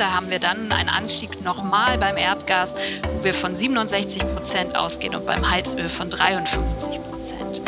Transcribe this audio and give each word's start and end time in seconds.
Da 0.00 0.14
haben 0.14 0.30
wir 0.30 0.38
dann 0.38 0.72
einen 0.72 0.88
Anstieg 0.88 1.44
nochmal 1.44 1.98
beim 1.98 2.16
Erdgas, 2.16 2.74
wo 3.12 3.22
wir 3.22 3.34
von 3.34 3.54
67 3.54 4.22
Prozent 4.34 4.74
ausgehen 4.74 5.14
und 5.14 5.26
beim 5.26 5.50
Heizöl 5.50 5.90
von 5.90 6.08
53 6.08 7.02
Prozent. 7.02 7.60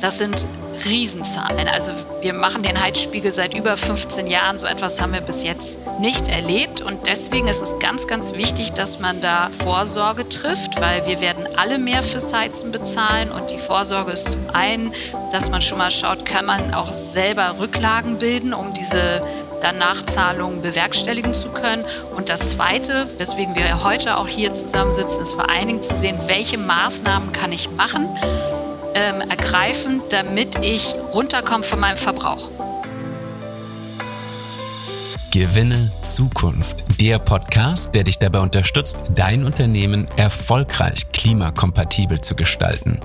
Das 0.00 0.18
sind 0.18 0.46
Riesenzahlen. 0.84 1.66
Also 1.66 1.90
wir 2.20 2.34
machen 2.34 2.62
den 2.62 2.80
Heizspiegel 2.80 3.32
seit 3.32 3.52
über 3.52 3.76
15 3.76 4.28
Jahren. 4.28 4.58
So 4.58 4.68
etwas 4.68 5.00
haben 5.00 5.12
wir 5.12 5.22
bis 5.22 5.42
jetzt 5.42 5.76
nicht 5.98 6.28
erlebt. 6.28 6.82
Und 6.82 7.08
deswegen 7.08 7.48
ist 7.48 7.62
es 7.62 7.76
ganz, 7.80 8.06
ganz 8.06 8.32
wichtig, 8.34 8.70
dass 8.74 9.00
man 9.00 9.20
da 9.20 9.50
Vorsorge 9.64 10.28
trifft, 10.28 10.80
weil 10.80 11.04
wir 11.08 11.20
werden 11.20 11.48
alle 11.56 11.78
mehr 11.78 12.04
fürs 12.04 12.32
Heizen 12.32 12.70
bezahlen. 12.70 13.32
Und 13.32 13.50
die 13.50 13.58
Vorsorge 13.58 14.12
ist 14.12 14.30
zum 14.30 14.50
einen, 14.50 14.92
dass 15.32 15.50
man 15.50 15.60
schon 15.60 15.78
mal 15.78 15.90
schaut, 15.90 16.24
kann 16.24 16.46
man 16.46 16.72
auch 16.74 16.92
selber 17.12 17.56
Rücklagen 17.58 18.18
bilden, 18.18 18.54
um 18.54 18.72
diese 18.72 19.20
dann 19.60 19.78
Nachzahlungen 19.78 20.62
bewerkstelligen 20.62 21.34
zu 21.34 21.48
können. 21.48 21.84
Und 22.16 22.28
das 22.28 22.50
Zweite, 22.50 23.06
weswegen 23.18 23.54
wir 23.54 23.84
heute 23.84 24.16
auch 24.16 24.28
hier 24.28 24.52
zusammensitzen, 24.52 25.22
ist 25.22 25.32
vor 25.32 25.50
allen 25.50 25.68
Dingen 25.68 25.80
zu 25.80 25.94
sehen, 25.94 26.18
welche 26.26 26.58
Maßnahmen 26.58 27.32
kann 27.32 27.52
ich 27.52 27.70
machen, 27.70 28.08
ähm, 28.94 29.20
ergreifen, 29.28 30.00
damit 30.10 30.58
ich 30.62 30.94
runterkomme 31.12 31.64
von 31.64 31.80
meinem 31.80 31.96
Verbrauch. 31.96 32.48
Gewinne 35.32 35.92
Zukunft. 36.02 36.84
Der 37.00 37.20
Podcast, 37.20 37.94
der 37.94 38.02
dich 38.02 38.18
dabei 38.18 38.40
unterstützt, 38.40 38.98
dein 39.14 39.44
Unternehmen 39.44 40.08
erfolgreich 40.16 41.12
klimakompatibel 41.12 42.20
zu 42.20 42.34
gestalten. 42.34 42.98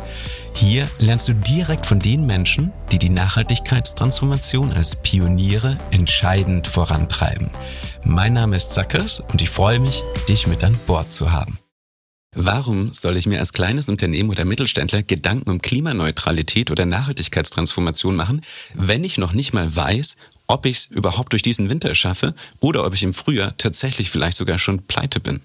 Hier 0.56 0.90
lernst 1.00 1.28
du 1.28 1.34
direkt 1.34 1.86
von 1.86 2.00
den 2.00 2.26
Menschen, 2.26 2.72
die 2.90 2.98
die 2.98 3.10
Nachhaltigkeitstransformation 3.10 4.72
als 4.72 4.96
Pioniere 4.96 5.78
entscheidend 5.92 6.66
vorantreiben. 6.68 7.52
Mein 8.06 8.34
Name 8.34 8.56
ist 8.56 8.72
Zackers 8.72 9.20
und 9.20 9.42
ich 9.42 9.50
freue 9.50 9.80
mich, 9.80 10.02
dich 10.30 10.48
mit 10.48 10.64
an 10.64 10.80
Bord 10.88 11.12
zu 11.12 11.34
haben. 11.34 11.60
Warum 12.34 12.94
soll 12.94 13.18
ich 13.18 13.28
mir 13.28 13.40
als 13.40 13.52
kleines 13.52 13.90
Unternehmen 13.90 14.30
oder 14.30 14.46
Mittelständler 14.46 15.04
Gedanken 15.04 15.50
um 15.50 15.62
Klimaneutralität 15.62 16.72
oder 16.72 16.86
Nachhaltigkeitstransformation 16.86 18.16
machen, 18.16 18.42
wenn 18.74 19.04
ich 19.04 19.18
noch 19.18 19.34
nicht 19.34 19.54
mal 19.54 19.76
weiß, 19.76 20.16
ob 20.48 20.66
ich 20.66 20.78
es 20.78 20.86
überhaupt 20.86 21.34
durch 21.34 21.42
diesen 21.42 21.70
Winter 21.70 21.94
schaffe 21.96 22.34
oder 22.62 22.86
ob 22.86 22.94
ich 22.94 23.04
im 23.04 23.14
Frühjahr 23.14 23.58
tatsächlich 23.58 24.10
vielleicht 24.10 24.38
sogar 24.38 24.58
schon 24.58 24.84
pleite 24.84 25.20
bin? 25.20 25.42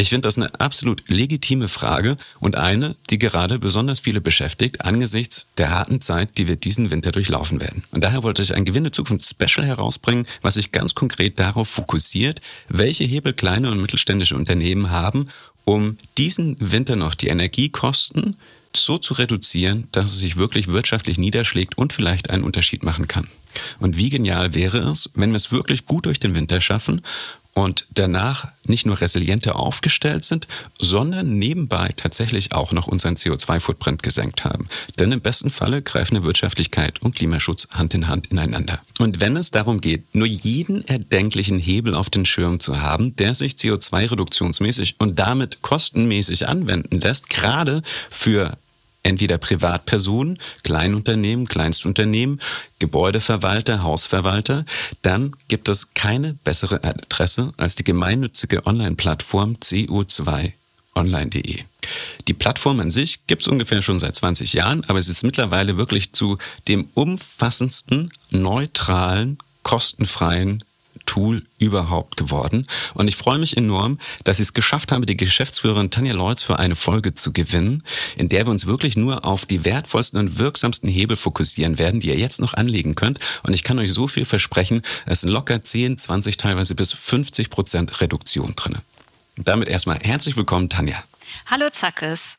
Ich 0.00 0.08
finde 0.08 0.28
das 0.28 0.38
eine 0.38 0.58
absolut 0.58 1.10
legitime 1.10 1.68
Frage 1.68 2.16
und 2.38 2.56
eine, 2.56 2.96
die 3.10 3.18
gerade 3.18 3.58
besonders 3.58 4.00
viele 4.00 4.22
beschäftigt 4.22 4.82
angesichts 4.82 5.46
der 5.58 5.68
harten 5.68 6.00
Zeit, 6.00 6.38
die 6.38 6.48
wir 6.48 6.56
diesen 6.56 6.90
Winter 6.90 7.12
durchlaufen 7.12 7.60
werden. 7.60 7.84
Und 7.90 8.02
daher 8.02 8.22
wollte 8.22 8.40
ich 8.40 8.54
ein 8.54 8.64
Gewinne 8.64 8.92
Zukunft 8.92 9.28
Special 9.28 9.66
herausbringen, 9.66 10.26
was 10.40 10.54
sich 10.54 10.72
ganz 10.72 10.94
konkret 10.94 11.38
darauf 11.38 11.68
fokussiert, 11.68 12.40
welche 12.70 13.04
Hebel 13.04 13.34
kleine 13.34 13.70
und 13.70 13.82
mittelständische 13.82 14.36
Unternehmen 14.36 14.88
haben, 14.88 15.28
um 15.66 15.98
diesen 16.16 16.56
Winter 16.60 16.96
noch 16.96 17.14
die 17.14 17.28
Energiekosten 17.28 18.36
so 18.74 18.96
zu 18.96 19.12
reduzieren, 19.12 19.88
dass 19.92 20.12
es 20.12 20.18
sich 20.20 20.36
wirklich 20.36 20.68
wirtschaftlich 20.68 21.18
niederschlägt 21.18 21.76
und 21.76 21.92
vielleicht 21.92 22.30
einen 22.30 22.44
Unterschied 22.44 22.84
machen 22.84 23.06
kann. 23.06 23.28
Und 23.80 23.96
wie 23.98 24.10
genial 24.10 24.54
wäre 24.54 24.78
es, 24.78 25.10
wenn 25.14 25.30
wir 25.30 25.36
es 25.36 25.50
wirklich 25.50 25.84
gut 25.86 26.06
durch 26.06 26.20
den 26.20 26.34
Winter 26.34 26.60
schaffen 26.60 27.02
und 27.54 27.86
danach 27.94 28.48
nicht 28.66 28.86
nur 28.86 29.00
resilienter 29.00 29.56
aufgestellt 29.56 30.24
sind, 30.24 30.46
sondern 30.78 31.38
nebenbei 31.38 31.90
tatsächlich 31.96 32.52
auch 32.52 32.72
noch 32.72 32.86
unseren 32.86 33.14
CO2-Footprint 33.14 34.02
gesenkt 34.02 34.44
haben. 34.44 34.68
Denn 34.98 35.12
im 35.12 35.20
besten 35.20 35.50
Falle 35.50 35.82
greifen 35.82 36.16
eine 36.16 36.24
Wirtschaftlichkeit 36.24 37.02
und 37.02 37.16
Klimaschutz 37.16 37.68
Hand 37.70 37.94
in 37.94 38.08
Hand 38.08 38.28
ineinander. 38.28 38.80
Und 38.98 39.20
wenn 39.20 39.36
es 39.36 39.50
darum 39.50 39.80
geht, 39.80 40.14
nur 40.14 40.26
jeden 40.26 40.86
erdenklichen 40.86 41.58
Hebel 41.58 41.94
auf 41.94 42.10
den 42.10 42.26
Schirm 42.26 42.60
zu 42.60 42.80
haben, 42.80 43.16
der 43.16 43.34
sich 43.34 43.54
CO2-reduktionsmäßig 43.54 44.94
und 44.98 45.18
damit 45.18 45.62
kostenmäßig 45.62 46.46
anwenden 46.48 47.00
lässt, 47.00 47.28
gerade 47.28 47.82
für 48.10 48.56
entweder 49.02 49.38
Privatpersonen, 49.38 50.38
Kleinunternehmen, 50.62 51.46
Kleinstunternehmen, 51.46 52.40
Gebäudeverwalter, 52.78 53.82
Hausverwalter, 53.82 54.64
dann 55.02 55.32
gibt 55.48 55.68
es 55.68 55.94
keine 55.94 56.34
bessere 56.44 56.84
Adresse 56.84 57.52
als 57.56 57.74
die 57.74 57.84
gemeinnützige 57.84 58.66
Online-Plattform 58.66 59.56
CO2 59.62 60.52
online.de. 60.94 61.64
Die 62.28 62.34
Plattform 62.34 62.80
an 62.80 62.90
sich 62.90 63.26
gibt 63.26 63.42
es 63.42 63.48
ungefähr 63.48 63.82
schon 63.82 63.98
seit 63.98 64.14
20 64.14 64.52
Jahren, 64.52 64.84
aber 64.88 64.98
es 64.98 65.08
ist 65.08 65.22
mittlerweile 65.22 65.76
wirklich 65.76 66.12
zu 66.12 66.38
dem 66.68 66.88
umfassendsten, 66.94 68.12
neutralen, 68.30 69.38
kostenfreien 69.62 70.64
Tool 71.06 71.42
überhaupt 71.58 72.16
geworden. 72.16 72.66
Und 72.94 73.08
ich 73.08 73.16
freue 73.16 73.38
mich 73.38 73.56
enorm, 73.56 73.98
dass 74.24 74.38
ich 74.38 74.48
es 74.48 74.52
geschafft 74.52 74.92
habe, 74.92 75.06
die 75.06 75.16
Geschäftsführerin 75.16 75.90
Tanja 75.90 76.12
Leutz 76.12 76.42
für 76.42 76.58
eine 76.58 76.76
Folge 76.76 77.14
zu 77.14 77.32
gewinnen, 77.32 77.82
in 78.16 78.28
der 78.28 78.46
wir 78.46 78.50
uns 78.50 78.66
wirklich 78.66 78.96
nur 78.96 79.24
auf 79.24 79.46
die 79.46 79.64
wertvollsten 79.64 80.18
und 80.18 80.38
wirksamsten 80.38 80.88
Hebel 80.88 81.16
fokussieren 81.16 81.78
werden, 81.78 82.00
die 82.00 82.08
ihr 82.08 82.16
jetzt 82.16 82.40
noch 82.40 82.54
anlegen 82.54 82.94
könnt. 82.94 83.18
Und 83.42 83.54
ich 83.54 83.64
kann 83.64 83.78
euch 83.78 83.92
so 83.92 84.06
viel 84.06 84.24
versprechen, 84.24 84.82
es 85.06 85.20
sind 85.20 85.30
locker 85.30 85.62
10, 85.62 85.98
20, 85.98 86.36
teilweise 86.36 86.74
bis 86.74 86.92
50 86.92 87.50
Prozent 87.50 88.00
Reduktion 88.00 88.54
drin. 88.54 88.76
Damit 89.36 89.68
erstmal 89.68 89.98
herzlich 89.98 90.36
willkommen, 90.36 90.68
Tanja. 90.68 91.02
Hallo 91.46 91.70
Zackes. 91.70 92.36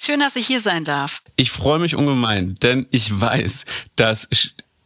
Schön, 0.00 0.20
dass 0.20 0.36
ich 0.36 0.46
hier 0.46 0.60
sein 0.60 0.84
darf. 0.84 1.20
Ich 1.36 1.50
freue 1.52 1.78
mich 1.78 1.94
ungemein, 1.94 2.56
denn 2.56 2.86
ich 2.90 3.20
weiß, 3.20 3.64
dass 3.94 4.28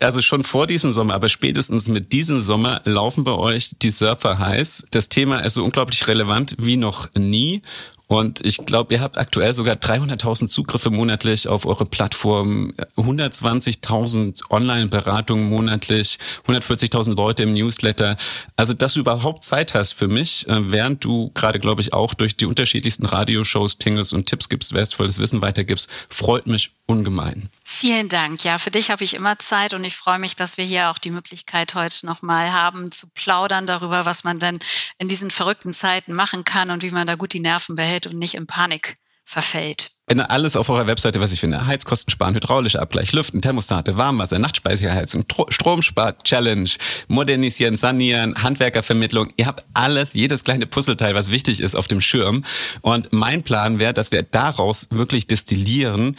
also 0.00 0.20
schon 0.20 0.42
vor 0.42 0.66
diesem 0.66 0.92
Sommer, 0.92 1.14
aber 1.14 1.28
spätestens 1.28 1.88
mit 1.88 2.12
diesem 2.12 2.40
Sommer 2.40 2.82
laufen 2.84 3.24
bei 3.24 3.32
euch 3.32 3.70
die 3.80 3.90
Surfer 3.90 4.38
heiß. 4.38 4.84
Das 4.90 5.08
Thema 5.08 5.40
ist 5.40 5.54
so 5.54 5.64
unglaublich 5.64 6.06
relevant 6.08 6.56
wie 6.58 6.76
noch 6.76 7.08
nie. 7.14 7.62
Und 8.08 8.44
ich 8.44 8.58
glaube, 8.58 8.94
ihr 8.94 9.00
habt 9.00 9.18
aktuell 9.18 9.52
sogar 9.52 9.74
300.000 9.74 10.46
Zugriffe 10.46 10.90
monatlich 10.90 11.48
auf 11.48 11.66
eure 11.66 11.86
Plattform, 11.86 12.72
120.000 12.96 14.42
Online-Beratungen 14.48 15.48
monatlich, 15.48 16.18
140.000 16.46 17.16
Leute 17.16 17.42
im 17.42 17.54
Newsletter. 17.54 18.16
Also, 18.54 18.74
dass 18.74 18.94
du 18.94 19.00
überhaupt 19.00 19.42
Zeit 19.42 19.74
hast 19.74 19.92
für 19.92 20.06
mich, 20.06 20.46
äh, 20.46 20.70
während 20.70 21.04
du 21.04 21.32
gerade, 21.34 21.58
glaube 21.58 21.80
ich, 21.80 21.94
auch 21.94 22.14
durch 22.14 22.36
die 22.36 22.46
unterschiedlichsten 22.46 23.06
Radioshows 23.06 23.78
tingles 23.78 24.12
und 24.12 24.26
Tipps 24.26 24.48
gibst, 24.48 24.72
wertvolles 24.72 25.18
Wissen 25.18 25.42
weitergibst, 25.42 25.88
freut 26.08 26.46
mich 26.46 26.70
ungemein. 26.86 27.48
Vielen 27.68 28.08
Dank. 28.08 28.44
Ja, 28.44 28.58
für 28.58 28.70
dich 28.70 28.92
habe 28.92 29.02
ich 29.02 29.12
immer 29.12 29.40
Zeit 29.40 29.74
und 29.74 29.82
ich 29.82 29.96
freue 29.96 30.20
mich, 30.20 30.36
dass 30.36 30.56
wir 30.56 30.64
hier 30.64 30.88
auch 30.88 30.98
die 30.98 31.10
Möglichkeit 31.10 31.74
heute 31.74 32.06
nochmal 32.06 32.52
haben 32.52 32.92
zu 32.92 33.08
plaudern 33.08 33.66
darüber, 33.66 34.06
was 34.06 34.22
man 34.22 34.38
denn 34.38 34.60
in 34.98 35.08
diesen 35.08 35.32
verrückten 35.32 35.72
Zeiten 35.72 36.12
machen 36.12 36.44
kann 36.44 36.70
und 36.70 36.84
wie 36.84 36.90
man 36.90 37.08
da 37.08 37.16
gut 37.16 37.32
die 37.32 37.40
Nerven 37.40 37.74
behält 37.74 38.06
und 38.06 38.20
nicht 38.20 38.34
in 38.34 38.46
Panik 38.46 38.94
verfällt. 39.24 39.90
Alles 40.06 40.54
auf 40.54 40.70
eurer 40.70 40.86
Webseite, 40.86 41.20
was 41.20 41.32
ich 41.32 41.40
finde. 41.40 41.66
Heizkosten 41.66 42.08
sparen, 42.08 42.36
hydraulischer 42.36 42.80
Abgleich, 42.80 43.12
Lüften, 43.12 43.42
Thermostate, 43.42 43.96
Warmwasser, 43.96 44.38
Nachtspeicherheizung, 44.38 45.24
Stromspar-Challenge, 45.48 46.70
modernisieren, 47.08 47.74
sanieren, 47.74 48.44
Handwerkervermittlung. 48.44 49.32
Ihr 49.36 49.46
habt 49.46 49.64
alles, 49.74 50.14
jedes 50.14 50.44
kleine 50.44 50.66
Puzzleteil, 50.66 51.16
was 51.16 51.32
wichtig 51.32 51.58
ist, 51.58 51.74
auf 51.74 51.88
dem 51.88 52.00
Schirm. 52.00 52.44
Und 52.80 53.12
mein 53.12 53.42
Plan 53.42 53.80
wäre, 53.80 53.92
dass 53.92 54.12
wir 54.12 54.22
daraus 54.22 54.86
wirklich 54.90 55.26
destillieren, 55.26 56.16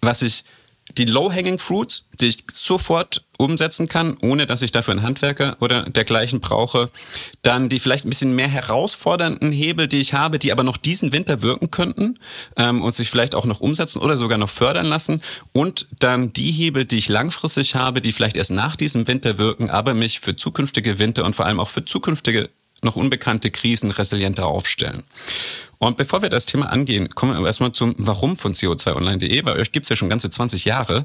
was 0.00 0.22
ich 0.22 0.44
die 0.96 1.04
Low-Hanging 1.04 1.58
Fruits, 1.58 2.04
die 2.20 2.28
ich 2.28 2.44
sofort 2.52 3.24
umsetzen 3.36 3.88
kann, 3.88 4.16
ohne 4.20 4.46
dass 4.46 4.62
ich 4.62 4.72
dafür 4.72 4.92
einen 4.92 5.02
Handwerker 5.02 5.56
oder 5.60 5.84
dergleichen 5.84 6.40
brauche. 6.40 6.90
Dann 7.42 7.68
die 7.68 7.78
vielleicht 7.78 8.04
ein 8.04 8.08
bisschen 8.10 8.34
mehr 8.34 8.48
herausfordernden 8.48 9.52
Hebel, 9.52 9.86
die 9.86 10.00
ich 10.00 10.12
habe, 10.12 10.38
die 10.38 10.50
aber 10.52 10.64
noch 10.64 10.76
diesen 10.76 11.12
Winter 11.12 11.42
wirken 11.42 11.70
könnten 11.70 12.18
ähm, 12.56 12.82
und 12.82 12.92
sich 12.92 13.10
vielleicht 13.10 13.34
auch 13.34 13.44
noch 13.44 13.60
umsetzen 13.60 14.00
oder 14.00 14.16
sogar 14.16 14.38
noch 14.38 14.50
fördern 14.50 14.86
lassen. 14.86 15.22
Und 15.52 15.86
dann 15.98 16.32
die 16.32 16.50
Hebel, 16.50 16.84
die 16.84 16.98
ich 16.98 17.08
langfristig 17.08 17.74
habe, 17.74 18.00
die 18.00 18.12
vielleicht 18.12 18.36
erst 18.36 18.50
nach 18.50 18.76
diesem 18.76 19.06
Winter 19.06 19.38
wirken, 19.38 19.70
aber 19.70 19.94
mich 19.94 20.20
für 20.20 20.34
zukünftige 20.34 20.98
Winter 20.98 21.24
und 21.24 21.36
vor 21.36 21.46
allem 21.46 21.60
auch 21.60 21.68
für 21.68 21.84
zukünftige 21.84 22.50
noch 22.82 22.96
unbekannte 22.96 23.50
Krisen 23.50 23.90
resilienter 23.90 24.46
aufstellen. 24.46 25.02
Und 25.78 25.96
bevor 25.96 26.22
wir 26.22 26.28
das 26.28 26.46
Thema 26.46 26.66
angehen, 26.66 27.08
kommen 27.14 27.38
wir 27.38 27.46
erstmal 27.46 27.72
zum 27.72 27.94
Warum 27.98 28.36
von 28.36 28.52
CO2online.de. 28.52 29.40
Bei 29.42 29.54
euch 29.54 29.70
gibt's 29.70 29.88
ja 29.88 29.96
schon 29.96 30.08
ganze 30.08 30.28
20 30.28 30.64
Jahre 30.64 31.04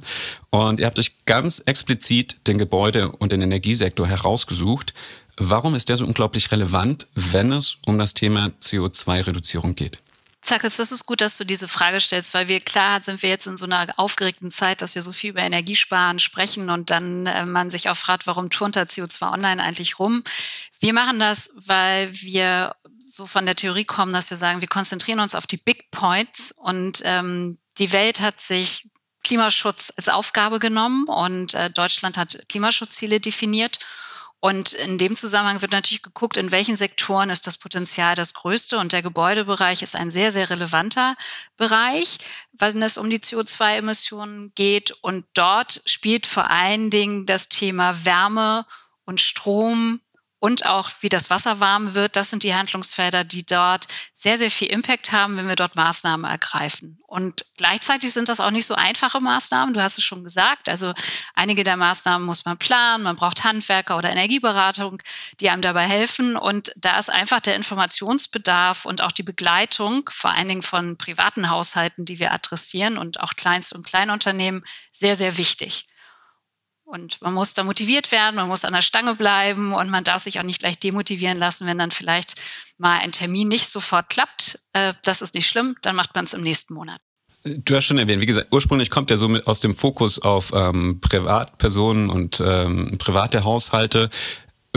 und 0.50 0.80
ihr 0.80 0.88
habt 0.88 0.98
euch 0.98 1.14
ganz 1.26 1.60
explizit 1.66 2.38
den 2.48 2.58
Gebäude- 2.58 3.12
und 3.12 3.32
den 3.32 3.42
Energiesektor 3.42 4.08
herausgesucht. 4.08 4.94
Warum 5.38 5.76
ist 5.76 5.90
der 5.90 5.98
so 5.98 6.06
unglaublich 6.06 6.52
relevant, 6.52 7.08
wenn 7.16 7.52
es 7.52 7.78
um 7.86 7.98
das 7.98 8.14
Thema 8.14 8.52
CO2-Reduzierung 8.62 9.76
geht? 9.76 9.98
Zackes, 10.44 10.76
das 10.76 10.92
ist 10.92 11.06
gut, 11.06 11.22
dass 11.22 11.38
du 11.38 11.46
diese 11.46 11.70
Frage 11.70 12.02
stellst, 12.02 12.34
weil 12.34 12.50
wir 12.50 12.60
klar 12.60 13.02
sind 13.02 13.22
wir 13.22 13.30
jetzt 13.30 13.48
in 13.48 13.56
so 13.56 13.64
einer 13.64 13.88
aufgeregten 13.96 14.52
Zeit, 14.52 14.82
dass 14.82 14.94
wir 14.94 15.02
so 15.02 15.14
viel 15.14 15.30
über 15.30 15.42
Energiesparen 15.42 16.20
sprechen 16.20 16.70
und 16.70 16.90
dann 16.90 17.28
äh, 17.28 17.46
man 17.46 17.70
sich 17.70 17.90
auch 17.90 17.96
fragt, 17.96 18.28
warum 18.28 18.50
turnt 18.50 18.76
da 18.76 18.82
CO2 18.82 19.32
Online 19.32 19.64
eigentlich 19.64 20.00
rum? 20.00 20.24
Wir 20.82 20.92
machen 20.92 21.18
das, 21.18 21.50
weil 21.56 22.14
wir 22.22 22.76
so 23.14 23.28
von 23.28 23.46
der 23.46 23.56
Theorie 23.56 23.86
kommen, 23.86 24.12
dass 24.12 24.32
wir 24.32 24.38
sagen, 24.38 24.62
wir 24.62 24.68
konzentrieren 24.68 25.20
uns 25.20 25.36
auf 25.36 25.46
die 25.46 25.58
Big 25.58 25.92
Points 25.92 26.52
und 26.58 27.02
ähm, 27.04 27.60
die 27.78 27.92
Welt 27.92 28.20
hat 28.20 28.42
sich 28.42 28.90
Klimaschutz 29.24 29.94
als 29.96 30.10
Aufgabe 30.10 30.58
genommen 30.58 31.06
und 31.08 31.54
äh, 31.54 31.70
Deutschland 31.70 32.18
hat 32.18 32.44
Klimaschutzziele 32.50 33.20
definiert. 33.20 33.78
Und 34.40 34.74
in 34.74 34.98
dem 34.98 35.16
Zusammenhang 35.16 35.62
wird 35.62 35.72
natürlich 35.72 36.02
geguckt, 36.02 36.38
in 36.38 36.52
welchen 36.52 36.76
Sektoren 36.76 37.30
ist 37.30 37.48
das 37.48 37.58
Potenzial 37.58 38.16
das 38.16 38.34
größte. 38.34 38.78
Und 38.78 38.92
der 38.92 39.02
Gebäudebereich 39.02 39.84
ist 39.84 39.96
ein 39.96 40.10
sehr, 40.10 40.34
sehr 40.34 40.50
relevanter 40.50 41.16
Bereich, 41.56 42.18
wenn 42.52 42.82
es 42.82 42.98
um 42.98 43.10
die 43.10 43.20
CO2-Emissionen 43.20 44.52
geht. 44.56 44.92
Und 45.02 45.26
dort 45.34 45.82
spielt 45.86 46.26
vor 46.26 46.50
allen 46.50 46.90
Dingen 46.90 47.26
das 47.26 47.48
Thema 47.48 48.04
Wärme 48.04 48.66
und 49.06 49.22
Strom 49.22 50.02
und 50.44 50.66
auch 50.66 50.92
wie 51.00 51.08
das 51.08 51.30
Wasser 51.30 51.62
warm 51.62 51.94
wird. 51.94 52.18
Das 52.18 52.30
sind 52.30 52.44
die 52.44 52.54
Handlungsfelder, 52.54 53.24
die 53.24 53.46
dort 53.46 53.88
sehr, 54.14 54.38
sehr 54.38 54.52
viel 54.52 54.68
Impact 54.68 55.14
haben, 55.14 55.38
wenn 55.38 55.48
wir 55.48 55.56
dort 55.56 55.78
Maßnahmen 55.78 56.30
ergreifen. 56.30 57.00
Und 57.08 57.46
gleichzeitig 57.56 58.12
sind 58.12 58.28
das 58.28 58.42
auch 58.42 58.52
nicht 58.52 58.66
so 58.66 58.76
einfache 58.76 59.22
Maßnahmen. 59.22 59.74
Du 59.74 59.82
hast 59.82 59.98
es 59.98 60.04
schon 60.04 60.26
gesagt. 60.26 60.68
Also 60.68 60.94
einige 61.34 61.64
der 61.64 61.78
Maßnahmen 61.78 62.28
muss 62.28 62.44
man 62.44 62.58
planen. 62.58 63.06
Man 63.06 63.16
braucht 63.16 63.46
Handwerker 63.46 63.96
oder 63.96 64.10
Energieberatung, 64.10 65.02
die 65.40 65.50
einem 65.50 65.62
dabei 65.62 65.86
helfen. 65.88 66.36
Und 66.36 66.74
da 66.76 67.00
ist 67.00 67.10
einfach 67.10 67.40
der 67.40 67.56
Informationsbedarf 67.56 68.84
und 68.84 69.02
auch 69.02 69.14
die 69.14 69.24
Begleitung, 69.24 70.10
vor 70.12 70.32
allen 70.32 70.50
Dingen 70.50 70.62
von 70.62 70.98
privaten 70.98 71.50
Haushalten, 71.50 72.04
die 72.04 72.20
wir 72.20 72.34
adressieren 72.34 72.98
und 72.98 73.22
auch 73.22 73.36
Kleinst- 73.36 73.72
und 73.72 73.86
Kleinunternehmen, 73.86 74.66
sehr, 74.92 75.16
sehr 75.16 75.38
wichtig. 75.38 75.88
Und 76.86 77.22
man 77.22 77.34
muss 77.34 77.54
da 77.54 77.64
motiviert 77.64 78.12
werden, 78.12 78.36
man 78.36 78.48
muss 78.48 78.66
an 78.66 78.74
der 78.74 78.82
Stange 78.82 79.16
bleiben 79.16 79.74
und 79.74 79.90
man 79.90 80.04
darf 80.04 80.22
sich 80.24 80.40
auch 80.40 80.44
nicht 80.44 80.60
gleich 80.60 80.78
demotivieren 80.78 81.38
lassen, 81.38 81.66
wenn 81.66 81.78
dann 81.78 81.92
vielleicht 81.92 82.36
mal 82.78 83.00
ein 83.00 83.12
Termin 83.12 83.48
nicht 83.48 83.70
sofort 83.70 84.10
klappt. 84.10 84.60
Äh, 84.74 84.94
das 85.04 85.22
ist 85.22 85.34
nicht 85.34 85.48
schlimm, 85.48 85.76
dann 85.82 85.96
macht 85.96 86.14
man 86.14 86.26
es 86.26 86.34
im 86.34 86.42
nächsten 86.42 86.74
Monat. 86.74 87.00
Du 87.46 87.76
hast 87.76 87.86
schon 87.86 87.98
erwähnt, 87.98 88.22
wie 88.22 88.26
gesagt, 88.26 88.48
ursprünglich 88.52 88.90
kommt 88.90 89.12
er 89.12 89.18
so 89.18 89.28
mit 89.28 89.48
aus 89.48 89.60
dem 89.60 89.76
Fokus 89.76 90.18
auf 90.18 90.54
ähm, 90.56 91.02
Privatpersonen 91.02 92.10
und 92.10 92.42
ähm, 92.46 92.98
private 92.98 93.44
Haushalte. 93.44 94.10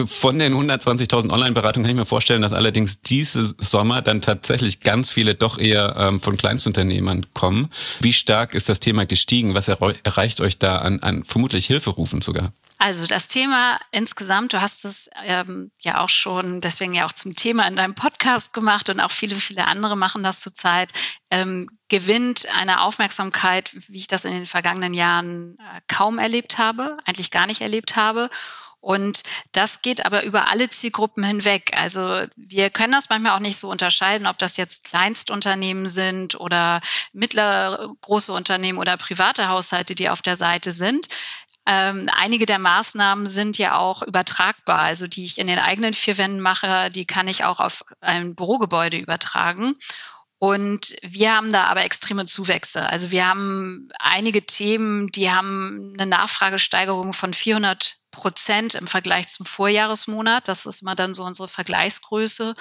Von 0.05 0.39
den 0.39 0.53
120.000 0.53 1.33
Online-Beratungen 1.33 1.87
kann 1.87 1.97
ich 1.97 2.01
mir 2.01 2.05
vorstellen, 2.05 2.43
dass 2.43 2.53
allerdings 2.53 3.01
dieses 3.01 3.57
Sommer 3.59 4.03
dann 4.03 4.21
tatsächlich 4.21 4.81
ganz 4.81 5.11
viele 5.11 5.35
doch 5.35 5.57
eher 5.57 5.97
ähm, 5.97 6.21
von 6.21 6.37
Kleinstunternehmern 6.37 7.25
kommen. 7.33 7.71
Wie 8.01 8.13
stark 8.13 8.55
ist 8.55 8.69
das 8.69 8.79
Thema 8.79 9.07
gestiegen? 9.07 9.55
Was 9.55 9.69
erreicht 9.69 10.43
euch 10.43 10.59
da 10.59 10.79
an, 10.79 11.01
an 11.01 11.25
vermutlich 11.25 11.65
Hilferufen 11.65 12.21
sogar? 12.21 12.53
Also 12.79 13.07
das 13.07 13.29
Thema 13.29 13.79
insgesamt, 13.91 14.53
du 14.53 14.61
hast 14.61 14.85
es 14.85 15.09
ähm, 15.25 15.71
ja 15.81 16.01
auch 16.01 16.11
schon, 16.11 16.61
deswegen 16.61 16.93
ja 16.93 17.07
auch 17.07 17.13
zum 17.13 17.35
Thema 17.35 17.67
in 17.67 17.75
deinem 17.75 17.95
Podcast 17.95 18.53
gemacht 18.53 18.91
und 18.91 19.01
auch 19.01 19.11
viele, 19.11 19.35
viele 19.37 19.67
andere 19.67 19.97
machen 19.97 20.23
das 20.23 20.41
zurzeit, 20.41 20.93
ähm, 21.31 21.71
gewinnt 21.89 22.47
eine 22.55 22.83
Aufmerksamkeit, 22.83 23.71
wie 23.89 23.97
ich 23.97 24.09
das 24.09 24.27
in 24.27 24.33
den 24.33 24.47
vergangenen 24.47 24.93
Jahren 24.93 25.57
äh, 25.59 25.81
kaum 25.89 26.19
erlebt 26.19 26.59
habe, 26.59 26.99
eigentlich 27.07 27.31
gar 27.31 27.47
nicht 27.47 27.63
erlebt 27.63 27.97
habe. 27.97 28.29
Und 28.87 29.25
das 29.51 29.83
geht 29.83 30.07
aber 30.07 30.23
über 30.23 30.49
alle 30.49 30.69
Zielgruppen 30.69 31.25
hinweg. 31.25 31.73
Also 31.77 32.23
wir 32.37 32.71
können 32.71 32.93
das 32.93 33.09
manchmal 33.09 33.33
auch 33.33 33.41
nicht 33.41 33.59
so 33.59 33.69
unterscheiden, 33.69 34.29
ob 34.29 34.39
das 34.39 34.57
jetzt 34.57 34.85
Kleinstunternehmen 34.85 35.89
sind 35.89 36.39
oder 36.39 36.81
mittlere, 37.13 37.93
große 38.03 38.33
Unternehmen 38.33 38.79
oder 38.79 38.97
private 38.97 39.49
Haushalte, 39.49 39.97
die 39.97 40.09
auf 40.09 40.23
der 40.23 40.37
Seite 40.37 40.71
sind. 40.71 41.09
Ähm, 41.67 42.09
einige 42.17 42.47
der 42.47 42.61
Maßnahmen 42.61 43.27
sind 43.27 43.59
ja 43.59 43.77
auch 43.77 44.03
übertragbar. 44.03 44.79
Also 44.79 45.09
die 45.09 45.25
ich 45.25 45.39
in 45.39 45.49
den 45.49 45.59
eigenen 45.59 45.93
vier 45.93 46.17
Wänden 46.17 46.41
mache, 46.41 46.89
die 46.91 47.07
kann 47.07 47.27
ich 47.27 47.43
auch 47.43 47.59
auf 47.59 47.85
ein 48.01 48.37
Bürogebäude 48.37 48.99
übertragen. 48.99 49.75
Und 50.39 50.95
wir 51.03 51.35
haben 51.35 51.51
da 51.51 51.65
aber 51.65 51.85
extreme 51.85 52.27
Zuwächse. 52.27 52.87
Also 52.89 53.11
wir 53.11 53.27
haben 53.27 53.89
einige 53.99 54.45
Themen, 54.45 55.09
die 55.09 55.31
haben 55.31 55.95
eine 55.99 56.07
Nachfragesteigerung 56.07 57.15
von 57.15 57.33
400 57.33 57.99
Prozent 58.11 58.75
im 58.75 58.87
Vergleich 58.87 59.29
zum 59.29 59.47
Vorjahresmonat. 59.47 60.49
Das 60.49 60.67
ist 60.67 60.83
immer 60.83 60.95
dann 60.95 61.15
so 61.15 61.25
unsere 61.25 61.49
Vergleichsgröße. 61.49 62.55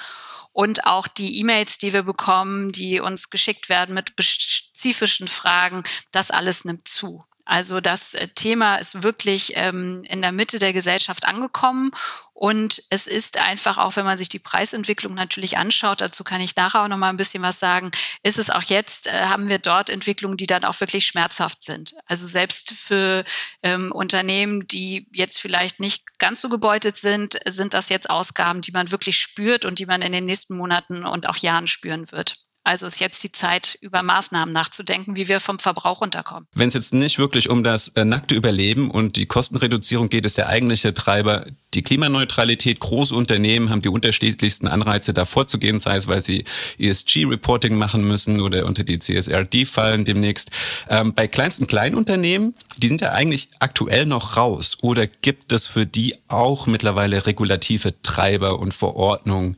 Und 0.52 0.86
auch 0.86 1.06
die 1.06 1.38
E-Mails, 1.38 1.76
die 1.76 1.92
wir 1.92 2.02
bekommen, 2.02 2.72
die 2.72 3.00
uns 3.00 3.28
geschickt 3.28 3.68
werden 3.68 3.94
mit 3.94 4.14
spezifischen 4.18 5.28
Fragen, 5.28 5.82
das 6.12 6.30
alles 6.30 6.64
nimmt 6.64 6.88
zu. 6.88 7.26
Also 7.46 7.80
das 7.80 8.12
äh, 8.14 8.28
Thema 8.28 8.76
ist 8.76 9.02
wirklich 9.02 9.52
ähm, 9.54 10.02
in 10.08 10.20
der 10.20 10.32
Mitte 10.32 10.58
der 10.58 10.72
Gesellschaft 10.72 11.26
angekommen 11.26 11.92
und 12.34 12.82
es 12.90 13.06
ist 13.06 13.38
einfach 13.38 13.78
auch, 13.78 13.96
wenn 13.96 14.04
man 14.04 14.18
sich 14.18 14.28
die 14.28 14.38
Preisentwicklung 14.38 15.14
natürlich 15.14 15.56
anschaut, 15.56 16.02
dazu 16.02 16.22
kann 16.22 16.42
ich 16.42 16.54
nachher 16.54 16.82
auch 16.82 16.88
noch 16.88 16.98
mal 16.98 17.08
ein 17.08 17.16
bisschen 17.16 17.42
was 17.42 17.58
sagen, 17.58 17.92
ist 18.22 18.36
es 18.36 18.50
auch 18.50 18.64
jetzt, 18.64 19.06
äh, 19.06 19.26
haben 19.26 19.48
wir 19.48 19.58
dort 19.58 19.88
Entwicklungen, 19.88 20.36
die 20.36 20.46
dann 20.46 20.64
auch 20.64 20.78
wirklich 20.80 21.06
schmerzhaft 21.06 21.62
sind. 21.62 21.94
Also 22.04 22.26
selbst 22.26 22.72
für 22.72 23.24
ähm, 23.62 23.90
Unternehmen, 23.90 24.66
die 24.66 25.06
jetzt 25.12 25.40
vielleicht 25.40 25.80
nicht 25.80 26.18
ganz 26.18 26.42
so 26.42 26.50
gebeutet 26.50 26.96
sind, 26.96 27.38
sind 27.46 27.72
das 27.72 27.88
jetzt 27.88 28.10
Ausgaben, 28.10 28.60
die 28.60 28.72
man 28.72 28.90
wirklich 28.90 29.18
spürt 29.18 29.64
und 29.64 29.78
die 29.78 29.86
man 29.86 30.02
in 30.02 30.12
den 30.12 30.24
nächsten 30.24 30.56
Monaten 30.56 31.06
und 31.06 31.28
auch 31.28 31.36
Jahren 31.36 31.68
spüren 31.68 32.10
wird. 32.12 32.45
Also 32.66 32.84
ist 32.86 32.98
jetzt 32.98 33.22
die 33.22 33.30
Zeit, 33.30 33.78
über 33.80 34.02
Maßnahmen 34.02 34.52
nachzudenken, 34.52 35.14
wie 35.14 35.28
wir 35.28 35.38
vom 35.38 35.60
Verbrauch 35.60 36.00
runterkommen. 36.00 36.48
Wenn 36.52 36.66
es 36.66 36.74
jetzt 36.74 36.92
nicht 36.92 37.16
wirklich 37.16 37.48
um 37.48 37.62
das 37.62 37.90
äh, 37.90 38.04
nackte 38.04 38.34
Überleben 38.34 38.90
und 38.90 39.14
die 39.14 39.26
Kostenreduzierung 39.26 40.08
geht, 40.08 40.26
ist 40.26 40.36
der 40.36 40.48
eigentliche 40.48 40.92
Treiber 40.92 41.46
die 41.74 41.82
Klimaneutralität. 41.82 42.80
Große 42.80 43.14
Unternehmen 43.14 43.70
haben 43.70 43.82
die 43.82 43.88
unterschiedlichsten 43.88 44.66
Anreize, 44.66 45.14
da 45.14 45.26
vorzugehen, 45.26 45.78
sei 45.78 45.94
es, 45.94 46.08
weil 46.08 46.22
sie 46.22 46.44
ESG-Reporting 46.80 47.76
machen 47.76 48.02
müssen 48.02 48.40
oder 48.40 48.66
unter 48.66 48.82
die 48.82 48.98
CSRD 48.98 49.64
fallen 49.64 50.04
demnächst. 50.04 50.50
Ähm, 50.88 51.14
bei 51.14 51.28
kleinsten 51.28 51.68
Kleinunternehmen, 51.68 52.56
die 52.78 52.88
sind 52.88 53.00
ja 53.00 53.12
eigentlich 53.12 53.48
aktuell 53.60 54.06
noch 54.06 54.36
raus. 54.36 54.76
Oder 54.82 55.06
gibt 55.06 55.52
es 55.52 55.68
für 55.68 55.86
die 55.86 56.16
auch 56.26 56.66
mittlerweile 56.66 57.26
regulative 57.26 58.02
Treiber 58.02 58.58
und 58.58 58.74
Verordnungen, 58.74 59.56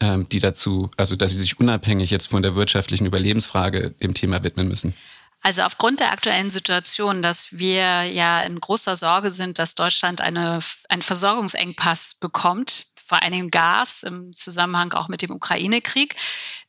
ähm, 0.00 0.28
die 0.28 0.38
dazu, 0.38 0.90
also 0.96 1.16
dass 1.16 1.30
sie 1.32 1.38
sich 1.38 1.58
unabhängig 1.60 2.10
jetzt 2.10 2.28
von 2.28 2.42
der 2.42 2.54
wirtschaftlichen 2.54 3.06
Überlebensfrage 3.06 3.90
dem 3.90 4.14
Thema 4.14 4.42
widmen 4.44 4.68
müssen? 4.68 4.94
Also 5.42 5.62
aufgrund 5.62 6.00
der 6.00 6.10
aktuellen 6.10 6.50
Situation, 6.50 7.22
dass 7.22 7.48
wir 7.52 8.02
ja 8.04 8.40
in 8.40 8.60
großer 8.60 8.96
Sorge 8.96 9.30
sind, 9.30 9.58
dass 9.58 9.76
Deutschland 9.76 10.20
eine, 10.20 10.58
einen 10.88 11.02
Versorgungsengpass 11.02 12.16
bekommt, 12.18 12.86
vor 13.08 13.20
Dingen 13.20 13.50
Gas 13.50 14.02
im 14.02 14.32
Zusammenhang 14.32 14.92
auch 14.92 15.08
mit 15.08 15.22
dem 15.22 15.30
Ukraine-Krieg, 15.30 16.14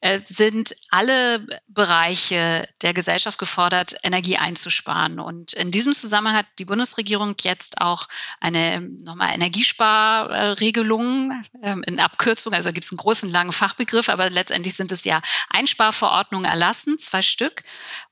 äh, 0.01 0.19
sind 0.19 0.75
alle 0.89 1.45
Bereiche 1.67 2.67
der 2.81 2.93
Gesellschaft 2.93 3.37
gefordert, 3.37 3.95
Energie 4.03 4.37
einzusparen. 4.37 5.19
Und 5.19 5.53
in 5.53 5.71
diesem 5.71 5.93
Zusammenhang 5.93 6.37
hat 6.37 6.45
die 6.57 6.65
Bundesregierung 6.65 7.35
jetzt 7.41 7.81
auch 7.81 8.07
eine 8.39 8.81
nochmal 9.03 9.33
Energiesparregelung 9.33 11.43
ähm, 11.61 11.83
in 11.85 11.99
Abkürzung, 11.99 12.53
also 12.53 12.71
gibt 12.71 12.85
es 12.85 12.91
einen 12.91 12.97
großen 12.97 13.29
langen 13.29 13.51
Fachbegriff, 13.51 14.07
aber 14.07 14.29
letztendlich 14.29 14.75
sind 14.75 14.93
es 14.93 15.03
ja 15.03 15.21
Einsparverordnungen 15.49 16.49
erlassen, 16.49 16.97
zwei 16.97 17.21
Stück. 17.21 17.63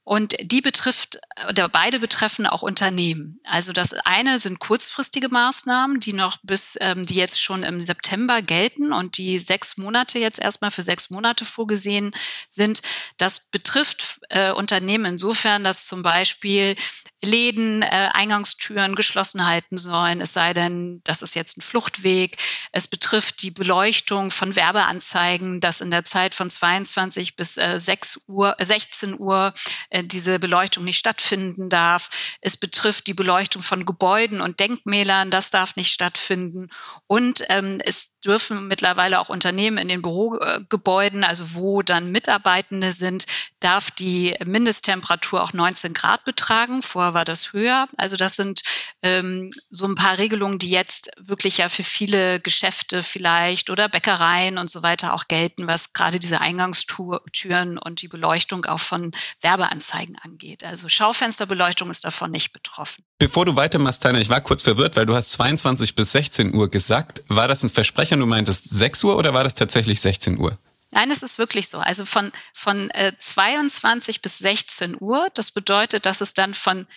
Und 0.04 0.36
die 0.42 0.62
betrifft, 0.62 1.20
oder 1.50 1.68
beide 1.68 2.00
betreffen 2.00 2.48
auch 2.48 2.62
Unternehmen. 2.62 3.42
Also 3.44 3.74
das 3.74 3.92
eine 4.06 4.40
sind 4.40 4.60
kurzfristige 4.60 5.28
Maßnahmen, 5.28 6.00
die 6.00 6.14
noch 6.14 6.38
bis, 6.44 6.78
ähm, 6.80 7.04
die 7.04 7.16
jetzt 7.16 7.42
schon 7.42 7.64
im 7.64 7.82
September 7.82 8.17
gelten 8.42 8.94
und 8.94 9.18
die 9.18 9.38
sechs 9.38 9.78
Monate 9.78 10.18
jetzt 10.20 10.40
erstmal 10.40 10.72
für 10.72 10.82
sechs 10.82 11.10
Monate 11.10 11.46
vorgesehen 11.46 12.12
sind. 12.50 12.82
Das 13.18 13.40
betrifft 13.52 14.20
äh, 14.30 14.52
Unternehmen 14.52 15.06
insofern, 15.06 15.64
dass 15.64 15.86
zum 15.86 16.02
Beispiel 16.04 16.76
Läden 17.24 17.82
äh, 17.82 18.10
Eingangstüren 18.14 18.94
geschlossen 18.94 19.48
halten 19.48 19.78
sollen, 19.78 20.22
es 20.22 20.34
sei 20.34 20.54
denn, 20.54 21.02
das 21.04 21.22
ist 21.22 21.36
jetzt 21.36 21.58
ein 21.58 21.62
Fluchtweg. 21.62 22.38
Es 22.72 22.88
betrifft 22.88 23.42
die 23.42 23.50
Beleuchtung 23.50 24.30
von 24.30 24.56
Werbeanzeigen, 24.56 25.60
dass 25.60 25.82
in 25.82 25.90
der 25.90 26.04
Zeit 26.04 26.36
von 26.36 26.50
22 26.50 27.36
bis 27.36 27.58
äh, 27.58 27.80
6 27.80 28.22
Uhr, 28.28 28.56
16 28.60 29.20
Uhr 29.20 29.54
äh, 29.90 30.04
diese 30.04 30.38
Beleuchtung 30.38 30.84
nicht 30.84 31.00
stattfinden 31.00 31.70
darf. 31.70 32.10
Es 32.42 32.56
betrifft 32.56 33.08
die 33.08 33.16
Beleuchtung 33.16 33.64
von 33.64 33.86
Gebäuden 33.86 34.40
und 34.40 34.60
Denkmälern, 34.60 35.32
das 35.32 35.50
darf 35.50 35.76
nicht 35.76 35.92
stattfinden. 35.92 36.70
Und 37.08 37.44
ähm, 37.50 37.80
es 37.84 38.10
dürfen 38.26 38.68
mittlerweile 38.68 39.20
auch 39.20 39.30
Unternehmen 39.30 39.78
in 39.78 39.88
den 39.88 40.02
Bürogebäuden, 40.02 41.24
also 41.24 41.54
wo 41.54 41.82
dann 41.82 42.12
Mitarbeitende 42.12 42.92
sind, 42.92 43.26
darf 43.60 43.92
die 43.92 44.36
Mindesttemperatur 44.44 45.42
auch 45.42 45.54
19 45.54 45.94
Grad 45.94 46.26
betragen. 46.26 46.82
Vorher 46.82 47.14
war 47.14 47.26
das 47.26 47.54
höher. 47.54 47.88
Also 47.98 48.18
das 48.18 48.36
sind 48.36 48.62
ähm, 49.02 49.52
so 49.70 49.86
ein 49.86 49.96
paar 49.96 50.18
Regelungen, 50.18 50.60
die 50.60 50.70
jetzt 50.70 51.12
wirklich 51.18 51.58
ja 51.58 51.70
für 51.70 51.84
viele 51.84 52.40
Geschäfte 52.40 53.04
vielleicht 53.04 53.70
oder 53.70 53.90
Bäckereien 53.90 54.58
und 54.58 54.70
so 54.70 54.84
weiter 54.84 55.14
auch 55.14 55.28
gelten, 55.28 55.68
was 55.68 55.94
gerade 55.94 56.20
diese 56.20 56.42
Eingangstüren 56.42 57.78
und 57.78 58.02
die 58.02 58.08
Beleuchtung 58.08 58.66
auch 58.66 58.80
von 58.80 59.12
Werbeanzeigen 59.42 60.18
angeht. 60.18 60.64
Also 60.64 60.90
Schaufensterbeleuchtung 60.90 61.90
ist 61.92 62.04
davon 62.04 62.32
nicht 62.32 62.52
betroffen. 62.54 63.04
Bevor 63.20 63.46
du 63.46 63.56
weitermachst, 63.56 64.04
Tainer, 64.04 64.20
ich 64.20 64.30
war 64.30 64.42
kurz 64.42 64.62
verwirrt, 64.62 64.96
weil 64.96 65.08
du 65.08 65.16
hast 65.16 65.32
22 65.32 65.96
bis 65.96 66.12
16 66.12 66.54
Uhr 66.54 66.70
gesagt. 66.70 67.24
War 67.28 67.48
das 67.48 67.64
ein 67.64 67.70
Versprechen, 67.70 68.07
du 68.16 68.26
meintest 68.26 68.70
6 68.70 69.04
Uhr 69.04 69.18
oder 69.18 69.34
war 69.34 69.44
das 69.44 69.56
tatsächlich 69.56 70.02
16 70.02 70.40
Uhr? 70.40 70.58
Nein, 70.92 71.12
es 71.12 71.22
ist 71.22 71.38
wirklich 71.38 71.68
so. 71.68 71.80
Also 71.80 72.06
von, 72.06 72.32
von 72.54 72.90
äh, 72.92 73.14
22 73.18 74.22
bis 74.22 74.38
16 74.38 74.98
Uhr. 75.00 75.28
Das 75.34 75.52
bedeutet, 75.52 76.06
dass 76.06 76.22
es 76.22 76.34
dann 76.34 76.54
von, 76.54 76.88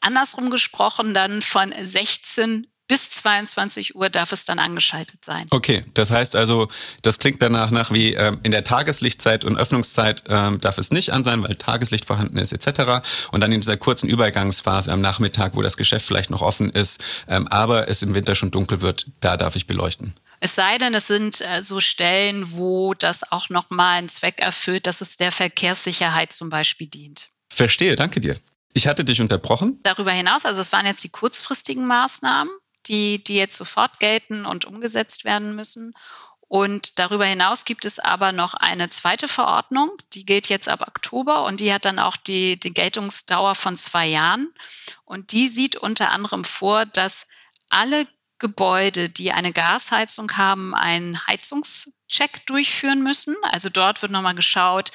andersrum 0.00 0.50
gesprochen, 0.50 1.14
dann 1.14 1.42
von 1.42 1.74
16 1.78 2.66
bis 2.90 3.08
22 3.08 3.94
Uhr 3.94 4.10
darf 4.10 4.32
es 4.32 4.44
dann 4.46 4.58
angeschaltet 4.58 5.24
sein. 5.24 5.46
Okay, 5.50 5.84
das 5.94 6.10
heißt 6.10 6.34
also, 6.34 6.66
das 7.02 7.20
klingt 7.20 7.40
danach 7.40 7.70
nach 7.70 7.92
wie 7.92 8.14
ähm, 8.14 8.40
in 8.42 8.50
der 8.50 8.64
Tageslichtzeit 8.64 9.44
und 9.44 9.56
Öffnungszeit 9.56 10.24
ähm, 10.28 10.60
darf 10.60 10.76
es 10.76 10.90
nicht 10.90 11.12
an 11.12 11.22
sein, 11.22 11.40
weil 11.44 11.54
Tageslicht 11.54 12.04
vorhanden 12.04 12.36
ist 12.36 12.50
etc. 12.50 13.06
Und 13.30 13.42
dann 13.42 13.52
in 13.52 13.60
dieser 13.60 13.76
kurzen 13.76 14.08
Übergangsphase 14.08 14.90
am 14.90 15.00
Nachmittag, 15.00 15.54
wo 15.54 15.62
das 15.62 15.76
Geschäft 15.76 16.04
vielleicht 16.04 16.30
noch 16.30 16.42
offen 16.42 16.68
ist, 16.68 17.00
ähm, 17.28 17.46
aber 17.46 17.86
es 17.86 18.02
im 18.02 18.12
Winter 18.12 18.34
schon 18.34 18.50
dunkel 18.50 18.80
wird, 18.80 19.06
da 19.20 19.36
darf 19.36 19.54
ich 19.54 19.68
beleuchten. 19.68 20.14
Es 20.40 20.56
sei 20.56 20.76
denn, 20.78 20.92
es 20.92 21.06
sind 21.06 21.40
äh, 21.42 21.62
so 21.62 21.78
Stellen, 21.78 22.56
wo 22.56 22.94
das 22.94 23.30
auch 23.30 23.50
nochmal 23.50 23.98
einen 23.98 24.08
Zweck 24.08 24.40
erfüllt, 24.40 24.88
dass 24.88 25.00
es 25.00 25.16
der 25.16 25.30
Verkehrssicherheit 25.30 26.32
zum 26.32 26.50
Beispiel 26.50 26.88
dient. 26.88 27.28
Verstehe, 27.54 27.94
danke 27.94 28.20
dir. 28.20 28.34
Ich 28.72 28.88
hatte 28.88 29.04
dich 29.04 29.20
unterbrochen. 29.20 29.78
Darüber 29.84 30.10
hinaus, 30.10 30.44
also 30.44 30.60
es 30.60 30.72
waren 30.72 30.86
jetzt 30.86 31.04
die 31.04 31.08
kurzfristigen 31.08 31.86
Maßnahmen 31.86 32.50
die, 32.86 33.22
die 33.22 33.34
jetzt 33.34 33.56
sofort 33.56 33.98
gelten 34.00 34.46
und 34.46 34.64
umgesetzt 34.64 35.24
werden 35.24 35.54
müssen. 35.54 35.94
Und 36.50 36.98
darüber 36.98 37.26
hinaus 37.26 37.64
gibt 37.64 37.84
es 37.84 38.00
aber 38.00 38.32
noch 38.32 38.54
eine 38.54 38.88
zweite 38.88 39.28
Verordnung, 39.28 39.92
die 40.14 40.26
gilt 40.26 40.48
jetzt 40.48 40.68
ab 40.68 40.82
Oktober 40.88 41.44
und 41.44 41.60
die 41.60 41.72
hat 41.72 41.84
dann 41.84 42.00
auch 42.00 42.16
die, 42.16 42.58
die 42.58 42.74
Geltungsdauer 42.74 43.54
von 43.54 43.76
zwei 43.76 44.08
Jahren. 44.08 44.52
Und 45.04 45.30
die 45.30 45.46
sieht 45.46 45.76
unter 45.76 46.10
anderem 46.10 46.42
vor, 46.42 46.86
dass 46.86 47.28
alle 47.68 48.08
Gebäude, 48.40 49.08
die 49.08 49.30
eine 49.30 49.52
Gasheizung 49.52 50.36
haben, 50.36 50.74
einen 50.74 51.24
Heizungscheck 51.28 52.44
durchführen 52.46 53.02
müssen. 53.02 53.36
Also 53.42 53.68
dort 53.68 54.02
wird 54.02 54.10
nochmal 54.10 54.34
geschaut, 54.34 54.90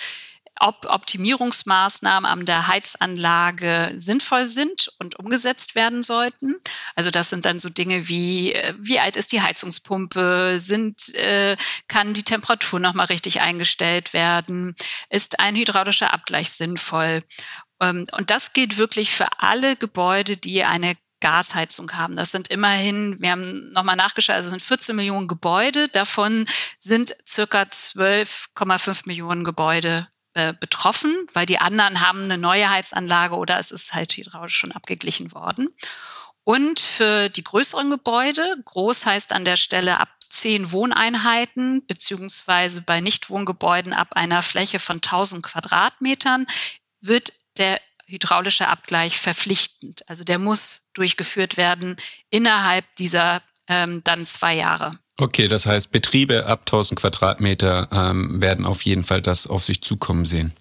ob 0.60 0.86
Optimierungsmaßnahmen 0.86 2.30
an 2.30 2.46
der 2.46 2.68
Heizanlage 2.68 3.92
sinnvoll 3.96 4.46
sind 4.46 4.90
und 5.00 5.20
umgesetzt 5.20 5.76
werden 5.76 6.04
sollten. 6.04 6.56
Also 6.96 7.12
das 7.12 7.30
sind 7.30 7.46
dann 7.46 7.60
so 7.60 7.70
Dinge 7.70 8.08
wie, 8.08 8.54
äh, 8.54 8.74
wie 8.80 9.00
alt 9.00 9.16
ist 9.16 9.32
die 9.32 9.42
Heizungspumpe, 9.42 10.60
sind, 10.60 11.14
äh, 11.16 11.58
kann 11.88 12.14
die 12.14 12.24
Temperatur 12.24 12.80
nochmal 12.80 13.08
richtig 13.08 13.42
eingestellt 13.42 14.14
werden, 14.14 14.76
ist 15.10 15.40
ein 15.40 15.56
hydraulischer 15.56 16.14
Abgleich 16.14 16.52
sinnvoll. 16.52 17.24
Ähm, 17.82 18.06
und 18.18 18.30
das 18.32 18.54
gilt 18.54 18.78
wirklich 18.78 19.12
für 19.12 19.28
alle 19.38 19.76
Gebäude, 19.76 20.38
die 20.38 20.64
eine 20.64 20.96
Gasheizung 21.22 21.92
haben. 21.94 22.16
Das 22.16 22.32
sind 22.32 22.50
immerhin, 22.50 23.18
wir 23.20 23.32
haben 23.32 23.72
nochmal 23.72 23.96
nachgeschaut, 23.96 24.36
also 24.36 24.50
sind 24.50 24.62
14 24.62 24.96
Millionen 24.96 25.28
Gebäude, 25.28 25.88
davon 25.88 26.46
sind 26.78 27.16
circa 27.28 27.64
12,5 27.64 29.04
Millionen 29.06 29.44
Gebäude 29.44 30.08
äh, 30.36 30.54
betroffen, 30.54 31.14
weil 31.34 31.46
die 31.46 31.60
anderen 31.60 32.02
haben 32.02 32.26
eine 32.26 32.38
neue 32.38 32.70
Heizanlage 32.70 33.36
oder 33.36 33.58
es 33.58 33.72
ist 33.72 33.94
halt 33.94 34.12
hydraulisch 34.18 34.56
schon 34.56 34.74
abgeglichen 34.74 35.34
worden. 35.34 35.70
Und 36.44 36.80
für 36.80 37.30
die 37.30 37.44
größeren 37.44 37.90
Gebäude, 37.90 38.58
groß 38.66 39.06
heißt 39.06 39.32
an 39.32 39.46
der 39.46 39.56
Stelle 39.56 40.00
ab 40.00 40.10
zehn 40.30 40.72
Wohneinheiten, 40.72 41.88
beziehungsweise 41.88 42.82
bei 42.82 43.00
Nichtwohngebäuden 43.00 43.94
ab 43.94 44.10
einer 44.12 44.42
Fläche 44.42 44.78
von 44.78 44.98
1000 44.98 45.42
Quadratmetern, 45.42 46.46
wird 47.00 47.32
der 47.58 47.80
hydraulische 48.06 48.68
Abgleich 48.68 49.20
verpflichtend. 49.20 50.08
Also 50.10 50.24
der 50.26 50.38
muss 50.38 50.82
durchgeführt 50.94 51.58
werden 51.58 51.96
innerhalb 52.30 52.94
dieser 52.98 53.42
ähm, 53.68 54.04
dann 54.04 54.26
zwei 54.26 54.54
Jahre. 54.54 55.00
Okay, 55.18 55.48
das 55.48 55.66
heißt, 55.66 55.92
Betriebe 55.92 56.46
ab 56.46 56.62
1000 56.66 57.00
Quadratmeter 57.00 57.88
ähm, 57.92 58.42
werden 58.42 58.66
auf 58.66 58.82
jeden 58.82 59.04
Fall 59.04 59.22
das 59.22 59.48
auf 59.48 59.64
sich 59.64 59.82
zukommen 59.82 60.26
sehen. 60.26 60.54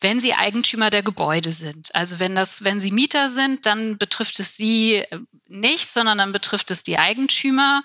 Wenn 0.00 0.20
sie 0.20 0.34
Eigentümer 0.34 0.90
der 0.90 1.02
Gebäude 1.02 1.52
sind. 1.52 1.94
Also 1.94 2.18
wenn 2.18 2.34
das, 2.34 2.62
wenn 2.64 2.80
sie 2.80 2.90
Mieter 2.90 3.28
sind, 3.28 3.64
dann 3.64 3.96
betrifft 3.96 4.38
es 4.40 4.56
sie 4.56 4.96
äh, 4.96 5.18
nicht, 5.48 5.88
sondern 5.88 6.18
dann 6.18 6.32
betrifft 6.32 6.70
es 6.70 6.82
die 6.82 6.98
Eigentümer, 6.98 7.82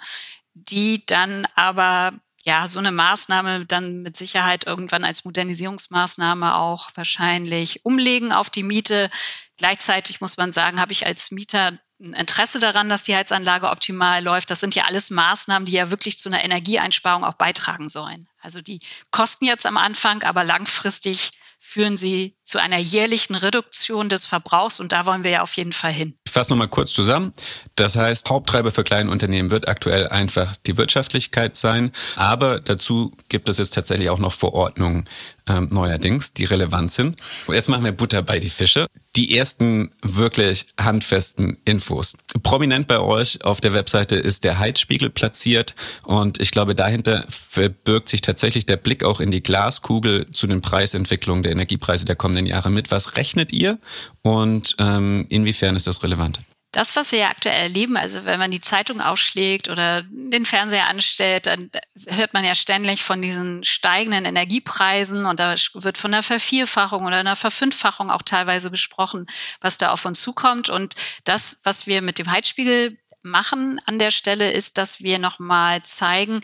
die 0.53 1.05
dann 1.05 1.47
aber 1.55 2.13
ja, 2.43 2.65
so 2.65 2.79
eine 2.79 2.91
Maßnahme 2.91 3.65
dann 3.65 4.01
mit 4.01 4.15
Sicherheit 4.15 4.65
irgendwann 4.65 5.03
als 5.03 5.25
Modernisierungsmaßnahme 5.25 6.57
auch 6.57 6.91
wahrscheinlich 6.95 7.85
umlegen 7.85 8.31
auf 8.31 8.49
die 8.49 8.63
Miete. 8.63 9.09
Gleichzeitig 9.57 10.21
muss 10.21 10.37
man 10.37 10.53
sagen, 10.53 10.79
habe 10.79 10.93
ich 10.93 11.05
als 11.05 11.29
Mieter 11.29 11.73
ein 11.99 12.13
Interesse 12.13 12.59
daran, 12.59 12.89
dass 12.89 13.03
die 13.03 13.15
Heizanlage 13.15 13.69
optimal 13.69 14.23
läuft. 14.23 14.49
Das 14.51 14.59
sind 14.59 14.75
ja 14.75 14.85
alles 14.85 15.09
Maßnahmen, 15.09 15.65
die 15.65 15.71
ja 15.73 15.89
wirklich 15.89 16.19
zu 16.19 16.29
einer 16.29 16.43
Energieeinsparung 16.43 17.23
auch 17.23 17.33
beitragen 17.33 17.89
sollen. 17.89 18.27
Also 18.39 18.61
die 18.61 18.79
kosten 19.11 19.45
jetzt 19.45 19.65
am 19.65 19.77
Anfang, 19.77 20.23
aber 20.23 20.43
langfristig 20.43 21.31
führen 21.59 21.97
sie 21.97 22.35
zu 22.43 22.59
einer 22.61 22.77
jährlichen 22.77 23.35
Reduktion 23.35 24.09
des 24.09 24.25
Verbrauchs 24.25 24.79
und 24.79 24.91
da 24.91 25.05
wollen 25.05 25.23
wir 25.23 25.31
ja 25.31 25.41
auf 25.41 25.53
jeden 25.57 25.71
Fall 25.71 25.91
hin. 25.91 26.15
Ich 26.25 26.31
fasse 26.31 26.51
nochmal 26.51 26.67
kurz 26.67 26.93
zusammen. 26.93 27.33
Das 27.75 27.95
heißt, 27.95 28.29
Haupttreiber 28.29 28.71
für 28.71 28.83
kleine 28.83 29.09
Unternehmen 29.09 29.49
wird 29.49 29.67
aktuell 29.67 30.07
einfach 30.07 30.55
die 30.65 30.77
Wirtschaftlichkeit 30.77 31.57
sein, 31.57 31.91
aber 32.15 32.59
dazu 32.59 33.11
gibt 33.27 33.49
es 33.49 33.57
jetzt 33.57 33.73
tatsächlich 33.73 34.09
auch 34.09 34.19
noch 34.19 34.33
Verordnungen 34.33 35.09
ähm, 35.47 35.67
neuerdings, 35.71 36.33
die 36.33 36.45
relevant 36.45 36.91
sind. 36.91 37.17
Und 37.47 37.55
jetzt 37.55 37.69
machen 37.69 37.83
wir 37.83 37.91
Butter 37.91 38.21
bei 38.21 38.39
die 38.39 38.49
Fische. 38.49 38.87
Die 39.15 39.37
ersten 39.37 39.91
wirklich 40.01 40.67
handfesten 40.79 41.57
Infos. 41.65 42.15
Prominent 42.43 42.87
bei 42.87 42.99
euch 42.99 43.43
auf 43.43 43.61
der 43.61 43.73
Webseite 43.73 44.15
ist 44.15 44.43
der 44.43 44.59
Heizspiegel 44.59 45.09
platziert 45.09 45.75
und 46.03 46.39
ich 46.39 46.51
glaube, 46.51 46.75
dahinter 46.75 47.25
verbirgt 47.29 48.09
sich 48.09 48.21
tatsächlich 48.21 48.65
der 48.65 48.77
Blick 48.77 49.03
auch 49.03 49.19
in 49.19 49.31
die 49.31 49.41
Glaskugel 49.41 50.29
zu 50.31 50.45
den 50.47 50.61
Preisentwicklungen 50.61 51.43
der 51.43 51.51
Energiepreise 51.53 52.05
der 52.05 52.15
kommenden 52.15 52.45
Jahre 52.45 52.69
mit. 52.69 52.91
Was 52.91 53.15
rechnet 53.15 53.51
ihr 53.51 53.79
und 54.21 54.75
ähm, 54.79 55.25
inwiefern 55.29 55.75
ist 55.75 55.87
das 55.87 56.03
relevant? 56.03 56.39
Das, 56.71 56.95
was 56.95 57.11
wir 57.11 57.19
ja 57.19 57.29
aktuell 57.29 57.61
erleben, 57.61 57.97
also 57.97 58.25
wenn 58.25 58.39
man 58.39 58.51
die 58.51 58.61
Zeitung 58.61 59.01
aufschlägt 59.01 59.69
oder 59.69 60.03
den 60.03 60.45
Fernseher 60.45 60.87
anstellt, 60.87 61.45
dann 61.45 61.71
hört 62.07 62.33
man 62.33 62.43
ja 62.43 62.55
ständig 62.55 63.03
von 63.03 63.21
diesen 63.21 63.63
steigenden 63.63 64.25
Energiepreisen 64.25 65.25
und 65.25 65.39
da 65.39 65.55
wird 65.73 65.97
von 65.97 66.13
einer 66.13 66.23
Vervierfachung 66.23 67.05
oder 67.05 67.17
einer 67.17 67.35
Verfünffachung 67.35 68.11
auch 68.11 68.21
teilweise 68.21 68.69
gesprochen, 68.69 69.27
was 69.61 69.77
da 69.77 69.91
auf 69.91 70.05
uns 70.05 70.19
zukommt. 70.19 70.69
Und 70.69 70.95
das, 71.23 71.55
was 71.63 71.87
wir 71.87 72.01
mit 72.01 72.19
dem 72.19 72.29
Heizspiegel 72.29 72.97
machen 73.23 73.79
an 73.85 73.97
der 73.97 74.11
Stelle, 74.11 74.51
ist, 74.51 74.77
dass 74.77 75.01
wir 75.01 75.19
nochmal 75.19 75.81
zeigen, 75.83 76.41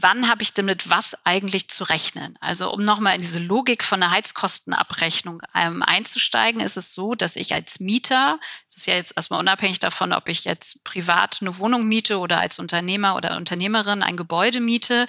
wann 0.00 0.28
habe 0.28 0.42
ich 0.42 0.52
denn 0.52 0.66
mit 0.66 0.90
was 0.90 1.16
eigentlich 1.24 1.68
zu 1.68 1.84
rechnen? 1.84 2.36
Also 2.40 2.72
um 2.72 2.84
nochmal 2.84 3.14
in 3.14 3.20
diese 3.20 3.38
Logik 3.38 3.82
von 3.82 4.00
der 4.00 4.10
Heizkostenabrechnung 4.10 5.42
ähm, 5.54 5.82
einzusteigen, 5.82 6.60
ist 6.60 6.76
es 6.76 6.94
so, 6.94 7.14
dass 7.14 7.36
ich 7.36 7.54
als 7.54 7.80
Mieter, 7.80 8.38
das 8.70 8.82
ist 8.82 8.86
ja 8.86 8.94
jetzt 8.94 9.14
erstmal 9.16 9.40
unabhängig 9.40 9.78
davon, 9.78 10.12
ob 10.12 10.28
ich 10.28 10.44
jetzt 10.44 10.82
privat 10.84 11.38
eine 11.40 11.58
Wohnung 11.58 11.86
miete 11.86 12.18
oder 12.18 12.40
als 12.40 12.58
Unternehmer 12.58 13.16
oder 13.16 13.36
Unternehmerin 13.36 14.02
ein 14.02 14.16
Gebäude 14.16 14.60
miete, 14.60 15.06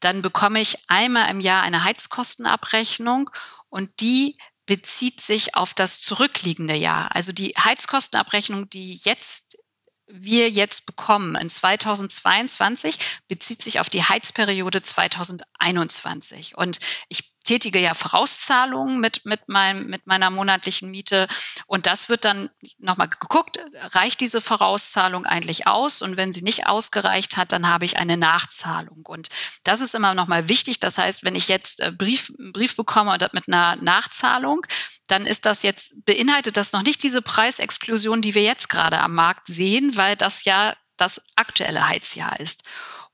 dann 0.00 0.22
bekomme 0.22 0.60
ich 0.60 0.78
einmal 0.88 1.30
im 1.30 1.40
Jahr 1.40 1.62
eine 1.62 1.84
Heizkostenabrechnung 1.84 3.30
und 3.68 4.00
die 4.00 4.36
bezieht 4.66 5.20
sich 5.20 5.54
auf 5.54 5.74
das 5.74 6.00
zurückliegende 6.00 6.74
Jahr. 6.74 7.14
Also 7.14 7.32
die 7.32 7.54
Heizkostenabrechnung, 7.58 8.70
die 8.70 9.00
jetzt 9.04 9.58
wir 10.06 10.50
jetzt 10.50 10.86
bekommen 10.86 11.36
in 11.36 11.48
2022, 11.48 12.98
bezieht 13.28 13.62
sich 13.62 13.80
auf 13.80 13.88
die 13.88 14.02
Heizperiode 14.02 14.82
2021. 14.82 16.56
Und 16.56 16.80
ich 17.08 17.31
tätige 17.44 17.78
ja 17.78 17.94
Vorauszahlungen 17.94 19.00
mit, 19.00 19.24
mit, 19.24 19.48
meinem, 19.48 19.86
mit 19.86 20.06
meiner 20.06 20.30
monatlichen 20.30 20.90
Miete. 20.90 21.28
Und 21.66 21.86
das 21.86 22.08
wird 22.08 22.24
dann 22.24 22.50
nochmal 22.78 23.08
geguckt, 23.08 23.58
reicht 23.74 24.20
diese 24.20 24.40
Vorauszahlung 24.40 25.26
eigentlich 25.26 25.66
aus? 25.66 26.02
Und 26.02 26.16
wenn 26.16 26.32
sie 26.32 26.42
nicht 26.42 26.66
ausgereicht 26.66 27.36
hat, 27.36 27.52
dann 27.52 27.68
habe 27.68 27.84
ich 27.84 27.96
eine 27.96 28.16
Nachzahlung. 28.16 29.04
Und 29.06 29.28
das 29.64 29.80
ist 29.80 29.94
immer 29.94 30.14
nochmal 30.14 30.48
wichtig. 30.48 30.80
Das 30.80 30.98
heißt, 30.98 31.24
wenn 31.24 31.36
ich 31.36 31.48
jetzt 31.48 31.80
äh, 31.80 31.92
Brief, 31.92 32.32
einen 32.38 32.52
Brief 32.52 32.76
bekomme 32.76 33.16
mit 33.32 33.48
einer 33.48 33.76
Nachzahlung, 33.76 34.66
dann 35.06 35.26
ist 35.26 35.46
das 35.46 35.62
jetzt, 35.62 35.94
beinhaltet 36.04 36.56
das 36.56 36.72
noch 36.72 36.82
nicht 36.82 37.02
diese 37.02 37.22
Preisexplosion, 37.22 38.22
die 38.22 38.34
wir 38.34 38.42
jetzt 38.42 38.68
gerade 38.68 39.00
am 39.00 39.14
Markt 39.14 39.46
sehen, 39.46 39.96
weil 39.96 40.16
das 40.16 40.44
ja 40.44 40.74
das 40.96 41.20
aktuelle 41.36 41.88
Heizjahr 41.88 42.38
ist. 42.38 42.62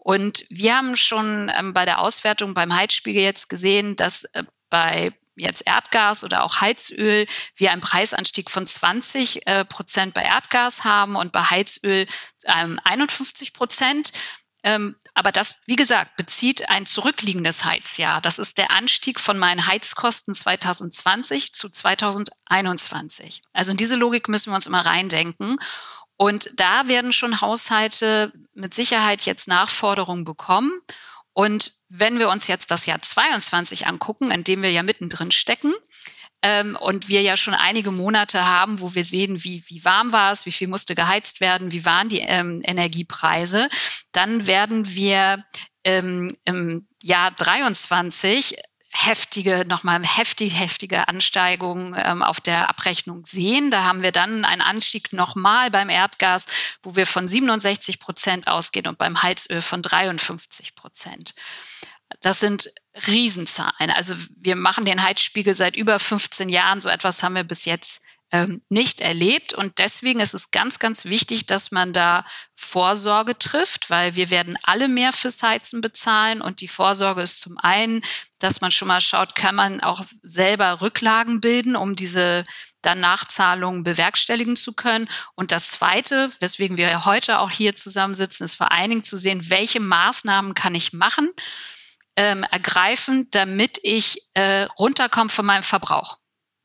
Und 0.09 0.47
wir 0.49 0.75
haben 0.75 0.97
schon 0.97 1.53
ähm, 1.55 1.75
bei 1.75 1.85
der 1.85 2.01
Auswertung 2.01 2.55
beim 2.55 2.75
Heizspiegel 2.75 3.23
jetzt 3.23 3.51
gesehen, 3.51 3.95
dass 3.95 4.25
äh, 4.33 4.45
bei 4.71 5.13
jetzt 5.37 5.67
Erdgas 5.67 6.25
oder 6.25 6.45
auch 6.45 6.63
Heizöl 6.63 7.27
wir 7.57 7.73
einen 7.73 7.83
Preisanstieg 7.83 8.51
von 8.51 8.67
20 8.67 9.47
äh, 9.47 9.67
Prozent 9.67 10.15
bei 10.15 10.23
Erdgas 10.23 10.83
haben 10.83 11.15
und 11.15 11.31
bei 11.31 11.43
Heizöl 11.43 12.07
ähm, 12.47 12.81
51 12.85 13.53
Prozent. 13.53 14.13
Ähm, 14.63 14.97
aber 15.13 15.31
das, 15.31 15.57
wie 15.67 15.77
gesagt, 15.77 16.17
bezieht 16.17 16.71
ein 16.71 16.87
zurückliegendes 16.87 17.65
Heizjahr. 17.65 18.23
Das 18.23 18.39
ist 18.39 18.57
der 18.57 18.71
Anstieg 18.71 19.21
von 19.21 19.39
meinen 19.39 19.67
Heizkosten 19.67 20.33
2020 20.33 21.53
zu 21.53 21.69
2021. 21.69 23.43
Also 23.53 23.73
in 23.73 23.77
diese 23.77 23.95
Logik 23.95 24.29
müssen 24.29 24.53
wir 24.53 24.57
uns 24.57 24.67
immer 24.67 24.87
reindenken. 24.87 25.59
Und 26.19 26.51
da 26.57 26.89
werden 26.89 27.13
schon 27.13 27.41
Haushalte 27.41 28.33
mit 28.53 28.75
Sicherheit 28.75 29.23
jetzt 29.23 29.47
Nachforderungen 29.47 30.25
bekommen. 30.25 30.73
Und 31.33 31.75
wenn 31.89 32.19
wir 32.19 32.29
uns 32.29 32.49
jetzt 32.49 32.73
das 32.73 32.87
Jahr 32.87 33.01
22 33.01 33.87
angucken, 33.87 34.33
in 34.33 34.43
dem 34.43 34.63
wir 34.63 34.73
ja 34.73 34.83
mittendrin 34.83 35.31
stecken, 35.31 35.73
ähm, 36.43 36.77
und 36.81 37.09
wir 37.09 37.23
ja 37.23 37.37
schon 37.37 37.55
einige 37.55 37.91
Monate 37.91 38.45
haben, 38.45 38.81
wo 38.81 38.95
wir 38.95 39.05
sehen, 39.05 39.43
wie, 39.45 39.63
wie 39.69 39.85
warm 39.85 40.13
war 40.13 40.33
es, 40.33 40.47
wie 40.47 40.53
viel 40.53 40.69
musste 40.69 40.95
geheizt 40.95 41.41
werden, 41.41 41.73
wie 41.73 41.85
waren 41.85 42.09
die 42.09 42.21
ähm, 42.21 42.63
Energiepreise, 42.65 43.69
dann 44.13 44.47
werden 44.47 44.89
wir 44.95 45.45
ähm, 45.85 46.37
im 46.45 46.87
Jahr 47.03 47.31
23 47.33 48.57
heftige, 49.01 49.65
nochmal 49.67 50.03
heftig, 50.05 50.59
heftige 50.59 51.09
Ansteigungen 51.09 51.95
ähm, 51.97 52.23
auf 52.23 52.41
der 52.41 52.69
Abrechnung 52.69 53.25
sehen. 53.25 53.71
Da 53.71 53.85
haben 53.85 54.03
wir 54.03 54.13
dann 54.13 54.45
einen 54.45 54.61
Anstieg 54.61 55.13
nochmal 55.13 55.71
beim 55.71 55.89
Erdgas, 55.89 56.47
wo 56.83 56.97
wir 56.97 57.07
von 57.07 57.29
67 57.29 58.01
Prozent 58.01 58.49
ausgehen 58.49 58.89
und 58.89 58.99
beim 58.99 59.23
Heizöl 59.23 59.63
von 59.63 59.83
53 59.83 60.75
Prozent. 60.75 61.35
Das 62.21 62.41
sind 62.41 62.73
Riesenzahlen. 63.07 63.91
Also 63.91 64.15
wir 64.37 64.57
machen 64.57 64.85
den 64.85 65.03
Heizspiegel 65.03 65.55
seit 65.55 65.77
über 65.77 65.99
15 65.99 66.49
Jahren. 66.49 66.81
So 66.81 66.89
etwas 66.89 67.23
haben 67.23 67.35
wir 67.35 67.45
bis 67.45 67.67
jetzt 67.67 68.01
ähm, 68.31 68.63
nicht 68.69 69.01
erlebt. 69.01 69.55
Und 69.55 69.79
deswegen 69.79 70.21
ist 70.21 70.35
es 70.35 70.51
ganz, 70.51 70.79
ganz 70.79 71.05
wichtig, 71.05 71.47
dass 71.47 71.71
man 71.71 71.93
da 71.93 72.27
Vorsorge 72.55 73.39
trifft, 73.39 73.91
weil 73.91 74.17
wir 74.17 74.31
werden 74.31 74.59
alle 74.65 74.89
mehr 74.89 75.13
fürs 75.13 75.43
Heizen 75.43 75.81
bezahlen. 75.81 76.43
Und 76.43 76.61
die 76.61 76.69
Vorsorge 76.69 77.23
ist 77.23 77.41
zum 77.41 77.57
einen, 77.59 78.03
dass 78.39 78.61
man 78.61 78.71
schon 78.71 78.89
mal 78.89 79.01
schaut, 79.01 79.35
kann 79.35 79.55
man 79.55 79.81
auch 79.81 80.03
selber 80.23 80.81
Rücklagen 80.81 81.41
bilden, 81.41 81.77
um 81.77 81.95
diese 81.95 82.45
dann 82.83 83.01
Nachzahlungen 83.01 83.83
bewerkstelligen 83.83 84.57
zu 84.57 84.73
können. 84.73 85.09
Und 85.35 85.51
das 85.51 85.71
Zweite, 85.71 86.31
weswegen 86.41 86.77
wir 86.77 87.05
heute 87.05 87.41
auch 87.41 87.51
hier 87.51 87.75
zusammensitzen, 87.75 88.45
ist 88.45 88.55
vor 88.55 88.71
allen 88.73 88.91
Dingen 88.91 89.03
zu 89.03 89.17
sehen, 89.17 89.51
welche 89.51 89.81
Maßnahmen 89.81 90.55
kann 90.55 90.75
ich 90.75 90.93
machen, 90.93 91.31
ähm, 92.17 92.45
ergreifen, 92.45 93.29
damit 93.31 93.79
ich 93.83 94.23
äh, 94.35 94.65
runterkomme 94.79 95.31
von 95.31 95.47
meinem 95.47 95.63
Verbrauch. 95.63 96.19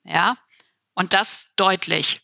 Ja, 0.03 0.37
und 0.95 1.13
das 1.13 1.47
deutlich. 1.55 2.21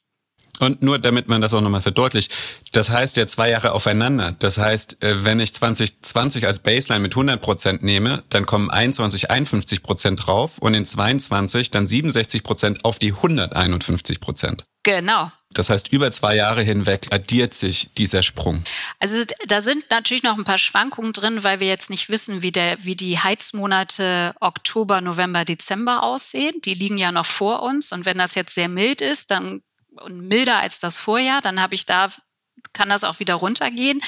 Und 0.59 0.81
nur 0.81 0.99
damit 0.99 1.29
man 1.29 1.41
das 1.41 1.53
auch 1.53 1.61
nochmal 1.61 1.81
verdeutlicht, 1.81 2.33
das 2.73 2.89
heißt 2.89 3.15
ja 3.15 3.25
zwei 3.27 3.49
Jahre 3.49 3.71
aufeinander. 3.71 4.35
Das 4.39 4.57
heißt, 4.57 5.01
äh, 5.01 5.23
wenn 5.23 5.39
ich 5.39 5.53
2020 5.53 6.45
als 6.45 6.59
Baseline 6.59 7.01
mit 7.01 7.13
100 7.13 7.41
Prozent 7.41 7.81
nehme, 7.81 8.23
dann 8.29 8.45
kommen 8.45 8.69
21 8.69 9.31
51 9.31 9.81
Prozent 9.81 10.27
drauf 10.27 10.57
und 10.59 10.73
in 10.73 10.85
22 10.85 11.71
dann 11.71 11.87
67 11.87 12.43
Prozent 12.43 12.83
auf 12.83 12.99
die 12.99 13.13
151 13.13 14.19
Prozent. 14.19 14.65
Genau. 14.83 15.31
Das 15.51 15.69
heißt, 15.69 15.87
über 15.91 16.11
zwei 16.11 16.35
Jahre 16.35 16.61
hinweg 16.61 17.07
addiert 17.09 17.55
sich 17.55 17.89
dieser 17.97 18.21
Sprung. 18.21 18.63
Also 18.99 19.15
da 19.47 19.61
sind 19.61 19.89
natürlich 19.89 20.21
noch 20.21 20.37
ein 20.37 20.43
paar 20.43 20.59
Schwankungen 20.59 21.11
drin, 21.11 21.43
weil 21.43 21.59
wir 21.59 21.67
jetzt 21.67 21.89
nicht 21.89 22.09
wissen, 22.09 22.43
wie, 22.43 22.51
der, 22.51 22.83
wie 22.85 22.95
die 22.95 23.17
Heizmonate 23.17 24.35
Oktober, 24.39 25.01
November, 25.01 25.45
Dezember 25.45 26.03
aussehen. 26.03 26.61
Die 26.65 26.75
liegen 26.75 26.99
ja 26.99 27.11
noch 27.11 27.25
vor 27.25 27.63
uns. 27.63 27.91
Und 27.91 28.05
wenn 28.05 28.19
das 28.19 28.35
jetzt 28.35 28.53
sehr 28.53 28.69
mild 28.69 29.01
ist, 29.01 29.31
dann 29.31 29.63
und 29.95 30.21
milder 30.27 30.59
als 30.59 30.79
das 30.79 30.97
Vorjahr, 30.97 31.41
dann 31.41 31.59
habe 31.59 31.75
ich 31.75 31.85
da 31.85 32.09
kann 32.73 32.89
das 32.89 33.03
auch 33.03 33.19
wieder 33.19 33.35
runtergehen. 33.35 34.01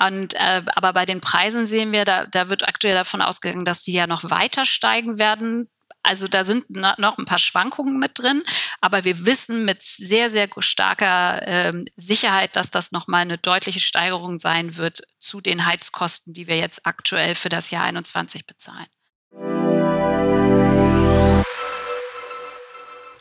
Und, 0.00 0.34
äh, 0.34 0.62
aber 0.74 0.92
bei 0.92 1.06
den 1.06 1.20
Preisen 1.20 1.66
sehen 1.66 1.92
wir, 1.92 2.04
da, 2.04 2.26
da 2.26 2.48
wird 2.48 2.66
aktuell 2.66 2.94
davon 2.94 3.22
ausgegangen, 3.22 3.64
dass 3.64 3.84
die 3.84 3.92
ja 3.92 4.06
noch 4.06 4.28
weiter 4.30 4.64
steigen 4.64 5.18
werden 5.18 5.68
also 6.08 6.26
da 6.26 6.42
sind 6.42 6.70
noch 6.70 7.18
ein 7.18 7.26
paar 7.26 7.38
Schwankungen 7.38 7.98
mit 7.98 8.18
drin, 8.18 8.42
aber 8.80 9.04
wir 9.04 9.26
wissen 9.26 9.66
mit 9.66 9.82
sehr, 9.82 10.30
sehr 10.30 10.48
starker 10.58 11.46
ähm, 11.46 11.84
Sicherheit, 11.96 12.56
dass 12.56 12.70
das 12.70 12.92
nochmal 12.92 13.20
eine 13.20 13.36
deutliche 13.36 13.80
Steigerung 13.80 14.38
sein 14.38 14.76
wird 14.76 15.02
zu 15.18 15.42
den 15.42 15.66
Heizkosten, 15.66 16.32
die 16.32 16.46
wir 16.46 16.56
jetzt 16.56 16.86
aktuell 16.86 17.34
für 17.34 17.50
das 17.50 17.70
Jahr 17.70 17.84
21 17.84 18.46
bezahlen. 18.46 18.86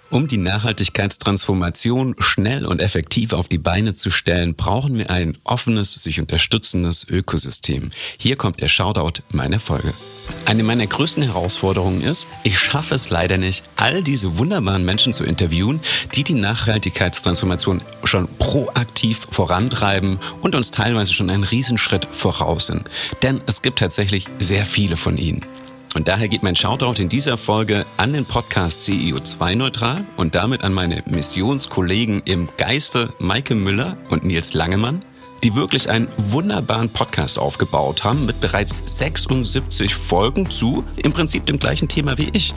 Um 0.10 0.30
die 0.30 0.38
Nachhaltigkeitstransformation 0.38 2.16
schnell 2.20 2.66
und 2.66 2.82
effektiv 2.82 3.34
auf 3.34 3.50
die 3.50 3.58
Beine 3.58 3.94
zu 3.94 4.10
stellen, 4.10 4.56
brauchen 4.56 4.98
wir 4.98 5.10
ein 5.10 5.38
offenes, 5.44 5.96
sich 5.96 6.22
unterstützendes 6.22 7.06
Ökosystem. 7.10 7.92
Hier 8.18 8.38
kommt 8.38 8.62
der 8.62 8.70
Shoutout 8.70 9.22
meiner 9.32 9.60
Folge. 9.60 9.94
Eine 10.46 10.64
meiner 10.64 10.88
größten 10.88 11.24
Herausforderungen 11.24 12.02
ist, 12.02 12.26
ich 12.44 12.58
schaffe 12.58 12.96
es 12.96 13.10
leider 13.10 13.38
nicht, 13.38 13.64
all 13.76 14.02
diese 14.02 14.38
wunderbaren 14.38 14.86
Menschen 14.86 15.12
zu 15.12 15.26
interviewen, 15.26 15.82
die 16.16 16.24
die 16.24 16.36
Nachhaltigkeitstransformation 16.36 17.82
schon 18.06 18.30
proaktiv 18.38 19.28
vorantreiben 19.30 20.20
und 20.42 20.56
uns 20.56 20.72
teilweise 20.72 21.14
schon 21.14 21.30
einen 21.30 21.44
Riesenschritt 21.44 22.06
voraus 22.06 22.68
sind. 22.68 22.90
Denn 23.24 23.42
es 23.46 23.62
gibt 23.62 23.80
tatsächlich 23.80 24.28
sehr 24.40 24.66
viele 24.66 24.96
von 24.96 25.18
ihnen. 25.18 25.46
Und 25.96 26.08
daher 26.08 26.28
geht 26.28 26.44
mein 26.44 26.56
Shoutout 26.56 27.02
in 27.02 27.10
dieser 27.10 27.38
Folge 27.38 27.86
an 27.98 28.14
den 28.14 28.26
Podcast 28.26 28.82
CEO2 28.82 29.56
Neutral 29.56 30.06
und 30.16 30.36
damit 30.36 30.64
an 30.64 30.74
meine 30.74 31.04
Missionskollegen 31.10 32.22
im 32.26 32.48
Geiste 32.58 33.14
Maike 33.20 33.56
Müller 33.56 33.98
und 34.10 34.24
Nils 34.24 34.54
Langemann 34.54 35.00
die 35.44 35.56
wirklich 35.56 35.90
einen 35.90 36.08
wunderbaren 36.18 36.90
Podcast 36.90 37.40
aufgebaut 37.40 38.04
haben 38.04 38.26
mit 38.26 38.40
bereits 38.42 38.82
76 38.98 39.96
Folgen 39.96 40.50
zu 40.50 40.84
im 40.98 41.14
Prinzip 41.14 41.46
dem 41.46 41.60
gleichen 41.60 41.88
Thema 41.88 42.18
wie 42.18 42.30
ich. 42.34 42.54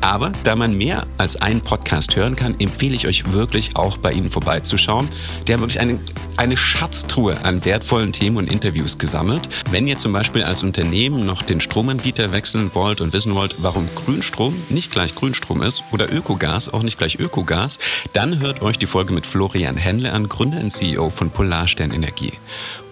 Aber 0.00 0.32
da 0.44 0.56
man 0.56 0.76
mehr 0.76 1.06
als 1.18 1.36
einen 1.36 1.60
Podcast 1.60 2.16
hören 2.16 2.36
kann, 2.36 2.58
empfehle 2.58 2.94
ich 2.94 3.06
euch 3.06 3.32
wirklich 3.32 3.76
auch 3.76 3.96
bei 3.96 4.12
ihnen 4.12 4.30
vorbeizuschauen. 4.30 5.08
Die 5.46 5.52
haben 5.52 5.60
wirklich 5.60 5.80
eine, 5.80 5.98
eine 6.36 6.56
Schatztruhe 6.56 7.44
an 7.44 7.64
wertvollen 7.64 8.12
Themen 8.12 8.36
und 8.36 8.50
Interviews 8.50 8.98
gesammelt. 8.98 9.48
Wenn 9.70 9.86
ihr 9.86 9.98
zum 9.98 10.12
Beispiel 10.12 10.42
als 10.42 10.62
Unternehmen 10.62 11.26
noch 11.26 11.42
den 11.42 11.60
Stromanbieter 11.60 12.32
wechseln 12.32 12.74
wollt 12.74 13.00
und 13.00 13.12
wissen 13.12 13.34
wollt, 13.34 13.56
warum 13.58 13.88
Grünstrom 13.94 14.54
nicht 14.68 14.90
gleich 14.90 15.14
Grünstrom 15.14 15.62
ist 15.62 15.82
oder 15.92 16.12
Ökogas 16.12 16.72
auch 16.72 16.82
nicht 16.82 16.98
gleich 16.98 17.18
Ökogas, 17.18 17.78
dann 18.12 18.40
hört 18.40 18.62
euch 18.62 18.78
die 18.78 18.86
Folge 18.86 19.12
mit 19.12 19.26
Florian 19.26 19.76
Henle 19.76 20.12
an, 20.12 20.28
Gründer 20.28 20.58
und 20.58 20.70
CEO 20.70 21.10
von 21.10 21.30
Polarstern 21.30 21.90
Energie. 21.90 22.23
Energie. 22.24 22.38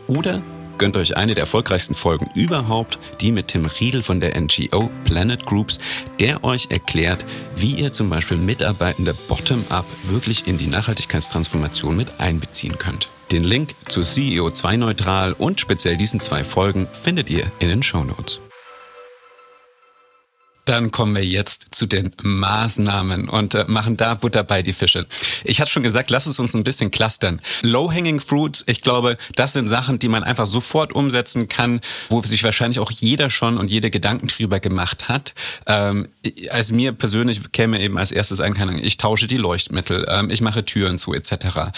Oder 0.08 0.42
gönnt 0.78 0.96
euch 0.96 1.16
eine 1.16 1.34
der 1.34 1.42
erfolgreichsten 1.42 1.94
Folgen 1.94 2.28
überhaupt, 2.34 2.98
die 3.20 3.30
mit 3.30 3.48
Tim 3.48 3.66
Riedel 3.66 4.02
von 4.02 4.20
der 4.20 4.38
NGO 4.40 4.90
Planet 5.04 5.44
Groups, 5.46 5.78
der 6.18 6.42
euch 6.44 6.68
erklärt, 6.70 7.24
wie 7.56 7.74
ihr 7.74 7.92
zum 7.92 8.10
Beispiel 8.10 8.36
Mitarbeitende 8.36 9.14
bottom-up 9.28 9.84
wirklich 10.04 10.46
in 10.46 10.58
die 10.58 10.66
Nachhaltigkeitstransformation 10.66 11.96
mit 11.96 12.20
einbeziehen 12.20 12.78
könnt. 12.78 13.08
Den 13.30 13.44
Link 13.44 13.74
zu 13.88 14.00
CEO2 14.00 14.76
Neutral 14.76 15.32
und 15.34 15.60
speziell 15.60 15.96
diesen 15.96 16.20
zwei 16.20 16.44
Folgen 16.44 16.88
findet 17.02 17.30
ihr 17.30 17.50
in 17.60 17.68
den 17.68 17.82
Show 17.82 18.04
Notes. 18.04 18.40
Dann 20.64 20.92
kommen 20.92 21.14
wir 21.14 21.24
jetzt 21.24 21.66
zu 21.72 21.86
den 21.86 22.12
Maßnahmen 22.22 23.28
und 23.28 23.54
äh, 23.54 23.64
machen 23.66 23.96
da 23.96 24.14
Butter 24.14 24.44
bei 24.44 24.62
die 24.62 24.72
Fische. 24.72 25.06
Ich 25.44 25.60
hatte 25.60 25.70
schon 25.70 25.82
gesagt, 25.82 26.10
lass 26.10 26.26
es 26.26 26.38
uns 26.38 26.54
ein 26.54 26.62
bisschen 26.62 26.90
clustern. 26.90 27.40
Low-hanging 27.62 28.20
fruits, 28.20 28.62
ich 28.66 28.80
glaube, 28.80 29.16
das 29.34 29.54
sind 29.54 29.66
Sachen, 29.66 29.98
die 29.98 30.08
man 30.08 30.22
einfach 30.22 30.46
sofort 30.46 30.92
umsetzen 30.92 31.48
kann, 31.48 31.80
wo 32.08 32.22
sich 32.22 32.44
wahrscheinlich 32.44 32.78
auch 32.78 32.92
jeder 32.92 33.28
schon 33.28 33.58
und 33.58 33.70
jede 33.70 33.90
Gedanken 33.90 34.28
drüber 34.28 34.60
gemacht 34.60 35.08
hat. 35.08 35.34
Ähm, 35.66 36.08
also 36.50 36.74
mir 36.74 36.92
persönlich 36.92 37.50
käme 37.50 37.80
eben 37.80 37.98
als 37.98 38.12
erstes 38.12 38.40
ein, 38.40 38.52
ich 38.82 38.98
tausche 38.98 39.26
die 39.26 39.38
Leuchtmittel, 39.38 40.06
ähm, 40.08 40.30
ich 40.30 40.40
mache 40.40 40.64
Türen 40.64 40.98
zu 40.98 41.12
etc 41.12 41.72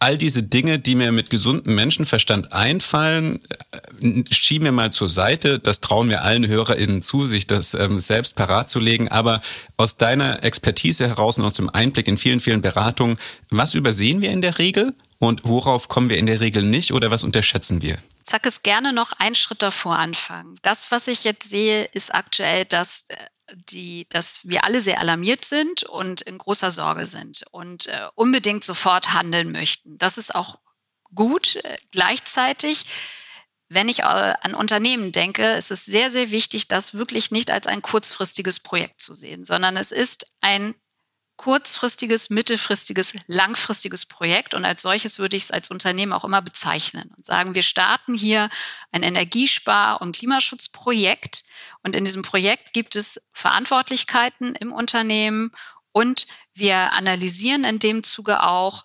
all 0.00 0.16
diese 0.16 0.42
Dinge, 0.42 0.78
die 0.78 0.94
mir 0.94 1.10
mit 1.12 1.30
gesundem 1.30 1.74
Menschenverstand 1.74 2.52
einfallen, 2.52 3.40
äh, 3.70 4.22
schieben 4.32 4.64
wir 4.64 4.72
mal 4.72 4.92
zur 4.92 5.08
Seite. 5.08 5.58
Das 5.58 5.80
trauen 5.80 6.08
wir 6.08 6.22
allen 6.22 6.46
HörerInnen 6.46 7.00
zu, 7.00 7.26
sich 7.26 7.46
das 7.46 7.74
ähm, 7.74 7.98
selbst 7.98 8.36
parat 8.36 8.68
zu 8.70 8.78
legen. 8.78 9.08
Aber 9.08 9.40
aus 9.76 9.96
deiner 9.96 10.44
Expertise 10.44 11.08
heraus 11.08 11.38
und 11.38 11.44
aus 11.44 11.54
dem 11.54 11.68
Einblick 11.68 12.06
in 12.06 12.16
vielen, 12.16 12.40
vielen 12.40 12.62
Beratungen, 12.62 13.18
was 13.50 13.74
übersehen 13.74 14.20
wir 14.20 14.30
in 14.30 14.42
der 14.42 14.58
Regel 14.58 14.94
und 15.18 15.44
worauf 15.44 15.88
kommen 15.88 16.10
wir 16.10 16.18
in 16.18 16.26
der 16.26 16.40
Regel 16.40 16.62
nicht 16.62 16.92
oder 16.92 17.10
was 17.10 17.24
unterschätzen 17.24 17.82
wir? 17.82 17.98
Sag 18.30 18.46
es 18.46 18.62
gerne 18.62 18.92
noch 18.92 19.12
einen 19.12 19.34
Schritt 19.34 19.62
davor 19.62 19.98
anfangen. 19.98 20.56
Das, 20.62 20.90
was 20.90 21.08
ich 21.08 21.24
jetzt 21.24 21.48
sehe, 21.48 21.84
ist 21.92 22.14
aktuell, 22.14 22.66
dass 22.66 23.04
äh, 23.08 23.16
die, 23.54 24.06
dass 24.08 24.40
wir 24.42 24.64
alle 24.64 24.80
sehr 24.80 25.00
alarmiert 25.00 25.44
sind 25.44 25.82
und 25.84 26.20
in 26.22 26.38
großer 26.38 26.70
Sorge 26.70 27.06
sind 27.06 27.44
und 27.50 27.86
äh, 27.86 28.08
unbedingt 28.14 28.64
sofort 28.64 29.12
handeln 29.12 29.52
möchten. 29.52 29.98
Das 29.98 30.18
ist 30.18 30.34
auch 30.34 30.58
gut. 31.14 31.56
Äh, 31.56 31.78
gleichzeitig, 31.90 32.84
wenn 33.68 33.88
ich 33.88 34.00
äh, 34.00 34.02
an 34.02 34.54
Unternehmen 34.54 35.12
denke, 35.12 35.44
ist 35.52 35.70
es 35.70 35.84
sehr, 35.84 36.10
sehr 36.10 36.30
wichtig, 36.30 36.68
das 36.68 36.94
wirklich 36.94 37.30
nicht 37.30 37.50
als 37.50 37.66
ein 37.66 37.82
kurzfristiges 37.82 38.60
Projekt 38.60 39.00
zu 39.00 39.14
sehen, 39.14 39.44
sondern 39.44 39.76
es 39.76 39.92
ist 39.92 40.26
ein 40.40 40.74
kurzfristiges, 41.38 42.28
mittelfristiges, 42.28 43.14
langfristiges 43.26 44.04
Projekt. 44.04 44.52
Und 44.52 44.66
als 44.66 44.82
solches 44.82 45.18
würde 45.18 45.36
ich 45.36 45.44
es 45.44 45.50
als 45.50 45.70
Unternehmen 45.70 46.12
auch 46.12 46.24
immer 46.24 46.42
bezeichnen 46.42 47.10
und 47.16 47.24
sagen, 47.24 47.54
wir 47.54 47.62
starten 47.62 48.14
hier 48.14 48.50
ein 48.92 49.02
Energiespar- 49.02 50.02
und 50.02 50.14
Klimaschutzprojekt. 50.14 51.44
Und 51.82 51.96
in 51.96 52.04
diesem 52.04 52.22
Projekt 52.22 52.74
gibt 52.74 52.96
es 52.96 53.22
Verantwortlichkeiten 53.32 54.54
im 54.56 54.72
Unternehmen 54.72 55.52
und 55.92 56.26
wir 56.54 56.92
analysieren 56.92 57.64
in 57.64 57.78
dem 57.78 58.02
Zuge 58.02 58.42
auch, 58.42 58.84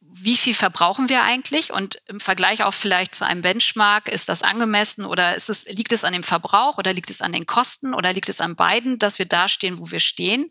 wie 0.00 0.36
viel 0.36 0.54
verbrauchen 0.54 1.08
wir 1.08 1.22
eigentlich 1.22 1.72
und 1.72 2.00
im 2.06 2.20
Vergleich 2.20 2.62
auch 2.62 2.72
vielleicht 2.72 3.14
zu 3.14 3.26
einem 3.26 3.42
Benchmark, 3.42 4.08
ist 4.08 4.28
das 4.28 4.42
angemessen 4.42 5.04
oder 5.04 5.36
es, 5.36 5.66
liegt 5.66 5.92
es 5.92 6.04
an 6.04 6.12
dem 6.12 6.22
Verbrauch 6.22 6.78
oder 6.78 6.92
liegt 6.92 7.10
es 7.10 7.20
an 7.20 7.32
den 7.32 7.44
Kosten 7.44 7.92
oder 7.92 8.12
liegt 8.12 8.28
es 8.28 8.40
an 8.40 8.56
beiden, 8.56 8.98
dass 8.98 9.18
wir 9.18 9.26
da 9.26 9.48
stehen, 9.48 9.78
wo 9.78 9.90
wir 9.90 10.00
stehen? 10.00 10.50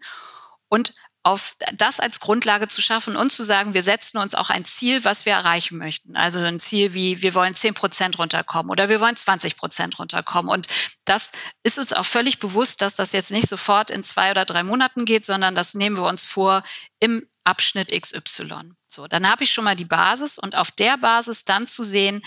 Und 0.70 0.94
auf 1.28 1.58
das 1.74 2.00
als 2.00 2.22
Grundlage 2.22 2.70
zu 2.70 2.82
schaffen 2.82 3.18
und 3.18 3.32
zu 3.32 3.44
sagen, 3.44 3.74
wir 3.74 3.84
setzen 3.84 4.18
uns 4.18 4.34
auch 4.34 4.50
ein 4.50 4.64
Ziel, 4.64 5.04
was 5.04 5.26
wir 5.26 5.34
erreichen 5.34 5.78
möchten. 5.78 6.16
Also 6.16 6.40
ein 6.40 6.58
Ziel 6.58 6.94
wie, 6.94 7.22
wir 7.22 7.36
wollen 7.36 7.54
10 7.54 7.74
Prozent 7.74 8.18
runterkommen 8.18 8.72
oder 8.72 8.88
wir 8.88 9.02
wollen 9.02 9.18
20 9.18 9.58
Prozent 9.58 10.00
runterkommen. 10.00 10.50
Und 10.50 10.68
das 11.04 11.32
ist 11.64 11.80
uns 11.80 11.92
auch 11.92 12.06
völlig 12.06 12.40
bewusst, 12.40 12.82
dass 12.82 12.96
das 12.96 13.12
jetzt 13.12 13.32
nicht 13.32 13.50
sofort 13.50 13.90
in 13.90 14.04
zwei 14.04 14.32
oder 14.32 14.46
drei 14.46 14.64
Monaten 14.64 15.04
geht, 15.04 15.26
sondern 15.26 15.54
das 15.54 15.74
nehmen 15.74 15.98
wir 15.98 16.06
uns 16.06 16.24
vor 16.24 16.64
im 17.02 17.28
Abschnitt 17.44 17.92
XY. 17.92 18.72
So, 18.88 19.08
dann 19.08 19.30
habe 19.30 19.44
ich 19.44 19.52
schon 19.52 19.66
mal 19.66 19.76
die 19.76 19.84
Basis 19.84 20.38
und 20.38 20.56
auf 20.56 20.72
der 20.72 20.98
Basis 20.98 21.44
dann 21.44 21.68
zu 21.68 21.84
sehen, 21.84 22.24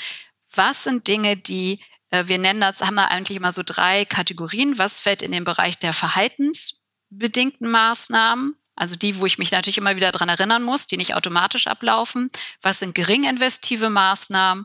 was 0.55 0.85
sind 0.85 1.09
Dinge, 1.09 1.39
die 1.39 1.81
äh, 2.11 2.25
wir 2.27 2.39
nennen 2.39 2.61
das, 2.61 2.83
haben 2.83 2.97
wir 2.97 3.11
eigentlich 3.11 3.39
immer 3.39 3.53
so 3.53 3.63
drei 3.65 4.05
Kategorien. 4.05 4.79
Was 4.79 5.01
fällt 5.01 5.23
in 5.23 5.33
den 5.33 5.45
Bereich 5.45 5.79
der 5.79 5.95
verhaltensbedingten 5.95 7.71
Maßnahmen? 7.71 8.60
Also 8.81 8.97
die, 8.97 9.19
wo 9.19 9.27
ich 9.27 9.37
mich 9.37 9.51
natürlich 9.51 9.77
immer 9.77 9.97
wieder 9.97 10.11
dran 10.11 10.31
erinnern 10.31 10.62
muss, 10.62 10.87
die 10.87 10.97
nicht 10.97 11.14
automatisch 11.14 11.66
ablaufen. 11.66 12.31
Was 12.62 12.79
sind 12.79 12.95
gering 12.95 13.25
investive 13.25 13.90
Maßnahmen 13.90 14.64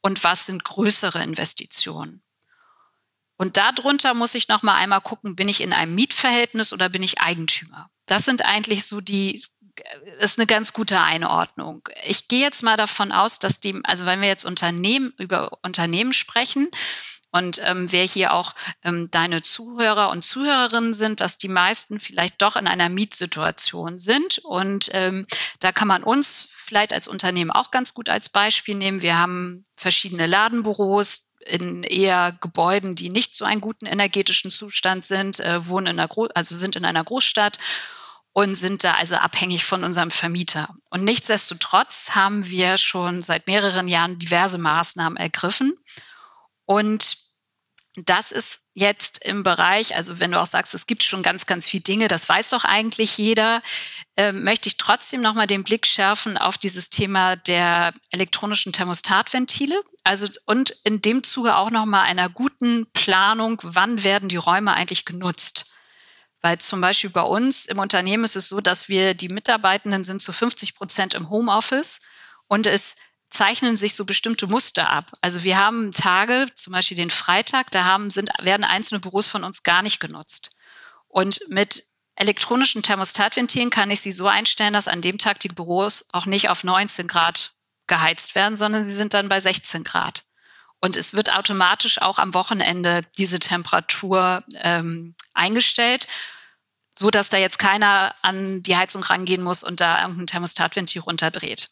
und 0.00 0.24
was 0.24 0.46
sind 0.46 0.64
größere 0.64 1.22
Investitionen? 1.22 2.24
Und 3.36 3.56
darunter 3.56 4.14
muss 4.14 4.34
ich 4.34 4.48
noch 4.48 4.64
mal 4.64 4.74
einmal 4.74 5.00
gucken, 5.00 5.36
bin 5.36 5.48
ich 5.48 5.60
in 5.60 5.72
einem 5.72 5.94
Mietverhältnis 5.94 6.72
oder 6.72 6.88
bin 6.88 7.04
ich 7.04 7.20
Eigentümer? 7.20 7.88
Das 8.06 8.24
sind 8.24 8.44
eigentlich 8.44 8.84
so 8.84 9.00
die 9.00 9.44
ist 10.18 10.38
eine 10.40 10.46
ganz 10.48 10.72
gute 10.72 11.00
Einordnung. 11.00 11.88
Ich 12.04 12.26
gehe 12.26 12.40
jetzt 12.40 12.64
mal 12.64 12.76
davon 12.76 13.12
aus, 13.12 13.38
dass 13.38 13.60
die, 13.60 13.80
also 13.84 14.06
wenn 14.06 14.20
wir 14.20 14.28
jetzt 14.28 14.44
Unternehmen 14.44 15.14
über 15.18 15.56
Unternehmen 15.62 16.12
sprechen, 16.12 16.68
und 17.32 17.60
ähm, 17.64 17.90
wer 17.90 18.04
hier 18.04 18.34
auch 18.34 18.54
ähm, 18.84 19.10
deine 19.10 19.40
Zuhörer 19.40 20.10
und 20.10 20.20
Zuhörerinnen 20.20 20.92
sind, 20.92 21.20
dass 21.20 21.38
die 21.38 21.48
meisten 21.48 21.98
vielleicht 21.98 22.42
doch 22.42 22.56
in 22.56 22.66
einer 22.66 22.90
Mietsituation 22.90 23.96
sind. 23.96 24.38
Und 24.38 24.90
ähm, 24.92 25.26
da 25.58 25.72
kann 25.72 25.88
man 25.88 26.04
uns 26.04 26.48
vielleicht 26.50 26.92
als 26.92 27.08
Unternehmen 27.08 27.50
auch 27.50 27.70
ganz 27.70 27.94
gut 27.94 28.10
als 28.10 28.28
Beispiel 28.28 28.74
nehmen. 28.74 29.00
Wir 29.00 29.18
haben 29.18 29.64
verschiedene 29.76 30.26
Ladenbüros, 30.26 31.28
in 31.44 31.82
eher 31.82 32.30
Gebäuden, 32.40 32.94
die 32.94 33.08
nicht 33.08 33.34
so 33.34 33.44
einen 33.44 33.60
guten 33.60 33.86
energetischen 33.86 34.52
Zustand 34.52 35.04
sind, 35.04 35.40
äh, 35.40 35.66
wohnen 35.66 35.88
in 35.88 35.98
einer 35.98 36.06
Gro 36.06 36.28
also 36.34 36.54
sind 36.54 36.76
in 36.76 36.84
einer 36.84 37.02
Großstadt 37.02 37.58
und 38.32 38.54
sind 38.54 38.84
da 38.84 38.94
also 38.94 39.16
abhängig 39.16 39.64
von 39.64 39.82
unserem 39.82 40.10
Vermieter. 40.10 40.68
Und 40.90 41.02
nichtsdestotrotz 41.02 42.10
haben 42.10 42.46
wir 42.46 42.78
schon 42.78 43.22
seit 43.22 43.48
mehreren 43.48 43.88
Jahren 43.88 44.18
diverse 44.20 44.58
Maßnahmen 44.58 45.16
ergriffen. 45.16 45.76
Und 46.66 47.16
das 47.94 48.32
ist 48.32 48.60
jetzt 48.72 49.22
im 49.22 49.42
Bereich, 49.42 49.94
also 49.94 50.18
wenn 50.18 50.30
du 50.30 50.40
auch 50.40 50.46
sagst, 50.46 50.72
es 50.72 50.86
gibt 50.86 51.02
schon 51.02 51.22
ganz, 51.22 51.44
ganz 51.44 51.66
viele 51.66 51.82
Dinge, 51.82 52.08
das 52.08 52.26
weiß 52.26 52.48
doch 52.50 52.64
eigentlich 52.64 53.18
jeder, 53.18 53.60
äh, 54.16 54.32
möchte 54.32 54.68
ich 54.68 54.78
trotzdem 54.78 55.20
nochmal 55.20 55.46
den 55.46 55.62
Blick 55.62 55.86
schärfen 55.86 56.38
auf 56.38 56.56
dieses 56.56 56.88
Thema 56.88 57.36
der 57.36 57.92
elektronischen 58.10 58.72
Thermostatventile. 58.72 59.78
Also 60.04 60.26
und 60.46 60.70
in 60.84 61.02
dem 61.02 61.22
Zuge 61.22 61.56
auch 61.56 61.70
nochmal 61.70 62.04
einer 62.04 62.30
guten 62.30 62.86
Planung, 62.92 63.58
wann 63.62 64.02
werden 64.04 64.30
die 64.30 64.36
Räume 64.36 64.72
eigentlich 64.72 65.04
genutzt. 65.04 65.66
Weil 66.40 66.58
zum 66.58 66.80
Beispiel 66.80 67.10
bei 67.10 67.22
uns 67.22 67.66
im 67.66 67.78
Unternehmen 67.78 68.24
ist 68.24 68.36
es 68.36 68.48
so, 68.48 68.60
dass 68.60 68.88
wir 68.88 69.12
die 69.14 69.28
Mitarbeitenden 69.28 70.02
sind 70.02 70.20
zu 70.20 70.32
50 70.32 70.74
Prozent 70.74 71.14
im 71.14 71.28
Homeoffice 71.28 72.00
und 72.48 72.66
es 72.66 72.96
zeichnen 73.32 73.76
sich 73.76 73.94
so 73.94 74.04
bestimmte 74.04 74.46
Muster 74.46 74.90
ab. 74.90 75.10
Also 75.20 75.42
wir 75.42 75.56
haben 75.56 75.92
Tage, 75.92 76.46
zum 76.54 76.72
Beispiel 76.72 76.96
den 76.96 77.10
Freitag, 77.10 77.70
da 77.70 77.84
haben, 77.84 78.10
sind, 78.10 78.30
werden 78.40 78.64
einzelne 78.64 79.00
Büros 79.00 79.26
von 79.26 79.42
uns 79.42 79.62
gar 79.62 79.82
nicht 79.82 80.00
genutzt. 80.00 80.50
Und 81.08 81.40
mit 81.48 81.86
elektronischen 82.14 82.82
Thermostatventilen 82.82 83.70
kann 83.70 83.90
ich 83.90 84.00
sie 84.00 84.12
so 84.12 84.26
einstellen, 84.26 84.74
dass 84.74 84.88
an 84.88 85.00
dem 85.00 85.18
Tag 85.18 85.40
die 85.40 85.48
Büros 85.48 86.04
auch 86.12 86.26
nicht 86.26 86.50
auf 86.50 86.62
19 86.62 87.08
Grad 87.08 87.54
geheizt 87.86 88.34
werden, 88.34 88.54
sondern 88.54 88.82
sie 88.84 88.94
sind 88.94 89.14
dann 89.14 89.28
bei 89.28 89.40
16 89.40 89.82
Grad. 89.82 90.24
Und 90.80 90.96
es 90.96 91.14
wird 91.14 91.32
automatisch 91.32 92.02
auch 92.02 92.18
am 92.18 92.34
Wochenende 92.34 93.02
diese 93.16 93.38
Temperatur 93.38 94.44
ähm, 94.56 95.14
eingestellt, 95.32 96.06
so 96.98 97.10
dass 97.10 97.28
da 97.28 97.38
jetzt 97.38 97.58
keiner 97.58 98.14
an 98.22 98.62
die 98.62 98.76
Heizung 98.76 99.02
rangehen 99.02 99.42
muss 99.42 99.62
und 99.62 99.80
da 99.80 100.02
irgendein 100.02 100.26
Thermostatventil 100.26 101.02
runterdreht. 101.02 101.70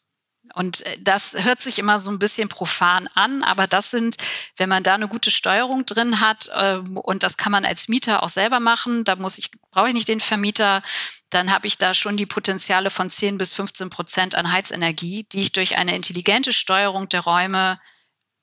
Und 0.53 0.85
äh, 0.85 0.97
das 1.01 1.33
hört 1.33 1.59
sich 1.59 1.79
immer 1.79 1.99
so 1.99 2.09
ein 2.09 2.19
bisschen 2.19 2.49
profan 2.49 3.07
an, 3.15 3.43
aber 3.43 3.67
das 3.67 3.91
sind, 3.91 4.17
wenn 4.57 4.69
man 4.69 4.83
da 4.83 4.95
eine 4.95 5.07
gute 5.07 5.31
Steuerung 5.31 5.85
drin 5.85 6.19
hat, 6.19 6.49
ähm, 6.55 6.97
und 6.97 7.23
das 7.23 7.37
kann 7.37 7.51
man 7.51 7.65
als 7.65 7.87
Mieter 7.87 8.23
auch 8.23 8.29
selber 8.29 8.59
machen, 8.59 9.03
da 9.03 9.15
muss 9.15 9.37
ich, 9.37 9.51
brauche 9.71 9.89
ich 9.89 9.93
nicht 9.93 10.07
den 10.07 10.19
Vermieter, 10.19 10.81
dann 11.29 11.51
habe 11.53 11.67
ich 11.67 11.77
da 11.77 11.93
schon 11.93 12.17
die 12.17 12.25
Potenziale 12.25 12.89
von 12.89 13.09
10 13.09 13.37
bis 13.37 13.53
15 13.53 13.89
Prozent 13.89 14.35
an 14.35 14.51
Heizenergie, 14.51 15.25
die 15.31 15.41
ich 15.41 15.51
durch 15.51 15.77
eine 15.77 15.95
intelligente 15.95 16.53
Steuerung 16.53 17.07
der 17.07 17.21
Räume 17.21 17.79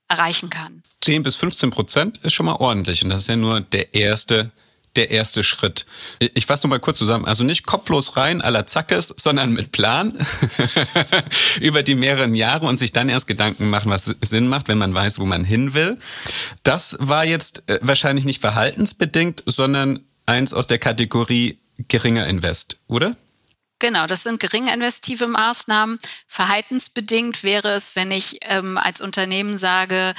erreichen 0.09 0.49
kann. 0.51 0.83
10 1.03 1.23
bis 1.23 1.37
15 1.37 1.71
Prozent 1.71 2.19
ist 2.19 2.33
schon 2.33 2.47
mal 2.47 2.57
ordentlich 2.57 3.03
und 3.05 3.11
das 3.11 3.23
ist 3.23 3.29
ja 3.29 3.37
nur 3.37 3.61
der 3.61 3.95
erste 3.95 4.53
der 4.99 5.11
erste 5.13 5.45
Schritt. 5.45 5.87
Ich 6.19 6.47
fasse 6.47 6.67
noch 6.67 6.71
mal 6.71 6.81
kurz 6.81 6.99
zusammen. 6.99 7.25
Also 7.25 7.45
nicht 7.45 7.65
kopflos 7.65 8.17
rein 8.17 8.43
aller 8.43 8.67
Zackes, 8.67 9.15
sondern 9.17 9.53
mit 9.53 9.71
Plan 9.71 10.19
über 11.61 11.85
die 11.85 11.95
mehreren 11.95 12.35
Jahre 12.35 12.67
und 12.67 12.79
sich 12.79 12.93
dann 12.93 13.09
erst 13.09 13.29
Gedanken 13.29 13.71
machen, 13.71 13.91
was 13.91 14.13
Sinn 14.21 14.49
macht, 14.49 14.67
wenn 14.67 14.77
man 14.77 14.93
weiß, 14.93 15.21
wo 15.21 15.25
man 15.25 15.45
hin 15.45 15.73
will. 15.73 15.99
Das 16.65 16.97
war 16.99 17.25
jetzt 17.25 17.63
äh, 17.69 17.79
wahrscheinlich 17.81 18.25
nicht 18.25 18.41
verhaltensbedingt, 18.41 19.45
sondern 19.47 20.01
eins 20.27 20.53
aus 20.53 20.67
der 20.67 20.79
Kategorie 20.79 21.61
geringer 21.87 22.27
Invest, 22.27 22.77
oder? 22.89 23.13
Genau, 23.79 24.09
das 24.09 24.25
sind 24.25 24.41
gering 24.41 24.67
investive 24.67 25.29
Maßnahmen. 25.29 25.99
Verhaltensbedingt 26.27 27.45
wäre 27.45 27.71
es, 27.71 27.95
wenn 27.95 28.11
ich 28.11 28.39
ähm, 28.43 28.77
als 28.77 29.01
Unternehmen 29.01 29.57
sage, 29.57 30.15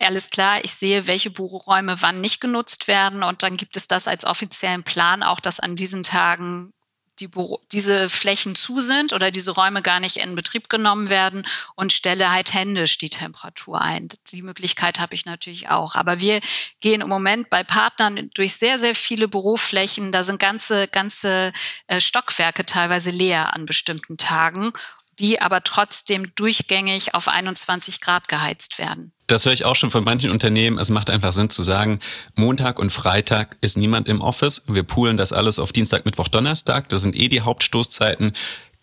alles 0.00 0.30
klar, 0.30 0.64
ich 0.64 0.74
sehe, 0.74 1.06
welche 1.06 1.30
Büroräume 1.30 2.00
wann 2.00 2.20
nicht 2.20 2.40
genutzt 2.40 2.88
werden 2.88 3.22
und 3.22 3.42
dann 3.42 3.56
gibt 3.56 3.76
es 3.76 3.86
das 3.86 4.08
als 4.08 4.24
offiziellen 4.24 4.82
Plan 4.82 5.22
auch, 5.22 5.40
dass 5.40 5.60
an 5.60 5.76
diesen 5.76 6.02
Tagen 6.02 6.72
die 7.20 7.28
Büro, 7.28 7.60
diese 7.70 8.08
Flächen 8.08 8.54
zu 8.54 8.80
sind 8.80 9.12
oder 9.12 9.30
diese 9.30 9.52
Räume 9.52 9.82
gar 9.82 10.00
nicht 10.00 10.16
in 10.16 10.34
Betrieb 10.34 10.68
genommen 10.68 11.10
werden 11.10 11.46
und 11.76 11.92
stelle 11.92 12.32
halt 12.32 12.52
händisch 12.52 12.98
die 12.98 13.10
Temperatur 13.10 13.80
ein. 13.80 14.08
Die 14.30 14.42
Möglichkeit 14.42 14.98
habe 14.98 15.14
ich 15.14 15.26
natürlich 15.26 15.68
auch. 15.68 15.94
Aber 15.94 16.20
wir 16.20 16.40
gehen 16.80 17.02
im 17.02 17.08
Moment 17.08 17.50
bei 17.50 17.62
Partnern 17.62 18.30
durch 18.34 18.54
sehr, 18.54 18.78
sehr 18.78 18.94
viele 18.94 19.28
Büroflächen. 19.28 20.12
Da 20.12 20.24
sind 20.24 20.40
ganze, 20.40 20.88
ganze 20.88 21.52
äh, 21.86 22.00
Stockwerke 22.00 22.64
teilweise 22.64 23.10
leer 23.10 23.54
an 23.54 23.66
bestimmten 23.66 24.16
Tagen 24.16 24.72
die 25.20 25.40
aber 25.40 25.62
trotzdem 25.62 26.34
durchgängig 26.34 27.14
auf 27.14 27.28
21 27.28 28.00
Grad 28.00 28.26
geheizt 28.26 28.78
werden. 28.78 29.12
Das 29.26 29.44
höre 29.44 29.52
ich 29.52 29.64
auch 29.64 29.76
schon 29.76 29.90
von 29.90 30.02
manchen 30.02 30.30
Unternehmen. 30.30 30.78
Es 30.78 30.88
macht 30.88 31.10
einfach 31.10 31.32
Sinn 31.32 31.50
zu 31.50 31.62
sagen, 31.62 32.00
Montag 32.34 32.78
und 32.78 32.90
Freitag 32.90 33.56
ist 33.60 33.76
niemand 33.76 34.08
im 34.08 34.22
Office. 34.22 34.62
Wir 34.66 34.82
poolen 34.82 35.16
das 35.18 35.32
alles 35.32 35.58
auf 35.58 35.72
Dienstag, 35.72 36.06
Mittwoch, 36.06 36.28
Donnerstag. 36.28 36.88
Das 36.88 37.02
sind 37.02 37.14
eh 37.14 37.28
die 37.28 37.42
Hauptstoßzeiten 37.42 38.32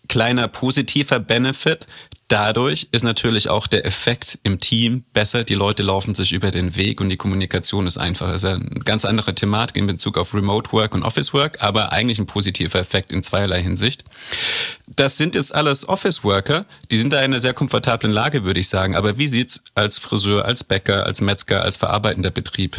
kleiner 0.08 0.48
positiver 0.48 1.20
Benefit. 1.20 1.86
Dadurch 2.28 2.88
ist 2.92 3.04
natürlich 3.04 3.48
auch 3.48 3.66
der 3.66 3.86
Effekt 3.86 4.38
im 4.42 4.60
Team 4.60 5.04
besser. 5.14 5.44
Die 5.44 5.54
Leute 5.54 5.82
laufen 5.82 6.14
sich 6.14 6.32
über 6.32 6.50
den 6.50 6.76
Weg 6.76 7.00
und 7.00 7.08
die 7.08 7.16
Kommunikation 7.16 7.86
ist 7.86 7.96
einfacher. 7.96 8.32
Das 8.32 8.42
ist 8.42 8.50
eine 8.50 8.68
ganz 8.84 9.06
andere 9.06 9.34
Thematik 9.34 9.76
in 9.76 9.86
Bezug 9.86 10.18
auf 10.18 10.34
Remote 10.34 10.70
Work 10.72 10.94
und 10.94 11.04
Office 11.04 11.32
Work, 11.32 11.62
aber 11.62 11.92
eigentlich 11.92 12.18
ein 12.18 12.26
positiver 12.26 12.78
Effekt 12.78 13.12
in 13.12 13.22
zweierlei 13.22 13.62
Hinsicht. 13.62 14.04
Das 14.86 15.16
sind 15.16 15.34
jetzt 15.34 15.54
alles 15.54 15.88
Office 15.88 16.22
Worker. 16.22 16.66
Die 16.90 16.98
sind 16.98 17.14
da 17.14 17.18
in 17.20 17.24
einer 17.24 17.40
sehr 17.40 17.54
komfortablen 17.54 18.12
Lage, 18.12 18.44
würde 18.44 18.60
ich 18.60 18.68
sagen. 18.68 18.94
Aber 18.94 19.16
wie 19.16 19.28
sieht's 19.28 19.62
als 19.74 19.96
Friseur, 19.96 20.44
als 20.44 20.64
Bäcker, 20.64 21.06
als 21.06 21.22
Metzger, 21.22 21.62
als 21.62 21.78
verarbeitender 21.78 22.30
Betrieb 22.30 22.76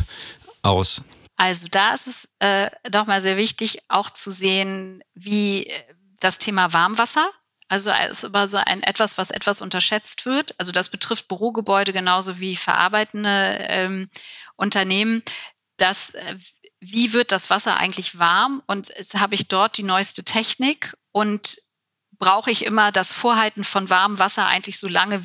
aus? 0.62 1.02
Also 1.38 1.68
da 1.72 1.94
ist 1.94 2.06
es 2.06 2.28
äh, 2.40 2.70
nochmal 2.92 3.22
sehr 3.22 3.38
wichtig, 3.38 3.80
auch 3.88 4.10
zu 4.10 4.30
sehen, 4.30 5.02
wie 5.16 5.72
das 6.20 6.38
Thema 6.38 6.74
Warmwasser. 6.74 7.30
Also 7.68 7.92
ist 7.92 8.24
immer 8.24 8.48
so 8.48 8.58
ein 8.58 8.82
etwas, 8.82 9.18
was 9.18 9.30
etwas 9.30 9.62
unterschätzt 9.62 10.26
wird. 10.26 10.56
Also 10.60 10.72
das 10.72 10.90
betrifft 10.90 11.28
Bürogebäude 11.28 11.94
genauso 11.94 12.40
wie 12.40 12.56
verarbeitende 12.56 13.58
ähm, 13.62 14.10
Unternehmen. 14.56 15.22
Das, 15.78 16.10
äh, 16.12 16.36
wie 16.80 17.14
wird 17.14 17.32
das 17.32 17.50
Wasser 17.52 17.78
eigentlich 17.78 18.18
warm? 18.18 18.64
Und 18.66 18.90
habe 19.16 19.36
ich 19.36 19.48
dort 19.48 19.78
die 19.78 19.84
neueste 19.84 20.24
Technik 20.24 20.98
und 21.12 21.62
brauche 22.18 22.50
ich 22.50 22.66
immer 22.66 22.92
das 22.92 23.14
Vorhalten 23.14 23.64
von 23.64 23.90
warmem 23.90 24.18
Wasser 24.18 24.48
eigentlich 24.48 24.80
so 24.80 24.88
lange, 24.88 25.22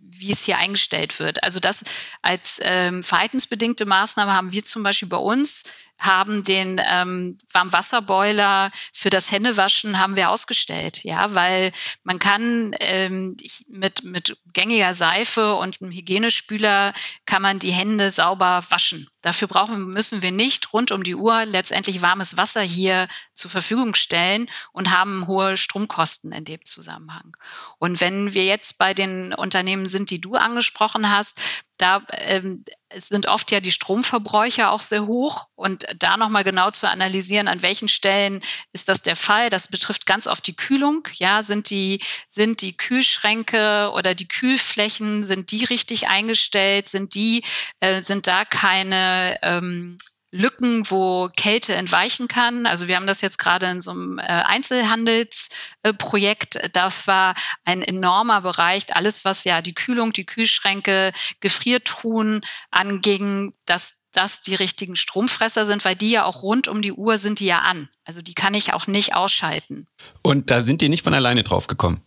wie 0.00 0.32
es 0.32 0.42
hier 0.44 0.58
eingestellt 0.58 1.18
wird. 1.18 1.42
Also 1.42 1.60
das 1.60 1.84
als 2.22 2.58
ähm, 2.60 3.02
verhaltensbedingte 3.02 3.84
Maßnahme 3.84 4.32
haben 4.32 4.52
wir 4.52 4.64
zum 4.64 4.82
Beispiel 4.82 5.08
bei 5.08 5.16
uns 5.16 5.62
haben 6.02 6.44
den 6.44 6.80
ähm, 6.90 7.38
Warmwasserboiler 7.52 8.70
für 8.92 9.10
das 9.10 9.30
Händewaschen 9.30 9.98
haben 9.98 10.16
wir 10.16 10.30
ausgestellt, 10.30 11.04
ja, 11.04 11.34
weil 11.34 11.70
man 12.02 12.18
kann 12.18 12.74
ähm, 12.80 13.36
mit 13.68 14.04
mit 14.04 14.36
gängiger 14.52 14.94
Seife 14.94 15.54
und 15.54 15.80
einem 15.80 15.92
Hygienespüler 15.92 16.92
kann 17.24 17.42
man 17.42 17.58
die 17.58 17.72
Hände 17.72 18.10
sauber 18.10 18.62
waschen. 18.68 19.08
Dafür 19.22 19.48
brauchen 19.48 19.86
müssen 19.86 20.20
wir 20.20 20.32
nicht 20.32 20.72
rund 20.72 20.90
um 20.90 21.04
die 21.04 21.14
Uhr 21.14 21.44
letztendlich 21.44 22.02
warmes 22.02 22.36
Wasser 22.36 22.60
hier 22.60 23.08
zur 23.34 23.50
Verfügung 23.50 23.94
stellen 23.94 24.50
und 24.72 24.90
haben 24.90 25.26
hohe 25.26 25.56
Stromkosten 25.56 26.32
in 26.32 26.44
dem 26.44 26.64
Zusammenhang. 26.64 27.36
Und 27.78 28.00
wenn 28.00 28.34
wir 28.34 28.44
jetzt 28.44 28.78
bei 28.78 28.94
den 28.94 29.32
Unternehmen 29.32 29.86
sind, 29.86 30.10
die 30.10 30.20
du 30.20 30.34
angesprochen 30.34 31.10
hast, 31.10 31.38
da 31.78 32.02
ähm, 32.12 32.64
sind 32.94 33.26
oft 33.26 33.50
ja 33.50 33.60
die 33.60 33.72
Stromverbräuche 33.72 34.68
auch 34.68 34.80
sehr 34.80 35.06
hoch 35.06 35.48
und 35.54 35.84
da 35.98 36.16
nochmal 36.16 36.44
genau 36.44 36.70
zu 36.70 36.88
analysieren, 36.88 37.48
an 37.48 37.62
welchen 37.62 37.88
Stellen 37.88 38.40
ist 38.72 38.88
das 38.88 39.02
der 39.02 39.16
Fall. 39.16 39.50
Das 39.50 39.68
betrifft 39.68 40.06
ganz 40.06 40.26
oft 40.26 40.46
die 40.46 40.54
Kühlung. 40.54 41.08
Ja, 41.14 41.42
sind 41.42 41.70
die, 41.70 42.00
sind 42.28 42.60
die 42.60 42.76
Kühlschränke 42.76 43.90
oder 43.94 44.14
die 44.14 44.28
Kühlflächen, 44.28 45.22
sind 45.22 45.50
die 45.50 45.64
richtig 45.64 46.08
eingestellt? 46.08 46.88
Sind 46.88 47.14
die, 47.14 47.42
äh, 47.80 48.02
sind 48.02 48.26
da 48.26 48.44
keine 48.44 49.11
ähm, 49.42 49.98
Lücken, 50.32 50.90
wo 50.90 51.30
Kälte 51.36 51.74
entweichen 51.74 52.26
kann. 52.26 52.66
Also 52.66 52.88
wir 52.88 52.96
haben 52.96 53.06
das 53.06 53.20
jetzt 53.20 53.38
gerade 53.38 53.66
in 53.66 53.82
so 53.82 53.90
einem 53.90 54.18
äh, 54.18 54.22
Einzelhandelsprojekt. 54.22 56.70
Das 56.72 57.06
war 57.06 57.34
ein 57.64 57.82
enormer 57.82 58.40
Bereich. 58.40 58.96
Alles, 58.96 59.26
was 59.26 59.44
ja 59.44 59.60
die 59.60 59.74
Kühlung, 59.74 60.14
die 60.14 60.24
Kühlschränke, 60.24 61.12
Gefriertruhen 61.40 62.40
anging, 62.70 63.52
dass 63.66 63.92
das 64.12 64.40
die 64.42 64.54
richtigen 64.54 64.94
Stromfresser 64.96 65.66
sind, 65.66 65.84
weil 65.84 65.96
die 65.96 66.10
ja 66.10 66.24
auch 66.24 66.42
rund 66.42 66.68
um 66.68 66.80
die 66.82 66.92
Uhr 66.92 67.18
sind 67.18 67.40
die 67.40 67.46
ja 67.46 67.60
an. 67.60 67.88
Also 68.04 68.22
die 68.22 68.34
kann 68.34 68.54
ich 68.54 68.72
auch 68.72 68.86
nicht 68.86 69.14
ausschalten. 69.14 69.88
Und 70.22 70.50
da 70.50 70.62
sind 70.62 70.80
die 70.80 70.88
nicht 70.88 71.04
von 71.04 71.14
alleine 71.14 71.42
drauf 71.42 71.66
gekommen? 71.66 72.00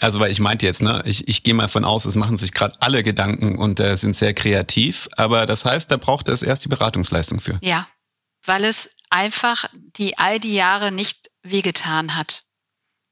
Also 0.00 0.20
weil 0.20 0.30
ich 0.30 0.40
meinte 0.40 0.66
jetzt, 0.66 0.80
ne, 0.80 1.02
ich, 1.04 1.28
ich 1.28 1.42
gehe 1.42 1.54
mal 1.54 1.68
von 1.68 1.84
aus, 1.84 2.04
es 2.04 2.14
machen 2.14 2.36
sich 2.36 2.52
gerade 2.52 2.74
alle 2.80 3.02
Gedanken 3.02 3.58
und 3.58 3.80
äh, 3.80 3.96
sind 3.96 4.14
sehr 4.14 4.34
kreativ, 4.34 5.08
aber 5.16 5.46
das 5.46 5.64
heißt, 5.64 5.90
da 5.90 5.96
braucht 5.96 6.28
es 6.28 6.42
erst 6.42 6.64
die 6.64 6.68
Beratungsleistung 6.68 7.40
für. 7.40 7.58
Ja, 7.60 7.86
weil 8.46 8.64
es 8.64 8.88
einfach 9.10 9.66
die 9.74 10.16
all 10.18 10.38
die 10.38 10.54
Jahre 10.54 10.92
nicht 10.92 11.30
wehgetan 11.42 12.16
hat. 12.16 12.44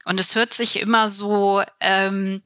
Und 0.05 0.19
es 0.19 0.33
hört 0.33 0.53
sich 0.53 0.79
immer 0.79 1.09
so, 1.09 1.61
ähm, 1.79 2.41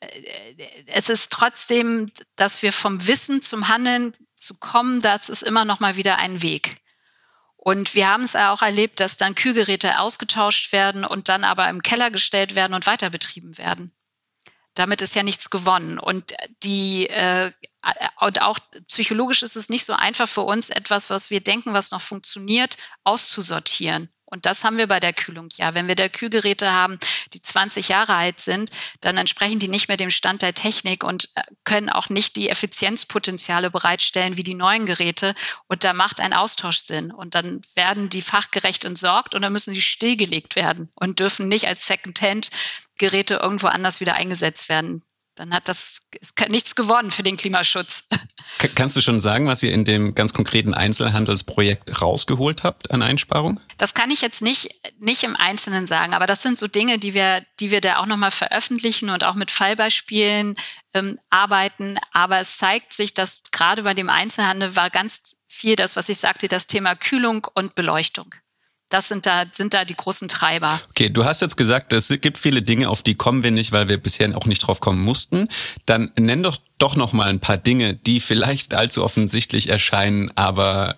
äh, 0.00 0.84
es 0.86 1.08
ist 1.08 1.30
trotzdem, 1.30 2.10
dass 2.36 2.62
wir 2.62 2.72
vom 2.72 3.06
Wissen 3.06 3.42
zum 3.42 3.68
Handeln 3.68 4.12
zu 4.36 4.54
kommen, 4.54 5.00
das 5.00 5.28
ist 5.28 5.42
immer 5.42 5.64
noch 5.64 5.80
mal 5.80 5.96
wieder 5.96 6.18
ein 6.18 6.42
Weg. 6.42 6.82
Und 7.64 7.94
wir 7.94 8.08
haben 8.08 8.24
es 8.24 8.36
auch 8.36 8.60
erlebt, 8.60 9.00
dass 9.00 9.16
dann 9.16 9.34
Kühlgeräte 9.34 9.98
ausgetauscht 9.98 10.70
werden 10.70 11.02
und 11.02 11.30
dann 11.30 11.44
aber 11.44 11.66
im 11.70 11.80
Keller 11.80 12.10
gestellt 12.10 12.54
werden 12.54 12.74
und 12.74 12.86
weiter 12.86 13.08
betrieben 13.08 13.56
werden. 13.56 13.90
Damit 14.74 15.00
ist 15.00 15.14
ja 15.14 15.22
nichts 15.22 15.48
gewonnen. 15.48 15.98
Und 15.98 16.34
die 16.62 17.08
äh, 17.08 17.52
und 18.20 18.42
auch 18.42 18.58
psychologisch 18.88 19.42
ist 19.42 19.56
es 19.56 19.70
nicht 19.70 19.86
so 19.86 19.94
einfach 19.94 20.28
für 20.28 20.42
uns, 20.42 20.68
etwas, 20.68 21.08
was 21.08 21.30
wir 21.30 21.40
denken, 21.40 21.72
was 21.72 21.90
noch 21.90 22.02
funktioniert, 22.02 22.76
auszusortieren. 23.02 24.10
Und 24.34 24.46
das 24.46 24.64
haben 24.64 24.78
wir 24.78 24.88
bei 24.88 24.98
der 24.98 25.12
Kühlung 25.12 25.48
ja. 25.52 25.74
Wenn 25.74 25.86
wir 25.86 25.94
da 25.94 26.08
Kühlgeräte 26.08 26.72
haben, 26.72 26.98
die 27.34 27.40
20 27.40 27.86
Jahre 27.86 28.14
alt 28.14 28.40
sind, 28.40 28.70
dann 29.00 29.16
entsprechen 29.16 29.60
die 29.60 29.68
nicht 29.68 29.86
mehr 29.86 29.96
dem 29.96 30.10
Stand 30.10 30.42
der 30.42 30.54
Technik 30.54 31.04
und 31.04 31.30
äh, 31.36 31.42
können 31.62 31.88
auch 31.88 32.08
nicht 32.08 32.34
die 32.34 32.48
Effizienzpotenziale 32.48 33.70
bereitstellen 33.70 34.36
wie 34.36 34.42
die 34.42 34.54
neuen 34.54 34.86
Geräte. 34.86 35.36
Und 35.68 35.84
da 35.84 35.92
macht 35.92 36.18
ein 36.18 36.32
Austausch 36.32 36.78
Sinn. 36.78 37.12
Und 37.12 37.36
dann 37.36 37.62
werden 37.76 38.08
die 38.08 38.22
fachgerecht 38.22 38.84
entsorgt 38.84 39.36
und 39.36 39.42
dann 39.42 39.52
müssen 39.52 39.72
sie 39.72 39.80
stillgelegt 39.80 40.56
werden 40.56 40.90
und 40.96 41.20
dürfen 41.20 41.46
nicht 41.46 41.68
als 41.68 41.86
Second-Hand-Geräte 41.86 43.34
irgendwo 43.34 43.68
anders 43.68 44.00
wieder 44.00 44.14
eingesetzt 44.14 44.68
werden 44.68 45.04
dann 45.34 45.52
hat 45.52 45.68
das 45.68 45.98
nichts 46.48 46.74
gewonnen 46.74 47.10
für 47.10 47.22
den 47.22 47.36
Klimaschutz. 47.36 48.04
Kannst 48.74 48.94
du 48.96 49.00
schon 49.00 49.20
sagen, 49.20 49.46
was 49.46 49.62
ihr 49.62 49.72
in 49.72 49.84
dem 49.84 50.14
ganz 50.14 50.32
konkreten 50.32 50.74
Einzelhandelsprojekt 50.74 52.00
rausgeholt 52.00 52.62
habt 52.62 52.90
an 52.90 53.02
Einsparung? 53.02 53.60
Das 53.76 53.94
kann 53.94 54.10
ich 54.10 54.20
jetzt 54.20 54.42
nicht, 54.42 54.68
nicht 54.98 55.24
im 55.24 55.36
Einzelnen 55.36 55.86
sagen, 55.86 56.14
aber 56.14 56.26
das 56.26 56.42
sind 56.42 56.58
so 56.58 56.68
Dinge, 56.68 56.98
die 56.98 57.14
wir, 57.14 57.44
die 57.60 57.70
wir 57.70 57.80
da 57.80 57.96
auch 57.96 58.06
nochmal 58.06 58.30
veröffentlichen 58.30 59.10
und 59.10 59.24
auch 59.24 59.34
mit 59.34 59.50
Fallbeispielen 59.50 60.56
ähm, 60.92 61.18
arbeiten. 61.30 61.98
Aber 62.12 62.38
es 62.38 62.56
zeigt 62.56 62.92
sich, 62.92 63.14
dass 63.14 63.42
gerade 63.50 63.82
bei 63.82 63.94
dem 63.94 64.10
Einzelhandel 64.10 64.76
war 64.76 64.90
ganz 64.90 65.20
viel 65.48 65.76
das, 65.76 65.96
was 65.96 66.08
ich 66.08 66.18
sagte, 66.18 66.48
das 66.48 66.66
Thema 66.66 66.94
Kühlung 66.94 67.46
und 67.54 67.74
Beleuchtung. 67.74 68.34
Das 68.90 69.08
sind 69.08 69.26
da, 69.26 69.44
sind 69.50 69.74
da 69.74 69.84
die 69.84 69.96
großen 69.96 70.28
Treiber. 70.28 70.80
Okay, 70.90 71.08
du 71.08 71.24
hast 71.24 71.40
jetzt 71.40 71.56
gesagt, 71.56 71.92
es 71.92 72.08
gibt 72.08 72.38
viele 72.38 72.62
Dinge, 72.62 72.90
auf 72.90 73.02
die 73.02 73.14
kommen 73.14 73.42
wir 73.42 73.50
nicht, 73.50 73.72
weil 73.72 73.88
wir 73.88 73.96
bisher 73.96 74.36
auch 74.36 74.46
nicht 74.46 74.60
drauf 74.60 74.80
kommen 74.80 75.02
mussten. 75.02 75.48
Dann 75.86 76.12
nenn 76.16 76.42
doch 76.42 76.58
doch 76.78 76.94
noch 76.96 77.12
mal 77.12 77.28
ein 77.28 77.40
paar 77.40 77.56
Dinge, 77.56 77.94
die 77.94 78.20
vielleicht 78.20 78.74
allzu 78.74 79.02
offensichtlich 79.02 79.68
erscheinen, 79.68 80.30
aber 80.36 80.96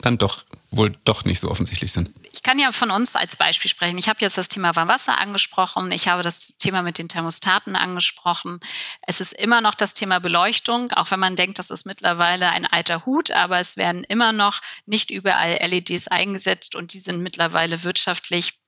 dann 0.00 0.18
doch 0.18 0.45
wohl 0.76 0.92
doch 1.04 1.24
nicht 1.24 1.40
so 1.40 1.50
offensichtlich 1.50 1.92
sind. 1.92 2.12
Ich 2.32 2.42
kann 2.42 2.58
ja 2.58 2.72
von 2.72 2.90
uns 2.90 3.16
als 3.16 3.36
Beispiel 3.36 3.70
sprechen. 3.70 3.98
Ich 3.98 4.08
habe 4.08 4.20
jetzt 4.20 4.38
das 4.38 4.48
Thema 4.48 4.76
Warmwasser 4.76 5.18
angesprochen. 5.18 5.90
Ich 5.92 6.08
habe 6.08 6.22
das 6.22 6.54
Thema 6.58 6.82
mit 6.82 6.98
den 6.98 7.08
Thermostaten 7.08 7.76
angesprochen. 7.76 8.60
Es 9.02 9.20
ist 9.20 9.32
immer 9.32 9.60
noch 9.60 9.74
das 9.74 9.94
Thema 9.94 10.20
Beleuchtung, 10.20 10.92
auch 10.92 11.10
wenn 11.10 11.20
man 11.20 11.36
denkt, 11.36 11.58
das 11.58 11.70
ist 11.70 11.86
mittlerweile 11.86 12.50
ein 12.50 12.66
alter 12.66 13.06
Hut, 13.06 13.30
aber 13.30 13.58
es 13.58 13.76
werden 13.76 14.04
immer 14.04 14.32
noch 14.32 14.60
nicht 14.84 15.10
überall 15.10 15.58
LEDs 15.66 16.08
eingesetzt 16.08 16.74
und 16.74 16.92
die 16.92 17.00
sind 17.00 17.22
mittlerweile 17.22 17.82
wirtschaftlich 17.82 18.58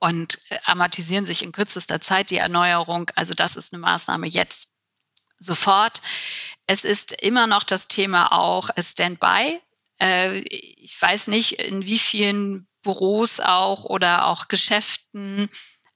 und 0.00 0.40
äh, 0.48 0.58
amortisieren 0.64 1.24
sich 1.24 1.42
in 1.42 1.52
kürzester 1.52 2.00
Zeit 2.00 2.30
die 2.30 2.38
Erneuerung. 2.38 3.10
Also 3.14 3.34
das 3.34 3.56
ist 3.56 3.72
eine 3.72 3.80
Maßnahme 3.80 4.26
jetzt 4.26 4.68
sofort. 5.38 6.02
Es 6.66 6.84
ist 6.84 7.12
immer 7.12 7.46
noch 7.46 7.62
das 7.62 7.88
Thema 7.88 8.32
auch 8.32 8.70
Standby. 8.78 9.60
Äh, 10.00 10.38
ich 10.38 11.00
weiß 11.00 11.28
nicht, 11.28 11.52
in 11.52 11.86
wie 11.86 11.98
vielen 11.98 12.68
Büros 12.82 13.40
auch 13.40 13.84
oder 13.84 14.26
auch 14.26 14.48
Geschäften 14.48 15.48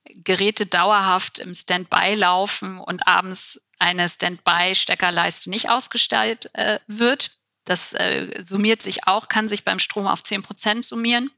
Geräte 0.05 0.67
dauerhaft 0.67 1.39
im 1.39 1.55
Standby 1.55 2.15
laufen 2.15 2.79
und 2.79 3.07
abends 3.07 3.61
eine 3.79 4.09
Standby-Steckerleiste 4.09 5.51
nicht 5.51 5.69
ausgestellt 5.69 6.51
äh, 6.55 6.81
wird. 6.87 7.39
Das 7.65 7.93
äh, 7.93 8.43
summiert 8.43 8.83
sich 8.83 9.07
auch, 9.07 9.29
kann 9.29 9.47
sich 9.47 9.65
beim 9.65 9.79
Strom 9.79 10.07
auf 10.07 10.23
10 10.23 10.43
Prozent 10.43 10.85
summieren 10.85 11.31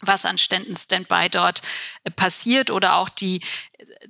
was 0.00 0.24
an 0.24 0.38
Ständen 0.38 0.74
Standby 0.74 1.28
dort 1.30 1.62
äh, 2.04 2.10
passiert 2.10 2.70
oder 2.70 2.96
auch 2.96 3.08
die, 3.08 3.42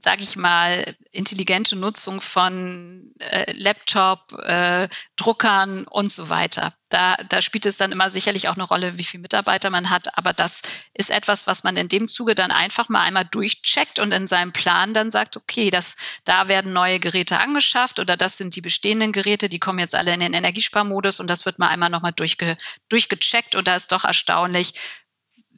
sage 0.01 0.23
ich 0.23 0.37
mal, 0.37 0.85
intelligente 1.11 1.77
Nutzung 1.77 2.21
von 2.21 3.13
äh, 3.19 3.53
Laptop, 3.53 4.33
äh, 4.43 4.89
Druckern 5.17 5.87
und 5.87 6.11
so 6.11 6.29
weiter. 6.29 6.75
Da, 6.89 7.17
da 7.29 7.41
spielt 7.41 7.67
es 7.67 7.77
dann 7.77 7.93
immer 7.93 8.11
sicherlich 8.11 8.49
auch 8.49 8.55
eine 8.55 8.65
Rolle, 8.65 8.99
wie 8.99 9.05
viele 9.05 9.23
Mitarbeiter 9.23 9.71
man 9.71 9.91
hat. 9.91 10.17
Aber 10.19 10.33
das 10.33 10.63
ist 10.95 11.11
etwas, 11.11 11.47
was 11.47 11.63
man 11.63 11.77
in 11.77 11.89
dem 11.89 12.09
Zuge 12.09 12.35
dann 12.35 12.51
einfach 12.51 12.89
mal 12.89 13.03
einmal 13.03 13.25
durchcheckt 13.25 13.99
und 13.99 14.13
in 14.13 14.27
seinem 14.27 14.53
Plan 14.53 14.93
dann 14.93 15.11
sagt, 15.11 15.37
okay, 15.37 15.71
das, 15.71 15.95
da 16.25 16.49
werden 16.49 16.73
neue 16.73 16.99
Geräte 16.99 17.39
angeschafft 17.39 18.01
oder 18.01 18.17
das 18.17 18.37
sind 18.37 18.57
die 18.57 18.61
bestehenden 18.61 19.13
Geräte, 19.13 19.49
die 19.49 19.61
kommen 19.61 19.79
jetzt 19.79 19.95
alle 19.95 20.13
in 20.13 20.21
den 20.21 20.35
Energiesparmodus 20.35 21.21
und 21.21 21.29
das 21.29 21.47
wird 21.47 21.59
mal 21.59 21.69
einmal 21.69 21.91
nochmal 21.91 22.13
durchge, 22.13 22.57
durchgecheckt 22.89 23.55
und 23.55 23.69
da 23.69 23.77
ist 23.77 23.93
doch 23.93 24.05
erstaunlich, 24.05 24.75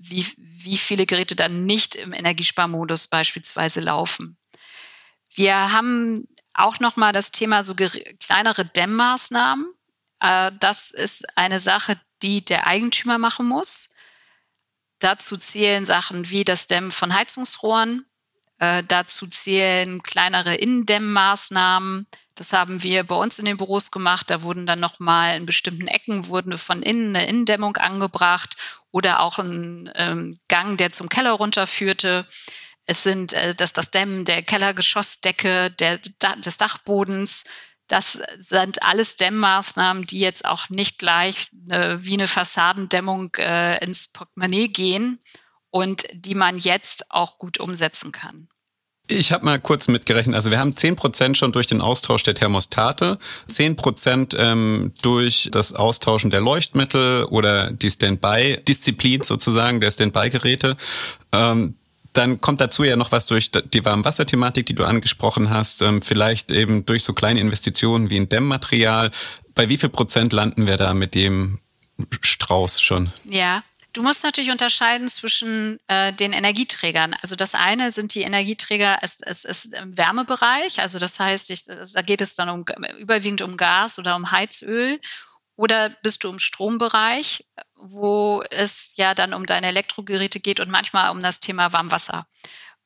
wie, 0.03 0.27
wie 0.37 0.77
viele 0.77 1.07
Geräte 1.07 1.37
dann 1.37 1.65
nicht 1.65 1.95
im 1.95 2.12
Energiesparmodus 2.12 3.07
beispielsweise 3.07 3.81
laufen. 3.81 4.37
Wir 5.35 5.73
haben 5.73 6.27
auch 6.55 6.81
nochmal 6.81 7.12
das 7.12 7.31
Thema 7.31 7.65
so 7.65 7.75
kleinere 7.75 8.65
Dämmmaßnahmen. 8.65 9.67
Äh, 10.21 10.53
das 10.59 10.91
ist 10.91 11.25
eine 11.37 11.59
Sache, 11.59 12.01
die 12.23 12.45
der 12.45 12.67
Eigentümer 12.67 13.19
machen 13.19 13.47
muss. 13.47 13.88
Dazu 14.99 15.37
zählen 15.37 15.85
Sachen 15.85 16.29
wie 16.31 16.45
das 16.45 16.67
Dämmen 16.67 16.91
von 16.91 17.15
Heizungsrohren. 17.15 18.07
Äh, 18.59 18.85
dazu 18.85 19.27
zählen 19.27 20.03
kleinere 20.03 20.55
Innendämmmaßnahmen. 20.55 22.07
Das 22.35 22.53
haben 22.53 22.83
wir 22.83 23.05
bei 23.05 23.14
uns 23.14 23.38
in 23.38 23.45
den 23.45 23.57
Büros 23.57 23.90
gemacht. 23.90 24.31
Da 24.31 24.42
wurden 24.42 24.66
dann 24.66 24.81
nochmal 24.81 25.37
in 25.37 25.47
bestimmten 25.47 25.87
Ecken 25.87 26.27
wurden 26.29 26.57
von 26.57 26.83
innen 26.83 27.14
eine 27.14 27.27
Innendämmung 27.27 27.77
angebracht 27.77 28.57
oder 28.90 29.21
auch 29.21 29.38
ein 29.38 29.90
ähm, 29.95 30.38
Gang, 30.49 30.77
der 30.79 30.90
zum 30.90 31.09
Keller 31.09 31.33
runterführte. 31.33 32.25
Es 32.87 33.03
sind 33.03 33.33
äh, 33.33 33.55
das, 33.55 33.73
das 33.73 33.90
Dämmen 33.90 34.25
der 34.25 34.42
Kellergeschossdecke, 34.42 35.71
der, 35.71 35.99
des 35.99 36.57
Dachbodens. 36.57 37.45
Das 37.88 38.18
sind 38.38 38.83
alles 38.83 39.16
Dämmmaßnahmen, 39.16 40.05
die 40.05 40.21
jetzt 40.21 40.45
auch 40.45 40.71
nicht 40.71 40.99
gleich 40.99 41.49
äh, 41.68 41.97
wie 42.01 42.14
eine 42.14 42.27
Fassadendämmung 42.27 43.35
äh, 43.37 43.85
ins 43.85 44.09
Portemonnaie 44.09 44.68
gehen 44.68 45.21
und 45.71 46.05
die 46.12 46.35
man 46.35 46.59
jetzt 46.59 47.11
auch 47.11 47.38
gut 47.38 47.59
umsetzen 47.59 48.12
kann. 48.12 48.49
Ich 49.18 49.33
habe 49.33 49.44
mal 49.44 49.61
kurz 49.61 49.88
mitgerechnet. 49.88 50.35
Also 50.35 50.51
wir 50.51 50.59
haben 50.59 50.70
10% 50.70 51.35
schon 51.35 51.53
durch 51.53 51.66
den 51.66 51.81
Austausch 51.81 52.22
der 52.22 52.35
Thermostate, 52.35 53.18
10% 53.51 54.37
ähm, 54.38 54.92
durch 55.03 55.48
das 55.53 55.75
Austauschen 55.75 56.31
der 56.31 56.40
Leuchtmittel 56.40 57.25
oder 57.25 57.70
die 57.70 57.90
Standby-Disziplin 57.90 59.22
sozusagen, 59.22 59.81
der 59.81 59.90
Standby-Geräte. 59.90 60.77
Ähm, 61.33 61.75
dann 62.14 62.40
kommt 62.40 62.61
dazu 62.61 62.85
ja 62.85 62.96
noch 62.96 63.12
was 63.12 63.27
durch 63.27 63.51
die 63.51 63.85
Warmwasserthematik, 63.85 64.66
die 64.66 64.75
du 64.75 64.85
angesprochen 64.85 65.51
hast, 65.51 65.83
ähm, 65.83 66.03
vielleicht 66.03 66.51
eben 66.51 66.85
durch 66.87 67.05
so 67.05 67.12
kleine 67.12 67.40
Investitionen 67.40 68.11
wie 68.11 68.18
ein 68.18 68.29
Dämmmaterial. 68.29 69.11
Bei 69.55 69.68
wie 69.68 69.77
viel 69.77 69.88
Prozent 69.88 70.33
landen 70.33 70.66
wir 70.66 70.77
da 70.77 70.94
mit 70.94 71.14
dem 71.14 71.59
Strauß 72.20 72.81
schon? 72.81 73.12
Ja, 73.25 73.62
Du 73.92 74.02
musst 74.02 74.24
natürlich 74.24 74.50
unterscheiden 74.50 75.07
zwischen 75.07 75.78
äh, 75.87 76.12
den 76.12 76.33
Energieträgern. 76.33 77.14
Also 77.20 77.37
das 77.37 77.55
eine 77.55 77.90
sind 77.90 78.14
die 78.14 78.22
Energieträger, 78.22 78.98
es, 79.02 79.18
es 79.20 79.44
ist 79.44 79.74
im 79.74 79.96
Wärmebereich, 79.98 80.81
also 80.81 80.98
das 80.98 81.20
heißt, 81.20 81.50
ich, 81.50 81.66
da 81.66 82.02
geht 82.02 82.22
es 82.22 82.35
dann 82.35 82.48
um, 82.48 82.64
überwiegend 82.98 83.42
um 83.42 83.57
Gas 83.57 83.98
oder 83.98 84.16
um 84.16 84.31
Heizöl. 84.31 84.98
Oder 85.55 85.90
bist 85.90 86.24
du 86.24 86.31
im 86.31 86.38
Strombereich, 86.38 87.44
wo 87.76 88.42
es 88.50 88.92
ja 88.96 89.14
dann 89.14 89.35
um 89.35 89.44
deine 89.44 89.66
Elektrogeräte 89.68 90.40
geht 90.40 90.61
und 90.61 90.70
manchmal 90.70 91.11
um 91.11 91.20
das 91.20 91.40
Thema 91.40 91.72
Warmwasser. 91.74 92.26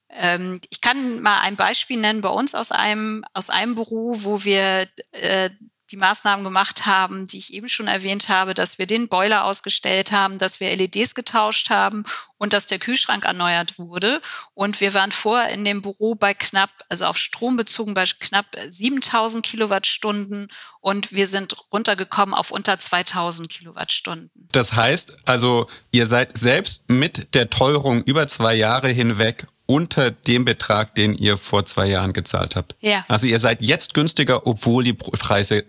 Ähm, 0.08 0.60
ich 0.70 0.80
kann 0.80 1.20
mal 1.20 1.40
ein 1.40 1.56
Beispiel 1.56 1.98
nennen 1.98 2.20
bei 2.20 2.28
uns 2.28 2.54
aus 2.54 2.72
einem, 2.72 3.24
aus 3.32 3.50
einem 3.50 3.76
Büro, 3.76 4.14
wo 4.24 4.42
wir 4.44 4.88
äh, 5.12 5.50
die 5.90 5.96
Maßnahmen 5.96 6.44
gemacht 6.44 6.86
haben, 6.86 7.26
die 7.26 7.38
ich 7.38 7.52
eben 7.52 7.68
schon 7.68 7.86
erwähnt 7.86 8.28
habe, 8.28 8.54
dass 8.54 8.78
wir 8.78 8.86
den 8.86 9.08
Boiler 9.08 9.44
ausgestellt 9.44 10.12
haben, 10.12 10.38
dass 10.38 10.60
wir 10.60 10.74
LEDs 10.74 11.14
getauscht 11.14 11.70
haben 11.70 12.04
und 12.38 12.52
dass 12.52 12.66
der 12.66 12.78
Kühlschrank 12.78 13.24
erneuert 13.24 13.78
wurde. 13.78 14.20
Und 14.54 14.80
wir 14.80 14.94
waren 14.94 15.12
vorher 15.12 15.50
in 15.50 15.64
dem 15.64 15.82
Büro 15.82 16.14
bei 16.14 16.34
knapp, 16.34 16.70
also 16.88 17.04
auf 17.04 17.18
Strom 17.18 17.56
bezogen, 17.56 17.94
bei 17.94 18.04
knapp 18.04 18.46
7000 18.68 19.44
Kilowattstunden 19.44 20.48
und 20.80 21.12
wir 21.12 21.26
sind 21.26 21.56
runtergekommen 21.72 22.34
auf 22.34 22.50
unter 22.50 22.78
2000 22.78 23.48
Kilowattstunden. 23.48 24.30
Das 24.52 24.72
heißt 24.72 25.16
also, 25.24 25.68
ihr 25.92 26.06
seid 26.06 26.36
selbst 26.36 26.88
mit 26.88 27.34
der 27.34 27.50
Teuerung 27.50 28.02
über 28.02 28.26
zwei 28.26 28.54
Jahre 28.54 28.88
hinweg 28.88 29.46
unter 29.66 30.12
dem 30.12 30.44
Betrag, 30.44 30.94
den 30.94 31.14
ihr 31.14 31.36
vor 31.36 31.66
zwei 31.66 31.86
Jahren 31.86 32.12
gezahlt 32.12 32.54
habt. 32.54 32.76
Ja. 32.80 33.04
Also 33.08 33.26
ihr 33.26 33.40
seid 33.40 33.62
jetzt 33.62 33.94
günstiger, 33.94 34.46
obwohl 34.46 34.84
die 34.84 34.92
Preise 34.92 35.64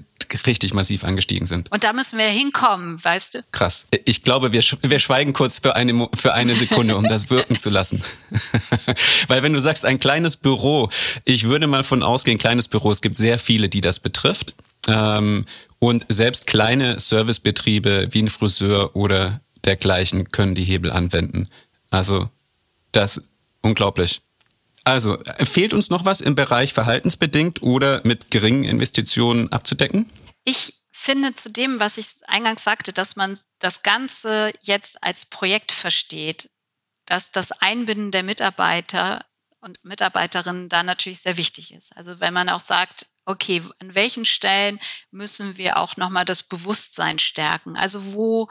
richtig 0.46 0.74
massiv 0.74 1.04
angestiegen 1.04 1.48
sind. 1.48 1.72
Und 1.72 1.84
da 1.84 1.94
müssen 1.94 2.18
wir 2.18 2.28
hinkommen, 2.28 3.04
weißt 3.04 3.36
du? 3.36 3.40
Krass. 3.52 3.88
Ich 4.06 4.24
glaube, 4.24 4.52
wir, 4.52 4.62
wir 4.82 5.00
schweigen 5.00 5.34
kurz 5.34 5.60
für 5.60 5.76
eine, 5.76 6.10
für 6.16 6.34
eine 6.34 6.54
Sekunde, 6.54 6.96
um 6.96 7.04
das 7.04 7.30
wirken 7.30 7.58
zu 7.58 7.70
lassen. 7.70 8.04
Weil 9.28 9.42
wenn 9.42 9.54
du 9.54 9.60
sagst, 9.60 9.86
ein 9.86 10.00
kleines 10.00 10.38
Büro, 10.38 10.90
ich 11.26 11.46
würde 11.46 11.68
mal 11.68 11.84
von 11.84 12.04
ausgehen, 12.04 12.38
kleines 12.38 12.68
Büro, 12.68 12.92
es 12.92 13.02
gibt 13.02 13.16
sehr 13.16 13.40
viele, 13.40 13.70
die 13.70 13.82
das 13.82 14.00
betrifft. 14.00 14.56
Ähm, 14.88 15.46
und 15.80 16.06
selbst 16.10 16.48
kleine 16.48 17.00
Servicebetriebe 17.00 18.10
wie 18.12 18.24
ein 18.24 18.30
Friseur 18.30 18.96
oder 18.96 19.42
dergleichen 19.66 20.32
können 20.32 20.56
die 20.56 20.64
Hebel 20.64 20.92
anwenden. 20.92 21.50
Also 21.90 22.30
das 22.92 23.22
Unglaublich. 23.67 24.21
Also, 24.86 25.17
fehlt 25.43 25.73
uns 25.73 25.89
noch 25.89 26.06
was 26.06 26.21
im 26.21 26.36
Bereich 26.36 26.73
verhaltensbedingt 26.73 27.62
oder 27.62 27.99
mit 28.06 28.32
geringen 28.32 28.63
Investitionen 28.63 29.51
abzudecken? 29.51 30.10
Ich 30.45 30.82
finde 30.89 31.34
zu 31.34 31.49
dem, 31.49 31.82
was 31.82 31.97
ich 31.97 32.08
eingangs 32.27 32.63
sagte, 32.63 32.93
dass 32.93 33.17
man 33.17 33.38
das 33.60 33.84
Ganze 33.84 34.53
jetzt 34.62 35.03
als 35.03 35.25
Projekt 35.25 35.73
versteht, 35.73 36.49
dass 37.06 37.34
das 37.34 37.51
Einbinden 37.51 38.12
der 38.12 38.23
Mitarbeiter 38.23 39.25
und 39.60 39.84
Mitarbeiterinnen 39.84 40.69
da 40.69 40.84
natürlich 40.84 41.19
sehr 41.19 41.36
wichtig 41.36 41.73
ist. 41.73 41.95
Also 41.97 42.21
wenn 42.21 42.34
man 42.34 42.47
auch 42.47 42.62
sagt, 42.62 43.08
okay, 43.25 43.62
an 43.82 43.95
welchen 43.95 44.23
Stellen 44.23 44.80
müssen 45.12 45.58
wir 45.58 45.75
auch 45.75 45.97
nochmal 45.97 46.23
das 46.23 46.43
Bewusstsein 46.43 47.19
stärken? 47.19 47.75
Also 47.75 48.13
wo 48.13 48.47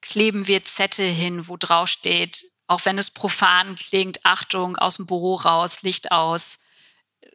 kleben 0.00 0.46
wir 0.46 0.64
Zettel 0.64 1.12
hin, 1.12 1.48
wo 1.48 1.58
drauf 1.58 1.88
steht, 1.88 2.44
auch 2.66 2.84
wenn 2.84 2.98
es 2.98 3.10
profan 3.10 3.74
klingt, 3.74 4.24
Achtung, 4.24 4.76
aus 4.76 4.96
dem 4.96 5.06
Büro 5.06 5.34
raus, 5.34 5.82
Licht 5.82 6.12
aus, 6.12 6.58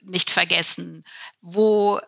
nicht 0.01 0.31
vergessen. 0.31 1.03
Wo 1.41 1.99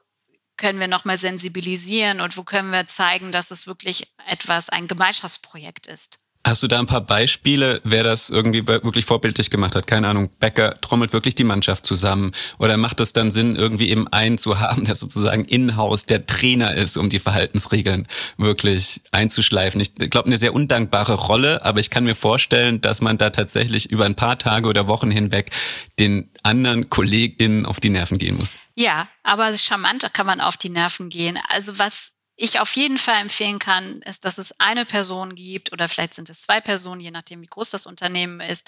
können 0.58 0.80
wir 0.80 0.88
nochmal 0.88 1.18
sensibilisieren 1.18 2.22
und 2.22 2.38
wo 2.38 2.44
können 2.44 2.72
wir 2.72 2.88
zeigen, 2.88 3.32
dass 3.32 3.52
es 3.52 3.68
wirklich 3.68 4.14
etwas, 4.28 4.70
ein 4.70 4.88
Gemeinschaftsprojekt 4.88 5.88
ist? 5.88 6.20
Hast 6.44 6.64
du 6.64 6.68
da 6.68 6.80
ein 6.80 6.88
paar 6.88 7.02
Beispiele, 7.02 7.82
wer 7.84 8.04
das 8.04 8.32
irgendwie 8.32 8.66
wirklich 8.66 9.06
vorbildlich 9.06 9.52
gemacht 9.52 9.76
hat? 9.76 9.86
Keine 9.86 10.08
Ahnung, 10.08 10.32
Becker 10.40 10.76
trommelt 10.82 11.14
wirklich 11.14 11.36
die 11.36 11.44
Mannschaft 11.44 11.86
zusammen 11.86 12.32
oder 12.58 12.78
macht 12.78 13.00
es 13.00 13.14
dann 13.14 13.30
Sinn, 13.30 13.56
irgendwie 13.56 13.90
eben 13.90 14.08
einen 14.08 14.40
zu 14.40 14.60
haben, 14.60 14.84
der 14.86 14.96
sozusagen 14.96 15.46
in-house 15.46 16.08
der 16.08 16.26
Trainer 16.26 16.74
ist, 16.74 16.98
um 16.98 17.10
die 17.10 17.20
Verhaltensregeln 17.20 18.08
wirklich 18.38 19.02
einzuschleifen? 19.12 19.82
Ich 19.82 19.94
glaube, 20.10 20.28
eine 20.28 20.38
sehr 20.38 20.56
undankbare 20.56 21.14
Rolle, 21.14 21.64
aber 21.64 21.80
ich 21.80 21.92
kann 21.92 22.06
mir 22.06 22.16
vorstellen, 22.16 22.82
dass 22.82 23.02
man 23.02 23.20
da 23.20 23.30
tatsächlich 23.30 23.92
über 23.92 24.06
ein 24.06 24.16
paar 24.16 24.40
Tage 24.40 24.68
oder 24.68 24.88
Wochen 24.88 25.12
hinweg 25.12 25.52
den 26.00 26.32
anderen 26.42 26.90
KollegInnen 26.90 27.68
auf 27.68 27.80
die 27.80 27.90
Nerven 27.90 28.18
gehen 28.18 28.38
muss. 28.38 28.56
Ja, 28.74 29.08
aber 29.22 29.56
charmant 29.56 30.12
kann 30.14 30.26
man 30.26 30.42
auf 30.42 30.58
die 30.58 30.70
Nerven 30.70 31.10
gehen. 31.10 31.38
Also 31.50 31.78
was 31.78 32.14
ich 32.42 32.60
auf 32.60 32.76
jeden 32.76 32.98
Fall 32.98 33.22
empfehlen 33.22 33.60
kann, 33.60 34.02
ist, 34.02 34.26
dass 34.26 34.40
es 34.40 34.52
eine 34.60 34.84
Person 34.84 35.36
gibt 35.36 35.72
oder 35.72 35.88
vielleicht 35.88 36.16
sind 36.16 36.28
es 36.28 36.42
zwei 36.42 36.60
Personen, 36.60 37.00
je 37.00 37.12
nachdem, 37.12 37.42
wie 37.42 37.48
groß 37.48 37.70
das 37.70 37.86
Unternehmen 37.86 38.40
ist, 38.40 38.68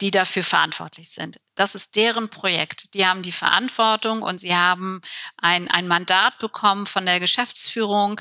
die 0.00 0.12
dafür 0.12 0.44
verantwortlich 0.44 1.10
sind. 1.10 1.40
Das 1.56 1.74
ist 1.74 1.96
deren 1.96 2.30
Projekt. 2.30 2.94
Die 2.94 3.04
haben 3.04 3.22
die 3.22 3.32
Verantwortung 3.32 4.22
und 4.22 4.38
sie 4.38 4.54
haben 4.54 5.00
ein, 5.36 5.68
ein 5.68 5.88
Mandat 5.88 6.38
bekommen 6.38 6.86
von 6.86 7.04
der 7.04 7.18
Geschäftsführung. 7.18 8.20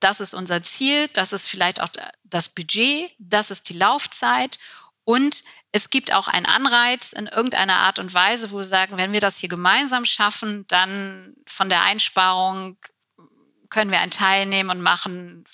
Das 0.00 0.18
ist 0.18 0.34
unser 0.34 0.60
Ziel, 0.60 1.06
das 1.12 1.32
ist 1.32 1.48
vielleicht 1.48 1.80
auch 1.80 1.90
das 2.24 2.48
Budget, 2.48 3.12
das 3.18 3.52
ist 3.52 3.68
die 3.68 3.78
Laufzeit 3.78 4.58
und 5.04 5.44
es 5.70 5.88
gibt 5.88 6.12
auch 6.12 6.26
einen 6.26 6.46
Anreiz 6.46 7.12
in 7.12 7.26
irgendeiner 7.26 7.76
Art 7.76 8.00
und 8.00 8.12
Weise, 8.12 8.50
wo 8.50 8.56
wir 8.56 8.64
sagen, 8.64 8.98
wenn 8.98 9.12
wir 9.12 9.20
das 9.20 9.36
hier 9.36 9.48
gemeinsam 9.48 10.04
schaffen, 10.04 10.64
dann 10.66 11.36
von 11.46 11.68
der 11.68 11.82
Einsparung 11.82 12.76
können 13.74 13.90
wir 13.90 13.98
einen 13.98 14.12
Teil 14.12 14.46
nehmen 14.46 14.70
und 14.70 14.80
machen 14.80 15.44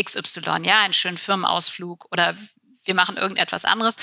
XY, 0.00 0.62
ja, 0.62 0.82
einen 0.82 0.92
schönen 0.92 1.18
Firmenausflug 1.18 2.06
oder 2.12 2.36
wir 2.84 2.94
machen 2.94 3.16
irgendetwas 3.16 3.64
anderes. 3.64 3.96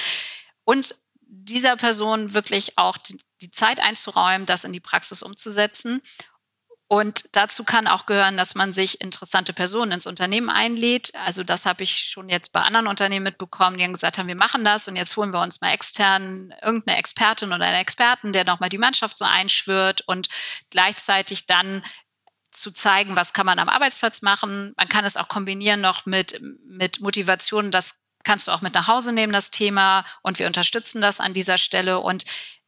Und 0.65 0.97
dieser 1.21 1.77
Person 1.77 2.33
wirklich 2.33 2.77
auch 2.77 2.97
die, 2.97 3.17
die 3.39 3.51
Zeit 3.51 3.79
einzuräumen, 3.79 4.45
das 4.45 4.65
in 4.65 4.73
die 4.73 4.81
Praxis 4.81 5.23
umzusetzen. 5.23 6.01
Und 6.89 7.29
dazu 7.31 7.63
kann 7.63 7.87
auch 7.87 8.05
gehören, 8.05 8.35
dass 8.35 8.53
man 8.53 8.73
sich 8.73 8.99
interessante 8.99 9.53
Personen 9.53 9.93
ins 9.93 10.07
Unternehmen 10.07 10.49
einlädt. 10.49 11.15
Also 11.15 11.43
das 11.43 11.65
habe 11.65 11.83
ich 11.83 12.09
schon 12.09 12.27
jetzt 12.27 12.51
bei 12.51 12.61
anderen 12.61 12.87
Unternehmen 12.87 13.23
mitbekommen, 13.23 13.77
die 13.77 13.85
haben 13.85 13.93
gesagt 13.93 14.17
haben, 14.17 14.27
wir 14.27 14.35
machen 14.35 14.65
das 14.65 14.89
und 14.89 14.97
jetzt 14.97 15.15
holen 15.15 15.33
wir 15.33 15.41
uns 15.41 15.61
mal 15.61 15.71
extern 15.71 16.53
irgendeine 16.61 16.97
Expertin 16.97 17.53
oder 17.53 17.65
einen 17.65 17.81
Experten, 17.81 18.33
der 18.33 18.43
nochmal 18.43 18.69
die 18.69 18.77
Mannschaft 18.77 19.17
so 19.17 19.23
einschwört 19.23 20.01
und 20.01 20.27
gleichzeitig 20.69 21.45
dann 21.45 21.81
zu 22.53 22.71
zeigen, 22.71 23.15
was 23.17 23.33
kann 23.33 23.45
man 23.45 23.59
am 23.59 23.69
Arbeitsplatz 23.69 24.21
machen. 24.21 24.73
Man 24.77 24.89
kann 24.89 25.05
es 25.05 25.17
auch 25.17 25.27
kombinieren 25.27 25.81
noch 25.81 26.05
mit, 26.05 26.39
mit 26.65 27.01
Motivation. 27.01 27.71
Das 27.71 27.95
kannst 28.23 28.47
du 28.47 28.51
auch 28.51 28.61
mit 28.61 28.73
nach 28.73 28.87
Hause 28.87 29.11
nehmen, 29.11 29.33
das 29.33 29.51
Thema. 29.51 30.05
Und 30.21 30.39
wir 30.39 30.47
unterstützen 30.47 31.01
das 31.01 31.19
an 31.19 31.33
dieser 31.33 31.57
Stelle. 31.57 31.99
Und 31.99 32.23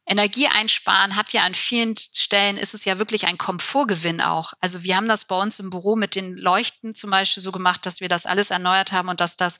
Energie 0.06 0.46
einsparen 0.46 1.16
hat 1.16 1.32
ja 1.32 1.42
an 1.42 1.54
vielen 1.54 1.94
Stellen, 1.96 2.58
ist 2.58 2.74
es 2.74 2.84
ja 2.84 2.98
wirklich 2.98 3.26
ein 3.26 3.38
Komfortgewinn 3.38 4.20
auch. 4.20 4.52
Also 4.60 4.84
wir 4.84 4.96
haben 4.96 5.08
das 5.08 5.24
bei 5.24 5.36
uns 5.36 5.58
im 5.58 5.70
Büro 5.70 5.96
mit 5.96 6.14
den 6.14 6.36
Leuchten 6.36 6.94
zum 6.94 7.10
Beispiel 7.10 7.42
so 7.42 7.50
gemacht, 7.50 7.84
dass 7.86 8.00
wir 8.00 8.08
das 8.08 8.24
alles 8.24 8.50
erneuert 8.50 8.92
haben 8.92 9.08
und 9.08 9.20
dass 9.20 9.36
das 9.36 9.58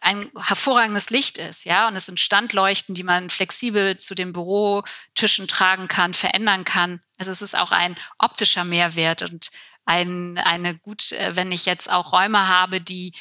ein 0.00 0.30
hervorragendes 0.36 1.10
Licht 1.10 1.38
ist, 1.38 1.64
ja, 1.64 1.88
und 1.88 1.96
es 1.96 2.06
sind 2.06 2.20
Standleuchten, 2.20 2.94
die 2.94 3.02
man 3.02 3.30
flexibel 3.30 3.96
zu 3.96 4.14
den 4.14 4.32
Bürotischen 4.32 5.48
tragen 5.48 5.88
kann, 5.88 6.14
verändern 6.14 6.64
kann. 6.64 7.00
Also 7.18 7.30
es 7.30 7.42
ist 7.42 7.56
auch 7.56 7.72
ein 7.72 7.96
optischer 8.18 8.64
Mehrwert 8.64 9.22
und 9.22 9.50
ein, 9.84 10.38
eine 10.38 10.78
gut, 10.78 11.12
äh, 11.12 11.34
wenn 11.34 11.50
ich 11.50 11.66
jetzt 11.66 11.90
auch 11.90 12.12
Räume 12.12 12.46
habe, 12.46 12.80
die 12.80 13.12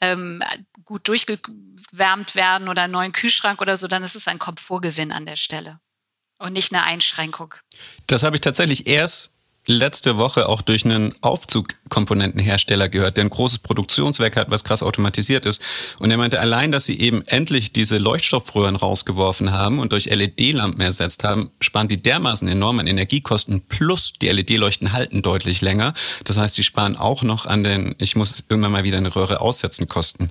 ähm, 0.00 0.42
gut 0.84 1.08
durchgewärmt 1.08 2.34
werden 2.34 2.68
oder 2.68 2.82
einen 2.82 2.92
neuen 2.92 3.12
Kühlschrank 3.12 3.60
oder 3.60 3.76
so, 3.76 3.88
dann 3.88 4.02
ist 4.02 4.14
es 4.14 4.28
ein 4.28 4.38
Komfortgewinn 4.38 5.12
an 5.12 5.26
der 5.26 5.36
Stelle 5.36 5.80
und 6.38 6.52
nicht 6.52 6.72
eine 6.72 6.84
Einschränkung. 6.84 7.54
Das 8.06 8.22
habe 8.22 8.36
ich 8.36 8.40
tatsächlich 8.40 8.86
erst 8.86 9.32
letzte 9.68 10.16
Woche 10.16 10.48
auch 10.48 10.62
durch 10.62 10.86
einen 10.86 11.14
Aufzugkomponentenhersteller 11.20 12.88
gehört, 12.88 13.18
der 13.18 13.24
ein 13.24 13.30
großes 13.30 13.58
Produktionswerk 13.58 14.36
hat, 14.36 14.50
was 14.50 14.64
krass 14.64 14.82
automatisiert 14.82 15.44
ist. 15.44 15.60
Und 15.98 16.10
er 16.10 16.16
meinte, 16.16 16.40
allein, 16.40 16.72
dass 16.72 16.86
sie 16.86 16.98
eben 16.98 17.22
endlich 17.26 17.72
diese 17.72 17.98
Leuchtstoffröhren 17.98 18.76
rausgeworfen 18.76 19.52
haben 19.52 19.78
und 19.78 19.92
durch 19.92 20.06
LED-Lampen 20.06 20.80
ersetzt 20.80 21.22
haben, 21.22 21.50
sparen 21.60 21.86
die 21.86 22.02
dermaßen 22.02 22.48
enorm 22.48 22.78
an 22.78 22.86
Energiekosten 22.86 23.60
plus 23.60 24.14
die 24.22 24.30
LED-Leuchten 24.30 24.94
halten 24.94 25.20
deutlich 25.20 25.60
länger. 25.60 25.92
Das 26.24 26.38
heißt, 26.38 26.54
sie 26.54 26.62
sparen 26.62 26.96
auch 26.96 27.22
noch 27.22 27.44
an 27.44 27.62
den, 27.62 27.94
ich 27.98 28.16
muss 28.16 28.42
irgendwann 28.48 28.72
mal 28.72 28.84
wieder 28.84 28.96
eine 28.96 29.14
Röhre 29.14 29.42
aussetzen, 29.42 29.86
Kosten. 29.86 30.30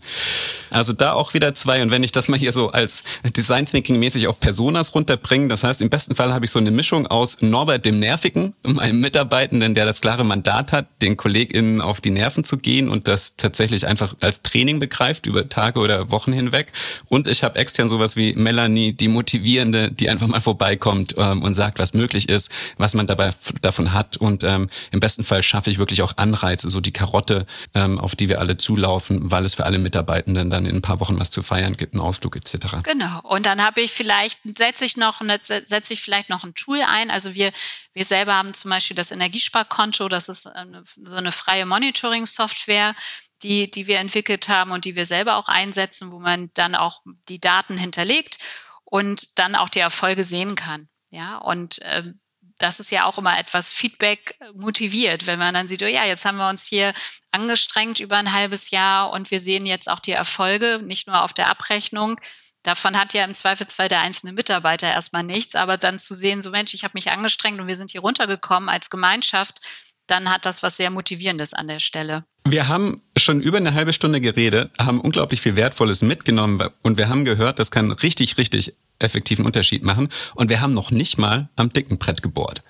Also 0.72 0.94
da 0.94 1.14
auch 1.14 1.36
wieder 1.36 1.54
zwei. 1.54 1.84
Und 1.84 1.92
wenn 1.92 2.02
ich 2.02 2.12
das 2.12 2.28
mal 2.28 2.40
hier 2.40 2.52
so 2.52 2.72
als 2.72 3.04
Design 3.24 3.68
Thinking 3.68 4.00
mäßig 4.00 4.28
auf 4.28 4.40
Personas 4.40 4.96
runterbringe, 4.96 5.48
das 5.48 5.64
heißt, 5.64 5.82
im 5.82 5.92
besten 5.92 6.16
Fall 6.16 6.34
habe 6.34 6.46
ich 6.46 6.52
so 6.52 6.58
eine 6.58 6.72
Mischung 6.72 7.06
aus 7.06 7.38
Norbert 7.42 7.86
dem 7.86 8.00
Nervigen, 8.00 8.56
meinem 8.64 9.00
Mitarbeiter, 9.00 9.27
Mitarbeitenden, 9.28 9.76
der 9.76 9.86
das 9.86 10.00
klare 10.00 10.24
Mandat 10.24 10.72
hat, 10.72 10.88
den 11.02 11.18
KollegInnen 11.18 11.82
auf 11.82 12.00
die 12.00 12.12
Nerven 12.12 12.46
zu 12.46 12.58
gehen 12.58 12.88
und 12.88 13.10
das 13.10 13.34
tatsächlich 13.36 13.86
einfach 13.86 14.16
als 14.22 14.42
Training 14.42 14.80
begreift 14.80 15.26
über 15.26 15.50
Tage 15.50 15.80
oder 15.82 16.12
Wochen 16.12 16.32
hinweg. 16.32 16.72
Und 17.10 17.28
ich 17.28 17.44
habe 17.44 17.60
extern 17.60 17.90
sowas 17.90 18.16
wie 18.16 18.34
Melanie, 18.34 18.94
die 18.94 19.10
Motivierende, 19.10 19.92
die 19.92 20.10
einfach 20.10 20.28
mal 20.28 20.40
vorbeikommt 20.40 21.16
ähm, 21.18 21.44
und 21.44 21.56
sagt, 21.56 21.78
was 21.80 21.94
möglich 21.94 22.30
ist, 22.30 22.50
was 22.78 22.94
man 22.94 23.06
dabei 23.06 23.32
davon 23.62 23.92
hat. 23.92 24.16
Und 24.16 24.46
ähm, 24.46 24.70
im 24.92 25.02
besten 25.02 25.26
Fall 25.26 25.44
schaffe 25.44 25.70
ich 25.70 25.78
wirklich 25.78 26.02
auch 26.04 26.14
Anreize, 26.16 26.70
so 26.70 26.80
die 26.80 26.94
Karotte, 26.94 27.46
ähm, 27.74 28.00
auf 28.00 28.16
die 28.16 28.30
wir 28.30 28.40
alle 28.40 28.56
zulaufen, 28.56 29.30
weil 29.30 29.44
es 29.44 29.56
für 29.56 29.66
alle 29.66 29.78
Mitarbeitenden 29.78 30.50
dann 30.50 30.66
in 30.66 30.78
ein 30.78 30.82
paar 30.82 31.02
Wochen 31.02 31.20
was 31.20 31.32
zu 31.32 31.44
feiern 31.44 31.76
gibt, 31.76 31.96
einen 31.96 32.02
Ausflug 32.02 32.38
etc. 32.38 32.78
Genau. 32.84 33.20
Und 33.24 33.46
dann 33.46 33.62
habe 33.62 33.82
ich 33.82 33.92
vielleicht, 33.92 34.40
setze 34.46 34.86
ich 34.86 34.96
noch, 34.96 35.22
setze 35.42 35.94
ich 35.94 36.02
vielleicht 36.02 36.30
noch 36.30 36.46
ein 36.46 36.54
Tool 36.54 36.80
ein. 36.88 37.12
Also 37.12 37.36
wir, 37.36 37.52
wir 37.98 38.06
selber 38.06 38.36
haben 38.36 38.54
zum 38.54 38.70
Beispiel 38.70 38.96
das 38.96 39.10
Energiesparkonto. 39.10 40.08
Das 40.08 40.30
ist 40.30 40.46
eine, 40.46 40.84
so 41.02 41.16
eine 41.16 41.32
freie 41.32 41.66
Monitoring-Software, 41.66 42.96
die, 43.42 43.72
die 43.72 43.88
wir 43.88 43.98
entwickelt 43.98 44.48
haben 44.50 44.70
und 44.70 44.86
die 44.86 44.96
wir 44.96 45.08
selber 45.08 45.36
auch 45.36 45.48
einsetzen, 45.48 46.12
wo 46.12 46.20
man 46.20 46.52
dann 46.54 46.76
auch 46.76 47.02
die 47.28 47.40
Daten 47.40 47.76
hinterlegt 47.76 48.38
und 48.84 49.40
dann 49.40 49.56
auch 49.56 49.70
die 49.70 49.80
Erfolge 49.80 50.24
sehen 50.24 50.54
kann. 50.54 50.88
Ja, 51.10 51.38
und 51.38 51.82
äh, 51.82 52.14
das 52.60 52.80
ist 52.80 52.92
ja 52.92 53.06
auch 53.06 53.18
immer 53.18 53.40
etwas 53.40 53.74
Feedback 53.74 54.38
motiviert, 54.54 55.26
wenn 55.26 55.40
man 55.40 55.56
dann 55.56 55.66
sieht, 55.66 55.82
oh 55.82 55.88
ja, 55.88 56.06
jetzt 56.06 56.24
haben 56.24 56.38
wir 56.38 56.50
uns 56.50 56.64
hier 56.64 56.94
angestrengt 57.32 58.00
über 58.00 58.18
ein 58.18 58.32
halbes 58.32 58.70
Jahr 58.70 59.12
und 59.12 59.32
wir 59.32 59.40
sehen 59.40 59.66
jetzt 59.66 59.90
auch 59.90 60.00
die 60.00 60.12
Erfolge, 60.12 60.80
nicht 60.84 61.08
nur 61.08 61.24
auf 61.24 61.34
der 61.34 61.50
Abrechnung, 61.50 62.20
Davon 62.68 62.98
hat 62.98 63.14
ja 63.14 63.24
im 63.24 63.34
Zweifelsfall 63.34 63.88
der 63.88 64.02
einzelne 64.02 64.34
Mitarbeiter 64.34 64.88
erstmal 64.88 65.24
nichts, 65.24 65.56
aber 65.56 65.78
dann 65.78 65.98
zu 65.98 66.14
sehen, 66.14 66.42
so 66.42 66.50
Mensch, 66.50 66.74
ich 66.74 66.84
habe 66.84 66.92
mich 66.96 67.10
angestrengt 67.10 67.62
und 67.62 67.68
wir 67.68 67.78
sind 67.78 67.92
hier 67.92 68.02
runtergekommen 68.02 68.68
als 68.68 68.90
Gemeinschaft, 68.90 69.62
dann 70.06 70.30
hat 70.30 70.46
das 70.46 70.64
was 70.64 70.76
sehr 70.76 70.90
Motivierendes 70.90 71.54
an 71.54 71.70
der 71.70 71.80
Stelle. 71.80 72.26
Wir 72.46 72.68
haben 72.68 73.02
schon 73.18 73.40
über 73.40 73.56
eine 73.56 73.74
halbe 73.74 73.94
Stunde 73.94 74.20
geredet, 74.20 74.70
haben 74.78 75.00
unglaublich 75.00 75.40
viel 75.40 75.56
Wertvolles 75.56 76.02
mitgenommen 76.02 76.62
und 76.82 76.98
wir 76.98 77.08
haben 77.08 77.24
gehört, 77.24 77.58
das 77.58 77.72
kann 77.72 77.90
richtig, 77.90 78.38
richtig 78.38 78.74
effektiven 79.00 79.46
Unterschied 79.46 79.84
machen. 79.84 80.10
Und 80.36 80.50
wir 80.50 80.60
haben 80.60 80.74
noch 80.74 80.92
nicht 80.92 81.18
mal 81.18 81.48
am 81.56 81.72
dicken 81.72 81.98
Brett 81.98 82.22
gebohrt. 82.22 82.64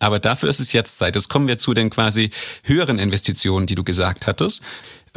Aber 0.00 0.18
dafür 0.18 0.48
ist 0.48 0.60
es 0.60 0.72
jetzt 0.72 0.98
Zeit. 0.98 1.14
Jetzt 1.14 1.28
kommen 1.28 1.46
wir 1.46 1.56
zu 1.56 1.72
den 1.72 1.90
quasi 1.90 2.30
höheren 2.64 2.98
Investitionen, 2.98 3.66
die 3.66 3.76
du 3.76 3.84
gesagt 3.84 4.26
hattest. 4.26 4.60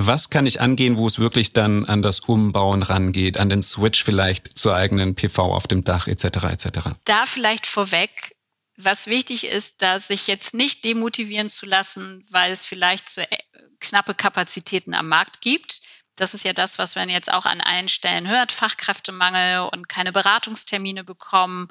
Was 0.02 0.30
kann 0.30 0.45
ich 0.45 0.62
angehen, 0.62 0.95
wo 0.95 1.08
es 1.08 1.20
wirklich 1.20 1.52
dann 1.52 1.84
an 1.84 2.02
das 2.02 2.22
Umbauen 2.22 2.84
rangeht, 2.84 3.38
an 3.38 3.50
den 3.50 3.62
Switch 3.62 4.02
vielleicht 4.02 4.58
zur 4.58 4.74
eigenen 4.74 5.14
PV 5.14 5.54
auf 5.54 5.68
dem 5.68 5.84
Dach 5.84 6.08
etc. 6.08 6.24
etc. 6.24 6.70
Da 7.04 7.26
vielleicht 7.26 7.68
vorweg, 7.68 8.34
was 8.78 9.08
wichtig 9.08 9.45
ist, 9.45 9.82
da 9.82 10.00
sich 10.00 10.28
jetzt 10.28 10.54
nicht 10.54 10.86
demotivieren 10.86 11.50
zu 11.50 11.66
lassen, 11.66 12.26
weil 12.30 12.50
es 12.54 12.64
vielleicht 12.66 13.10
zu 13.10 13.30
äh, 13.30 13.38
knappe 13.82 14.14
Kapazitäten 14.14 14.93
am 14.93 15.10
Markt 15.10 15.41
gibt. 15.41 15.82
Das 16.16 16.34
ist 16.34 16.45
ja 16.45 16.54
das, 16.54 16.78
was 16.78 16.95
man 16.95 17.10
jetzt 17.10 17.30
auch 17.30 17.45
an 17.45 17.60
allen 17.60 17.89
Stellen 17.89 18.30
hört, 18.30 18.54
Fachkräftemangel 18.54 19.68
und 19.70 19.89
keine 19.89 20.14
Beratungstermine 20.14 21.04
bekommen 21.04 21.68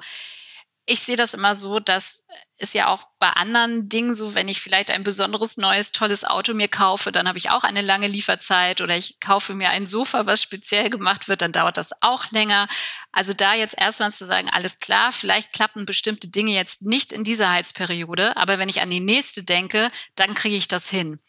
ich 0.89 1.01
sehe 1.01 1.15
das 1.15 1.35
immer 1.35 1.53
so, 1.53 1.79
dass 1.79 2.25
ist 2.57 2.73
ja 2.73 2.87
auch 2.87 3.03
bei 3.19 3.29
anderen 3.29 3.89
Dingen 3.89 4.13
so, 4.13 4.33
wenn 4.33 4.47
ich 4.47 4.59
vielleicht 4.59 4.89
ein 4.91 5.03
besonderes 5.03 5.55
neues, 5.55 5.91
tolles 5.91 6.25
Auto 6.25 6.53
mir 6.53 6.67
kaufe, 6.67 7.11
dann 7.11 7.27
habe 7.27 7.37
ich 7.37 7.51
auch 7.51 7.63
eine 7.63 7.81
lange 7.81 8.07
Lieferzeit 8.07 8.81
oder 8.81 8.97
ich 8.97 9.19
kaufe 9.19 9.53
mir 9.53 9.69
ein 9.69 9.85
Sofa, 9.85 10.25
was 10.25 10.41
speziell 10.41 10.89
gemacht 10.89 11.27
wird, 11.27 11.41
dann 11.41 11.51
dauert 11.51 11.77
das 11.77 11.91
auch 12.01 12.31
länger. 12.31 12.67
Also 13.11 13.33
da 13.33 13.53
jetzt 13.53 13.75
erstmal 13.79 14.11
zu 14.11 14.25
sagen, 14.25 14.49
alles 14.51 14.79
klar, 14.79 15.11
vielleicht 15.11 15.53
klappen 15.53 15.85
bestimmte 15.85 16.27
Dinge 16.27 16.51
jetzt 16.51 16.81
nicht 16.81 17.13
in 17.13 17.23
dieser 17.23 17.51
Heizperiode, 17.51 18.35
aber 18.35 18.57
wenn 18.57 18.69
ich 18.69 18.81
an 18.81 18.89
die 18.89 18.99
nächste 18.99 19.43
denke, 19.43 19.89
dann 20.15 20.33
kriege 20.33 20.55
ich 20.55 20.67
das 20.67 20.89
hin 20.89 21.19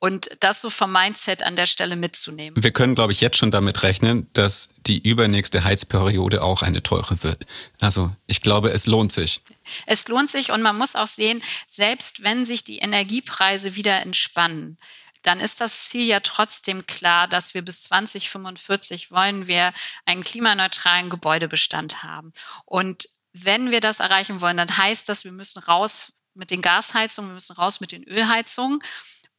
und 0.00 0.30
das 0.40 0.60
so 0.60 0.70
vom 0.70 0.92
Mindset 0.92 1.42
an 1.42 1.56
der 1.56 1.66
Stelle 1.66 1.96
mitzunehmen. 1.96 2.62
Wir 2.62 2.70
können, 2.72 2.94
glaube 2.94 3.12
ich, 3.12 3.20
jetzt 3.20 3.36
schon 3.36 3.50
damit 3.50 3.82
rechnen, 3.82 4.28
dass 4.32 4.68
die 4.86 4.98
übernächste 4.98 5.64
Heizperiode 5.64 6.42
auch 6.42 6.62
eine 6.62 6.82
teure 6.82 7.22
wird. 7.22 7.46
Also 7.80 8.14
ich 8.26 8.40
glaube, 8.40 8.70
es 8.70 8.86
lohnt 8.86 9.12
sich. 9.12 9.42
Es 9.86 10.06
lohnt 10.08 10.30
sich 10.30 10.52
und 10.52 10.62
man 10.62 10.78
muss 10.78 10.94
auch 10.94 11.06
sehen, 11.06 11.42
selbst 11.66 12.22
wenn 12.22 12.44
sich 12.44 12.64
die 12.64 12.78
Energiepreise 12.78 13.74
wieder 13.74 14.00
entspannen, 14.00 14.78
dann 15.22 15.40
ist 15.40 15.60
das 15.60 15.88
Ziel 15.88 16.06
ja 16.06 16.20
trotzdem 16.20 16.86
klar, 16.86 17.26
dass 17.26 17.52
wir 17.52 17.62
bis 17.62 17.82
2045 17.82 19.10
wollen 19.10 19.48
wir 19.48 19.72
einen 20.06 20.22
klimaneutralen 20.22 21.10
Gebäudebestand 21.10 22.04
haben. 22.04 22.32
Und 22.64 23.08
wenn 23.32 23.70
wir 23.72 23.80
das 23.80 24.00
erreichen 24.00 24.40
wollen, 24.40 24.56
dann 24.56 24.76
heißt 24.76 25.08
das, 25.08 25.24
wir 25.24 25.32
müssen 25.32 25.58
raus 25.58 26.12
mit 26.34 26.50
den 26.50 26.62
Gasheizungen, 26.62 27.30
wir 27.30 27.34
müssen 27.34 27.56
raus 27.56 27.80
mit 27.80 27.90
den 27.90 28.04
Ölheizungen 28.04 28.80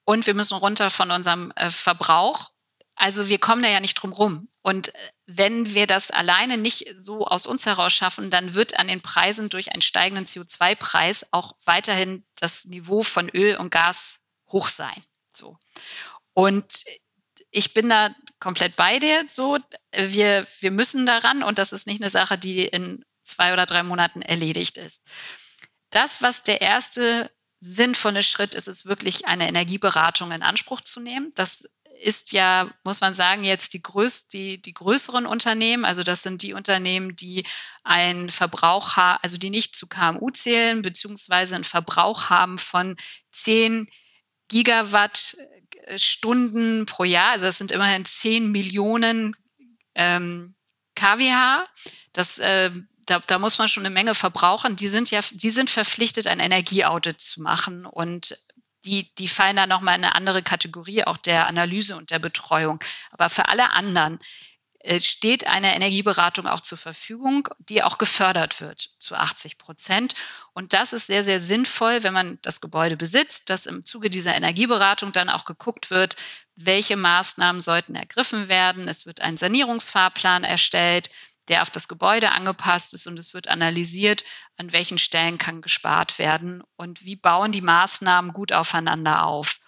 und 0.10 0.26
wir 0.26 0.34
müssen 0.34 0.56
runter 0.56 0.90
von 0.90 1.12
unserem 1.12 1.52
äh, 1.56 1.70
Verbrauch. 1.70 2.50
Also 2.96 3.30
wir 3.30 3.38
kommen 3.38 3.62
da 3.62 3.70
ja 3.70 3.80
nicht 3.80 3.94
drum 3.94 4.12
rum. 4.12 4.48
Und 4.64 4.88
äh, 4.88 5.12
wenn 5.28 5.76
wir 5.76 5.86
das 5.86 6.10
alleine 6.10 6.58
nicht 6.58 6.96
so 6.98 7.28
aus 7.28 7.46
uns 7.46 7.68
heraus 7.68 7.94
schaffen, 7.94 8.32
dann 8.32 8.56
wird 8.56 8.80
an 8.80 8.88
den 8.88 9.02
Preisen 9.02 9.50
durch 9.50 9.72
einen 9.72 9.84
steigenden 9.84 10.26
CO2-Preis 10.26 11.28
auch 11.30 11.56
weiterhin 11.64 12.26
das 12.40 12.66
Niveau 12.66 13.04
von 13.04 13.30
Öl 13.30 13.58
und 13.58 13.70
Gas 13.70 14.18
hoch 14.48 14.70
sein. 14.70 15.00
So. 15.32 15.60
Und 16.34 16.86
ich 17.52 17.76
bin 17.76 17.88
da 17.88 18.10
komplett 18.40 18.76
bei 18.76 18.98
dir. 18.98 19.28
So, 19.30 19.60
wir, 19.92 20.48
wir 20.60 20.72
müssen 20.72 21.06
daran 21.06 21.44
und 21.44 21.60
das 21.60 21.72
ist 21.72 21.86
nicht 21.86 22.02
eine 22.02 22.10
Sache, 22.10 22.40
die 22.40 22.66
in 22.66 23.06
zwei 23.24 23.54
oder 23.54 23.68
drei 23.68 23.84
Monaten 23.84 24.24
erledigt 24.24 24.78
ist. 24.78 25.04
Das, 25.92 26.20
was 26.24 26.42
der 26.42 26.62
erste 26.62 27.30
sinnvolle 27.60 28.24
Schritt 28.24 28.54
ist 28.54 28.68
es 28.68 28.86
wirklich, 28.86 29.26
eine 29.26 29.48
Energieberatung 29.48 30.32
in 30.32 30.42
Anspruch 30.42 30.82
zu 30.82 31.00
nehmen. 31.00 31.32
Das 31.36 31.64
ist 32.02 32.32
ja, 32.32 32.74
muss 32.84 33.02
man 33.02 33.14
sagen, 33.14 33.44
jetzt 33.44 33.74
die, 33.74 33.82
größ 33.82 34.30
die, 34.30 34.62
die 34.62 34.74
größeren 34.74 35.26
Unternehmen. 35.26 35.84
Also 35.86 36.04
das 36.04 36.22
sind 36.22 36.42
die 36.42 36.54
Unternehmen, 36.54 37.16
die 37.16 37.46
einen 37.84 38.30
Verbrauch 38.30 38.96
haben, 38.96 39.20
also 39.22 39.38
die 39.38 39.50
nicht 39.50 39.76
zu 39.76 39.88
KMU 39.88 40.30
zählen, 40.32 40.82
beziehungsweise 40.82 41.56
einen 41.56 41.66
Verbrauch 41.66 42.30
haben 42.30 42.58
von 42.58 42.96
10 43.34 43.90
Gigawattstunden 44.48 46.86
pro 46.86 47.04
Jahr. 47.04 47.32
Also 47.32 47.46
das 47.46 47.58
sind 47.58 47.72
immerhin 47.72 48.06
10 48.06 48.52
Millionen 48.52 49.36
ähm, 49.96 50.56
kWh. 50.96 51.66
Das 52.14 52.38
äh, 52.40 52.72
da, 53.10 53.20
da 53.20 53.40
muss 53.40 53.58
man 53.58 53.68
schon 53.68 53.86
eine 53.86 53.94
Menge 53.94 54.14
verbrauchen. 54.14 54.76
Die 54.76 54.88
sind 54.88 55.10
ja, 55.12 55.22
die 55.32 55.50
sind 55.50 55.70
verpflichtet, 55.70 56.28
ein 56.28 56.40
Energieaudit 56.40 57.20
zu 57.20 57.42
machen 57.42 57.86
und 57.86 58.38
die, 58.86 59.14
die 59.16 59.28
fallen 59.28 59.56
da 59.56 59.68
nochmal 59.68 59.98
in 59.98 60.06
eine 60.06 60.16
andere 60.16 60.42
Kategorie 60.42 61.04
auch 61.04 61.18
der 61.18 61.48
Analyse 61.48 61.98
und 61.98 62.12
der 62.12 62.20
Betreuung. 62.20 62.80
Aber 63.12 63.30
für 63.30 63.50
alle 63.50 63.72
anderen 63.72 64.20
äh, 64.80 65.02
steht 65.02 65.46
eine 65.46 65.76
Energieberatung 65.76 66.48
auch 66.48 66.62
zur 66.62 66.78
Verfügung, 66.78 67.50
die 67.60 67.84
auch 67.84 67.98
gefördert 67.98 68.62
wird 68.62 68.92
zu 69.00 69.16
80 69.16 69.58
Prozent. 69.58 70.14
Und 70.54 70.72
das 70.72 70.94
ist 70.94 71.08
sehr, 71.08 71.24
sehr 71.24 71.42
sinnvoll, 71.42 72.04
wenn 72.04 72.14
man 72.14 72.40
das 72.42 72.62
Gebäude 72.62 72.96
besitzt, 72.96 73.50
dass 73.50 73.66
im 73.66 73.84
Zuge 73.84 74.10
dieser 74.10 74.36
Energieberatung 74.36 75.12
dann 75.12 75.30
auch 75.30 75.44
geguckt 75.44 75.90
wird, 75.90 76.16
welche 76.56 76.96
Maßnahmen 76.96 77.60
sollten 77.60 77.96
ergriffen 77.96 78.48
werden. 78.48 78.88
Es 78.88 79.06
wird 79.06 79.20
ein 79.20 79.36
Sanierungsfahrplan 79.36 80.46
erstellt 80.46 81.10
der 81.50 81.62
auf 81.62 81.70
das 81.70 81.88
Gebäude 81.88 82.32
angepasst 82.32 82.94
ist 82.94 83.08
und 83.08 83.20
es 83.20 83.34
wird 83.34 83.48
analysiert, 83.48 84.24
an 84.58 84.72
welchen 84.72 84.98
Stellen 84.98 85.38
kann 85.38 85.62
gespart 85.62 86.20
werden 86.20 86.64
und 86.78 87.04
wie 87.04 87.16
bauen 87.16 87.52
die 87.52 87.62
Maßnahmen 87.62 88.34
gut 88.34 88.54
aufeinander 88.54 89.26
auf. 89.26 89.60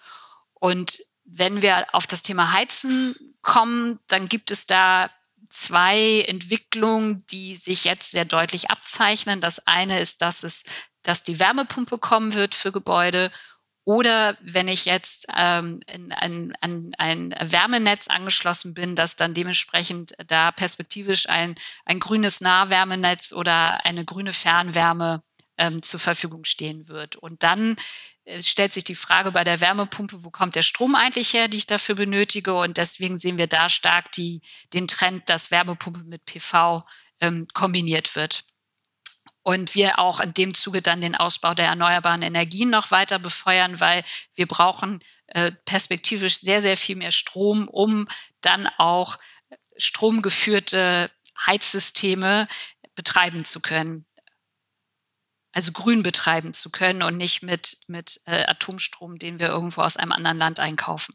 Und 0.54 1.00
wenn 1.24 1.60
wir 1.60 1.86
auf 1.92 2.06
das 2.06 2.22
Thema 2.22 2.52
Heizen 2.52 3.14
kommen, 3.42 3.98
dann 4.06 4.28
gibt 4.28 4.50
es 4.50 4.66
da 4.66 5.10
zwei 5.50 6.22
Entwicklungen, 6.22 7.24
die 7.26 7.56
sich 7.56 7.84
jetzt 7.84 8.12
sehr 8.12 8.24
deutlich 8.24 8.70
abzeichnen. 8.70 9.40
Das 9.40 9.66
eine 9.66 10.00
ist, 10.00 10.22
dass 10.22 10.44
es, 10.44 10.62
dass 11.02 11.24
die 11.24 11.38
Wärmepumpe 11.38 11.98
kommen 11.98 12.34
wird 12.34 12.54
für 12.54 12.72
Gebäude 12.72 13.28
oder 13.84 14.36
wenn 14.40 14.68
ich 14.68 14.84
jetzt 14.84 15.26
ähm, 15.36 15.80
an, 16.10 16.52
an 16.60 16.92
ein 16.98 17.34
Wärmenetz 17.40 18.06
angeschlossen 18.08 18.74
bin, 18.74 18.94
dass 18.94 19.16
dann 19.16 19.34
dementsprechend 19.34 20.14
da 20.26 20.52
perspektivisch 20.52 21.28
ein, 21.28 21.56
ein 21.84 21.98
grünes 21.98 22.40
Nahwärmenetz 22.40 23.32
oder 23.32 23.84
eine 23.84 24.04
grüne 24.04 24.32
Fernwärme 24.32 25.22
ähm, 25.58 25.82
zur 25.82 25.98
Verfügung 25.98 26.44
stehen 26.44 26.88
wird. 26.88 27.16
Und 27.16 27.42
dann 27.42 27.76
äh, 28.24 28.40
stellt 28.42 28.72
sich 28.72 28.84
die 28.84 28.94
Frage 28.94 29.32
bei 29.32 29.42
der 29.42 29.60
Wärmepumpe, 29.60 30.22
wo 30.24 30.30
kommt 30.30 30.54
der 30.54 30.62
Strom 30.62 30.94
eigentlich 30.94 31.32
her, 31.32 31.48
die 31.48 31.58
ich 31.58 31.66
dafür 31.66 31.96
benötige? 31.96 32.54
Und 32.54 32.76
deswegen 32.76 33.18
sehen 33.18 33.38
wir 33.38 33.48
da 33.48 33.68
stark 33.68 34.12
die, 34.12 34.42
den 34.72 34.86
Trend, 34.86 35.28
dass 35.28 35.50
Wärmepumpe 35.50 36.04
mit 36.04 36.24
PV 36.24 36.82
ähm, 37.20 37.46
kombiniert 37.52 38.14
wird. 38.14 38.44
Und 39.44 39.74
wir 39.74 39.98
auch 39.98 40.20
in 40.20 40.34
dem 40.34 40.54
Zuge 40.54 40.82
dann 40.82 41.00
den 41.00 41.16
Ausbau 41.16 41.54
der 41.54 41.66
erneuerbaren 41.66 42.22
Energien 42.22 42.70
noch 42.70 42.90
weiter 42.90 43.18
befeuern, 43.18 43.80
weil 43.80 44.04
wir 44.34 44.46
brauchen 44.46 45.00
äh, 45.26 45.50
perspektivisch 45.64 46.38
sehr, 46.38 46.62
sehr 46.62 46.76
viel 46.76 46.96
mehr 46.96 47.10
Strom, 47.10 47.66
um 47.66 48.08
dann 48.40 48.68
auch 48.78 49.18
stromgeführte 49.76 51.10
Heizsysteme 51.46 52.46
betreiben 52.94 53.42
zu 53.42 53.60
können 53.60 54.06
also 55.52 55.70
grün 55.72 56.02
betreiben 56.02 56.52
zu 56.52 56.70
können 56.70 57.02
und 57.02 57.16
nicht 57.16 57.42
mit, 57.42 57.78
mit 57.86 58.20
äh, 58.24 58.44
Atomstrom, 58.46 59.18
den 59.18 59.38
wir 59.38 59.48
irgendwo 59.48 59.82
aus 59.82 59.96
einem 59.96 60.12
anderen 60.12 60.38
Land 60.38 60.60
einkaufen. 60.60 61.14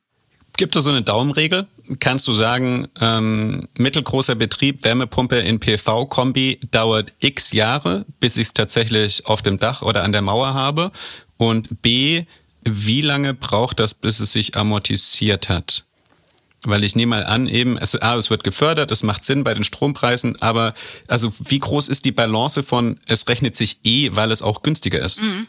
Gibt 0.57 0.75
es 0.75 0.85
so 0.85 0.89
eine 0.89 1.03
Daumenregel? 1.03 1.67
Kannst 1.99 2.27
du 2.27 2.33
sagen, 2.33 2.87
ähm, 2.99 3.67
mittelgroßer 3.77 4.33
Betrieb, 4.33 4.83
Wärmepumpe 4.83 5.37
in 5.37 5.59
PV-Kombi 5.59 6.59
dauert 6.71 7.13
x 7.19 7.51
Jahre, 7.51 8.05
bis 8.19 8.37
ich 8.37 8.47
es 8.47 8.53
tatsächlich 8.53 9.27
auf 9.27 9.43
dem 9.43 9.59
Dach 9.59 9.83
oder 9.83 10.03
an 10.03 10.11
der 10.11 10.23
Mauer 10.23 10.55
habe? 10.55 10.91
Und 11.37 11.83
B, 11.83 12.25
wie 12.63 13.01
lange 13.01 13.35
braucht 13.35 13.79
das, 13.79 13.93
bis 13.93 14.19
es 14.19 14.33
sich 14.33 14.57
amortisiert 14.57 15.47
hat? 15.47 15.85
Weil 16.63 16.83
ich 16.83 16.95
nehme 16.95 17.17
mal 17.17 17.25
an, 17.25 17.47
eben, 17.47 17.77
es, 17.77 17.93
ah, 17.95 18.17
es 18.17 18.31
wird 18.31 18.43
gefördert, 18.43 18.91
es 18.91 19.03
macht 19.03 19.23
Sinn 19.23 19.43
bei 19.43 19.53
den 19.53 19.63
Strompreisen, 19.63 20.41
aber 20.41 20.73
also 21.07 21.31
wie 21.45 21.59
groß 21.59 21.87
ist 21.87 22.03
die 22.03 22.11
Balance 22.11 22.63
von, 22.63 22.99
es 23.05 23.27
rechnet 23.27 23.55
sich 23.55 23.77
eh, 23.83 24.09
weil 24.13 24.31
es 24.31 24.41
auch 24.41 24.63
günstiger 24.63 24.99
ist? 24.99 25.21
Mhm. 25.21 25.45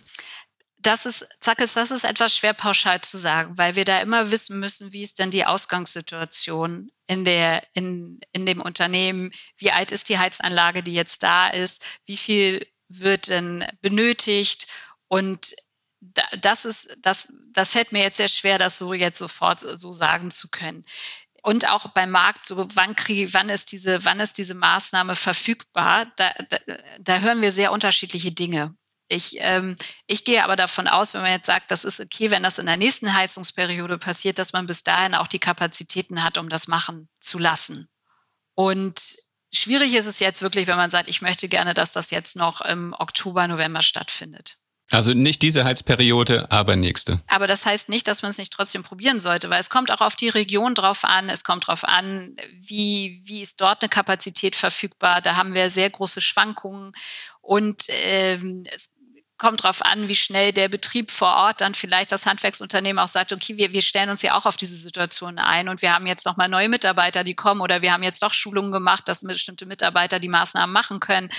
Das 0.80 1.06
ist, 1.06 1.26
Zackes, 1.40 1.74
das 1.74 1.90
ist 1.90 2.04
etwas 2.04 2.36
schwer 2.36 2.54
pauschal 2.54 3.00
zu 3.00 3.16
sagen, 3.16 3.58
weil 3.58 3.74
wir 3.74 3.84
da 3.84 3.98
immer 4.00 4.30
wissen 4.30 4.60
müssen, 4.60 4.92
wie 4.92 5.02
ist 5.02 5.18
denn 5.18 5.30
die 5.30 5.44
Ausgangssituation 5.44 6.92
in 7.06 7.24
der, 7.24 7.66
in, 7.74 8.20
in 8.32 8.46
dem 8.46 8.60
Unternehmen, 8.60 9.32
wie 9.56 9.72
alt 9.72 9.90
ist 9.90 10.08
die 10.08 10.18
Heizanlage, 10.18 10.82
die 10.84 10.94
jetzt 10.94 11.22
da 11.24 11.48
ist, 11.48 11.84
wie 12.06 12.16
viel 12.16 12.66
wird 12.88 13.28
denn 13.28 13.66
benötigt 13.80 14.68
und 15.08 15.56
das 16.40 16.64
ist, 16.64 16.96
das, 17.00 17.28
das 17.52 17.72
fällt 17.72 17.92
mir 17.92 18.02
jetzt 18.02 18.18
sehr 18.18 18.28
schwer, 18.28 18.58
das 18.58 18.78
so 18.78 18.92
jetzt 18.92 19.18
sofort 19.18 19.60
so 19.60 19.92
sagen 19.92 20.30
zu 20.30 20.48
können. 20.48 20.84
Und 21.42 21.68
auch 21.68 21.88
beim 21.88 22.10
Markt, 22.10 22.46
so 22.46 22.68
wann 22.76 22.94
kriege, 22.94 23.32
wann 23.32 23.48
ist 23.48 23.72
diese, 23.72 24.04
wann 24.04 24.20
ist 24.20 24.38
diese 24.38 24.54
Maßnahme 24.54 25.14
verfügbar? 25.14 26.06
Da, 26.16 26.32
da, 26.48 26.58
da 27.00 27.18
hören 27.18 27.42
wir 27.42 27.52
sehr 27.52 27.72
unterschiedliche 27.72 28.32
Dinge. 28.32 28.76
Ich, 29.08 29.36
ähm, 29.38 29.76
ich 30.06 30.24
gehe 30.24 30.44
aber 30.44 30.56
davon 30.56 30.86
aus, 30.86 31.14
wenn 31.14 31.22
man 31.22 31.30
jetzt 31.32 31.46
sagt, 31.46 31.70
das 31.70 31.84
ist 31.84 31.98
okay, 31.98 32.30
wenn 32.30 32.42
das 32.42 32.58
in 32.58 32.66
der 32.66 32.76
nächsten 32.76 33.14
Heizungsperiode 33.14 33.98
passiert, 33.98 34.38
dass 34.38 34.52
man 34.52 34.66
bis 34.66 34.82
dahin 34.82 35.14
auch 35.14 35.28
die 35.28 35.38
Kapazitäten 35.38 36.22
hat, 36.22 36.36
um 36.36 36.48
das 36.50 36.68
machen 36.68 37.08
zu 37.18 37.38
lassen. 37.38 37.88
Und 38.54 39.16
schwierig 39.52 39.94
ist 39.94 40.06
es 40.06 40.18
jetzt 40.18 40.42
wirklich, 40.42 40.66
wenn 40.66 40.76
man 40.76 40.90
sagt, 40.90 41.08
ich 41.08 41.22
möchte 41.22 41.48
gerne, 41.48 41.72
dass 41.72 41.92
das 41.92 42.10
jetzt 42.10 42.36
noch 42.36 42.60
im 42.60 42.94
Oktober, 42.98 43.48
November 43.48 43.80
stattfindet. 43.80 44.58
Also 44.90 45.12
nicht 45.12 45.42
diese 45.42 45.64
Heizperiode, 45.64 46.50
aber 46.50 46.74
nächste. 46.74 47.18
Aber 47.26 47.46
das 47.46 47.66
heißt 47.66 47.90
nicht, 47.90 48.08
dass 48.08 48.22
man 48.22 48.30
es 48.30 48.38
nicht 48.38 48.52
trotzdem 48.52 48.82
probieren 48.82 49.20
sollte, 49.20 49.50
weil 49.50 49.60
es 49.60 49.68
kommt 49.68 49.90
auch 49.90 50.00
auf 50.00 50.16
die 50.16 50.30
Region 50.30 50.74
drauf 50.74 51.04
an. 51.04 51.28
Es 51.28 51.44
kommt 51.44 51.66
drauf 51.66 51.84
an, 51.84 52.36
wie, 52.58 53.20
wie 53.24 53.42
ist 53.42 53.60
dort 53.60 53.82
eine 53.82 53.90
Kapazität 53.90 54.56
verfügbar. 54.56 55.20
Da 55.20 55.36
haben 55.36 55.54
wir 55.54 55.68
sehr 55.68 55.90
große 55.90 56.22
Schwankungen 56.22 56.92
und 57.42 57.82
ähm, 57.88 58.64
es 58.72 58.88
kommt 59.38 59.64
darauf 59.64 59.84
an, 59.84 60.08
wie 60.08 60.14
schnell 60.14 60.52
der 60.52 60.68
Betrieb 60.68 61.10
vor 61.10 61.34
Ort 61.34 61.60
dann 61.60 61.74
vielleicht 61.74 62.12
das 62.12 62.26
Handwerksunternehmen 62.26 63.02
auch 63.02 63.08
sagt, 63.08 63.32
okay, 63.32 63.56
wir, 63.56 63.72
wir 63.72 63.82
stellen 63.82 64.10
uns 64.10 64.22
ja 64.22 64.36
auch 64.36 64.46
auf 64.46 64.56
diese 64.56 64.76
Situation 64.76 65.38
ein 65.38 65.68
und 65.68 65.80
wir 65.80 65.94
haben 65.94 66.06
jetzt 66.06 66.26
nochmal 66.26 66.48
neue 66.48 66.68
Mitarbeiter, 66.68 67.24
die 67.24 67.34
kommen 67.34 67.60
oder 67.60 67.80
wir 67.80 67.92
haben 67.92 68.02
jetzt 68.02 68.22
doch 68.22 68.32
Schulungen 68.32 68.72
gemacht, 68.72 69.06
dass 69.06 69.22
bestimmte 69.22 69.66
Mitarbeiter 69.66 70.18
die 70.18 70.28
Maßnahmen 70.28 70.72
machen 70.72 71.00
können. 71.00 71.30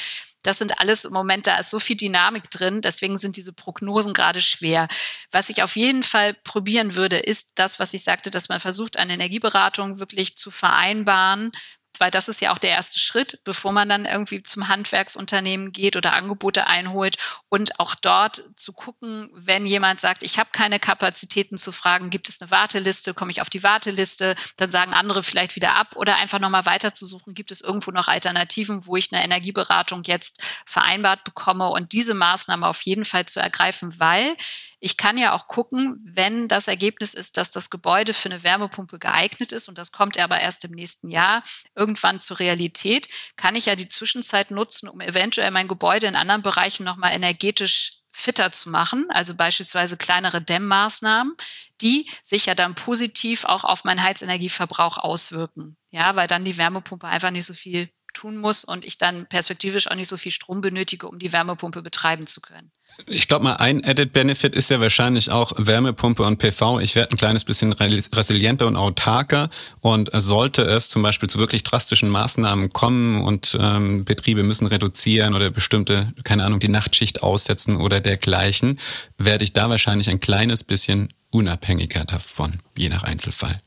Das 0.42 0.58
sind 0.58 0.80
alles 0.80 1.04
im 1.04 1.12
Moment, 1.12 1.48
da 1.48 1.58
ist 1.58 1.70
so 1.70 1.80
viel 1.80 1.98
Dynamik 1.98 2.50
drin, 2.50 2.82
deswegen 2.82 3.18
sind 3.18 3.36
diese 3.36 3.52
Prognosen 3.52 4.14
gerade 4.14 4.40
schwer. 4.40 4.88
Was 5.32 5.50
ich 5.50 5.62
auf 5.64 5.76
jeden 5.76 6.02
Fall 6.02 6.34
probieren 6.34 6.96
würde, 6.96 7.18
ist 7.18 7.52
das, 7.56 7.78
was 7.78 7.94
ich 7.94 8.04
sagte, 8.04 8.32
dass 8.32 8.48
man 8.48 8.62
versucht, 8.62 8.96
eine 8.96 9.14
Energieberatung 9.14 10.00
wirklich 10.00 10.38
zu 10.38 10.50
vereinbaren 10.50 11.52
weil 11.98 12.12
das 12.12 12.28
ist 12.28 12.42
ja 12.42 12.52
auch 12.52 12.58
der 12.58 12.72
erste 12.72 13.00
Schritt, 13.00 13.42
bevor 13.44 13.72
man 13.72 13.90
dann 13.90 14.06
irgendwie 14.06 14.44
zum 14.44 14.68
Handwerksunternehmen 14.68 15.72
geht 15.72 15.96
oder 15.96 16.14
Angebote 16.14 16.68
einholt 16.68 17.18
und 17.50 17.80
auch 17.80 17.96
dort 17.96 18.44
zu 18.56 18.74
gucken, 18.74 19.30
wenn 19.34 19.66
jemand 19.66 20.00
sagt, 20.00 20.24
ich 20.24 20.38
habe 20.38 20.50
keine 20.52 20.80
Kapazitäten 20.80 21.58
zu 21.58 21.72
fragen, 21.72 22.10
gibt 22.10 22.30
es 22.30 22.42
eine 22.42 22.52
Warteliste, 22.52 23.14
komme 23.14 23.32
ich 23.32 23.42
auf 23.42 23.50
die 23.50 23.64
Warteliste, 23.64 24.36
dann 24.58 24.70
sagen 24.70 24.94
andere 24.94 25.24
vielleicht 25.24 25.56
wieder 25.56 25.76
ab 25.76 25.96
oder 25.96 26.18
einfach 26.18 26.40
nochmal 26.40 26.66
weiter 26.66 26.94
zu 26.94 27.06
suchen, 27.06 27.34
gibt 27.34 27.52
es 27.52 27.62
irgendwo 27.62 27.92
noch 27.92 28.08
Alternativen, 28.08 28.86
wo 28.86 28.96
ich 28.96 29.12
eine 29.12 29.24
Energieberatung 29.24 30.04
jetzt 30.04 30.42
vereinbart 30.66 31.24
bekomme 31.24 31.70
und 31.70 31.92
diese 31.92 32.14
Maßnahme 32.14 32.68
auf 32.68 32.82
jeden 32.84 33.06
Fall 33.06 33.26
zu 33.26 33.40
ergreifen, 33.40 34.00
weil 34.00 34.36
ich 34.80 34.98
kann 34.98 35.18
ja 35.18 35.34
auch 35.34 35.48
gucken, 35.48 36.00
wenn 36.04 36.48
das 36.48 36.68
Ergebnis 36.68 37.14
ist, 37.14 37.38
dass 37.38 37.52
das 37.52 37.70
Gebäude 37.70 38.14
für 38.14 38.30
eine 38.30 38.44
Wärmepumpe 38.44 39.00
geeignet 39.00 39.52
ist 39.52 39.68
und 39.68 39.78
das 39.78 39.92
kommt 39.92 40.18
aber 40.18 40.40
erst 40.40 40.64
im 40.66 40.72
nächsten 40.72 41.10
Jahr 41.10 41.44
irgendwann 41.76 42.20
zur 42.20 42.40
Realität, 42.40 43.08
kann 43.36 43.56
ich 43.56 43.66
ja 43.66 43.76
die 43.76 43.88
Zwischenzeit 43.88 44.52
nutzen, 44.52 44.88
um 44.88 45.02
eventuell 45.02 45.52
mein 45.52 45.68
Gebäude 45.68 46.08
in 46.08 46.16
anderen 46.16 46.42
Bereichen 46.42 46.84
nochmal 46.84 47.14
energetisch 47.14 48.00
fitter 48.12 48.52
zu 48.52 48.70
machen, 48.70 49.06
also 49.10 49.34
beispielsweise 49.36 49.96
kleinere 49.96 50.42
Dämmmaßnahmen, 50.42 51.36
die 51.82 52.10
sich 52.24 52.48
ja 52.48 52.56
dann 52.56 52.76
positiv 52.76 53.46
auch 53.46 53.64
auf 53.64 53.84
meinen 53.84 54.04
Heizenergieverbrauch 54.04 54.98
auswirken. 54.98 55.78
Ja, 55.92 56.16
weil 56.16 56.28
dann 56.28 56.44
die 56.44 56.58
Wärmepumpe 56.58 57.08
einfach 57.08 57.32
nicht 57.32 57.46
so 57.46 57.54
viel 57.54 57.90
tun 58.20 58.38
muss 58.38 58.66
und 58.66 58.84
ich 58.84 58.98
dann 58.98 59.28
perspektivisch 59.28 59.88
auch 59.90 59.96
nicht 59.96 60.10
so 60.10 60.18
viel 60.18 60.32
Strom 60.32 60.60
benötige, 60.60 61.08
um 61.08 61.20
die 61.20 61.32
Wärmepumpe 61.32 61.82
betreiben 61.82 62.26
zu 62.26 62.42
können. 62.42 62.72
Ich 63.08 63.28
glaube 63.28 63.46
mal, 63.46 63.54
ein 63.54 63.86
Added 63.86 64.12
Benefit 64.12 64.56
ist 64.58 64.70
ja 64.70 64.82
wahrscheinlich 64.82 65.32
auch 65.32 65.54
Wärmepumpe 65.58 66.24
und 66.24 66.38
PV. 66.38 66.82
Ich 66.82 66.96
werde 66.96 67.12
ein 67.12 67.18
kleines 67.18 67.46
bisschen 67.46 67.72
resilienter 67.72 68.68
und 68.68 68.76
autarker 68.76 69.50
und 69.80 70.10
sollte 70.14 70.64
es 70.64 70.90
zum 70.90 71.02
Beispiel 71.02 71.30
zu 71.30 71.40
wirklich 71.40 71.64
drastischen 71.64 72.10
Maßnahmen 72.10 72.74
kommen 72.74 73.24
und 73.24 73.58
ähm, 73.60 74.04
Betriebe 74.04 74.44
müssen 74.44 74.68
reduzieren 74.68 75.34
oder 75.34 75.50
bestimmte, 75.50 76.14
keine 76.24 76.44
Ahnung, 76.44 76.60
die 76.60 76.68
Nachtschicht 76.68 77.24
aussetzen 77.24 77.78
oder 77.78 78.02
dergleichen, 78.02 78.80
werde 79.18 79.46
ich 79.46 79.54
da 79.54 79.70
wahrscheinlich 79.70 80.10
ein 80.10 80.20
kleines 80.20 80.66
bisschen 80.66 81.14
unabhängiger 81.30 82.04
davon, 82.04 82.60
je 82.78 82.90
nach 82.90 83.04
Einzelfall. 83.04 83.62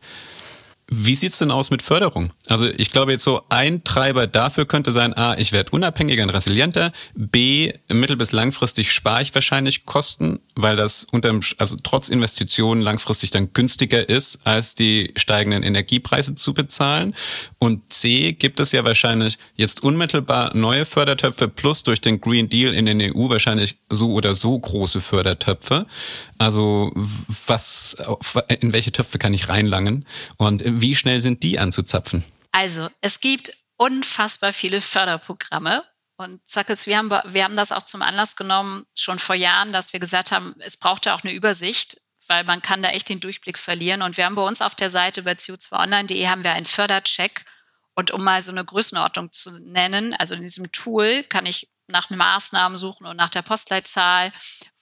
Wie 0.94 1.14
sieht's 1.14 1.38
denn 1.38 1.50
aus 1.50 1.70
mit 1.70 1.80
Förderung? 1.80 2.28
Also 2.48 2.68
ich 2.68 2.90
glaube 2.90 3.12
jetzt 3.12 3.24
so 3.24 3.40
ein 3.48 3.82
Treiber 3.82 4.26
dafür 4.26 4.66
könnte 4.66 4.92
sein, 4.92 5.16
a, 5.16 5.34
ich 5.38 5.50
werde 5.50 5.70
unabhängiger 5.70 6.22
und 6.22 6.28
resilienter, 6.28 6.92
b, 7.14 7.72
mittel- 7.88 8.16
bis 8.16 8.32
langfristig 8.32 8.92
spare 8.92 9.22
ich 9.22 9.34
wahrscheinlich 9.34 9.86
Kosten, 9.86 10.40
weil 10.54 10.76
das 10.76 11.06
unterm, 11.10 11.40
also 11.56 11.76
trotz 11.82 12.10
Investitionen 12.10 12.82
langfristig 12.82 13.30
dann 13.30 13.54
günstiger 13.54 14.06
ist, 14.06 14.40
als 14.44 14.74
die 14.74 15.14
steigenden 15.16 15.62
Energiepreise 15.62 16.34
zu 16.34 16.52
bezahlen. 16.52 17.14
Und 17.62 17.92
c, 17.92 18.32
gibt 18.32 18.58
es 18.58 18.72
ja 18.72 18.84
wahrscheinlich 18.84 19.38
jetzt 19.54 19.84
unmittelbar 19.84 20.50
neue 20.52 20.84
Fördertöpfe 20.84 21.46
plus 21.46 21.84
durch 21.84 22.00
den 22.00 22.20
Green 22.20 22.48
Deal 22.48 22.74
in 22.74 22.86
den 22.86 23.00
EU 23.00 23.30
wahrscheinlich 23.30 23.76
so 23.88 24.14
oder 24.14 24.34
so 24.34 24.58
große 24.58 25.00
Fördertöpfe. 25.00 25.86
Also 26.38 26.90
was, 27.46 27.96
in 28.48 28.72
welche 28.72 28.90
Töpfe 28.90 29.18
kann 29.18 29.32
ich 29.32 29.48
reinlangen 29.48 30.06
und 30.38 30.64
wie 30.66 30.96
schnell 30.96 31.20
sind 31.20 31.44
die 31.44 31.60
anzuzapfen? 31.60 32.24
Also 32.50 32.88
es 33.00 33.20
gibt 33.20 33.56
unfassbar 33.76 34.52
viele 34.52 34.80
Förderprogramme 34.80 35.84
und 36.16 36.44
Zackes, 36.44 36.88
wir 36.88 36.98
haben, 36.98 37.10
wir 37.10 37.44
haben 37.44 37.54
das 37.54 37.70
auch 37.70 37.84
zum 37.84 38.02
Anlass 38.02 38.34
genommen, 38.34 38.86
schon 38.96 39.20
vor 39.20 39.36
Jahren, 39.36 39.72
dass 39.72 39.92
wir 39.92 40.00
gesagt 40.00 40.32
haben, 40.32 40.56
es 40.58 40.76
braucht 40.76 41.06
ja 41.06 41.14
auch 41.14 41.22
eine 41.22 41.32
Übersicht, 41.32 42.01
weil 42.32 42.44
man 42.44 42.62
kann 42.62 42.82
da 42.82 42.88
echt 42.90 43.08
den 43.08 43.20
Durchblick 43.20 43.58
verlieren. 43.58 44.02
Und 44.02 44.16
wir 44.16 44.24
haben 44.24 44.34
bei 44.34 44.42
uns 44.42 44.60
auf 44.60 44.74
der 44.74 44.90
Seite 44.90 45.22
bei 45.22 45.32
co2online.de 45.32 46.26
haben 46.26 46.44
wir 46.44 46.52
einen 46.52 46.66
Fördercheck. 46.66 47.44
Und 47.94 48.10
um 48.10 48.24
mal 48.24 48.40
so 48.40 48.50
eine 48.50 48.64
Größenordnung 48.64 49.30
zu 49.32 49.50
nennen, 49.50 50.14
also 50.14 50.34
in 50.34 50.42
diesem 50.42 50.72
Tool 50.72 51.22
kann 51.24 51.44
ich 51.44 51.68
nach 51.88 52.08
Maßnahmen 52.08 52.78
suchen 52.78 53.06
und 53.06 53.16
nach 53.16 53.28
der 53.28 53.42
Postleitzahl 53.42 54.32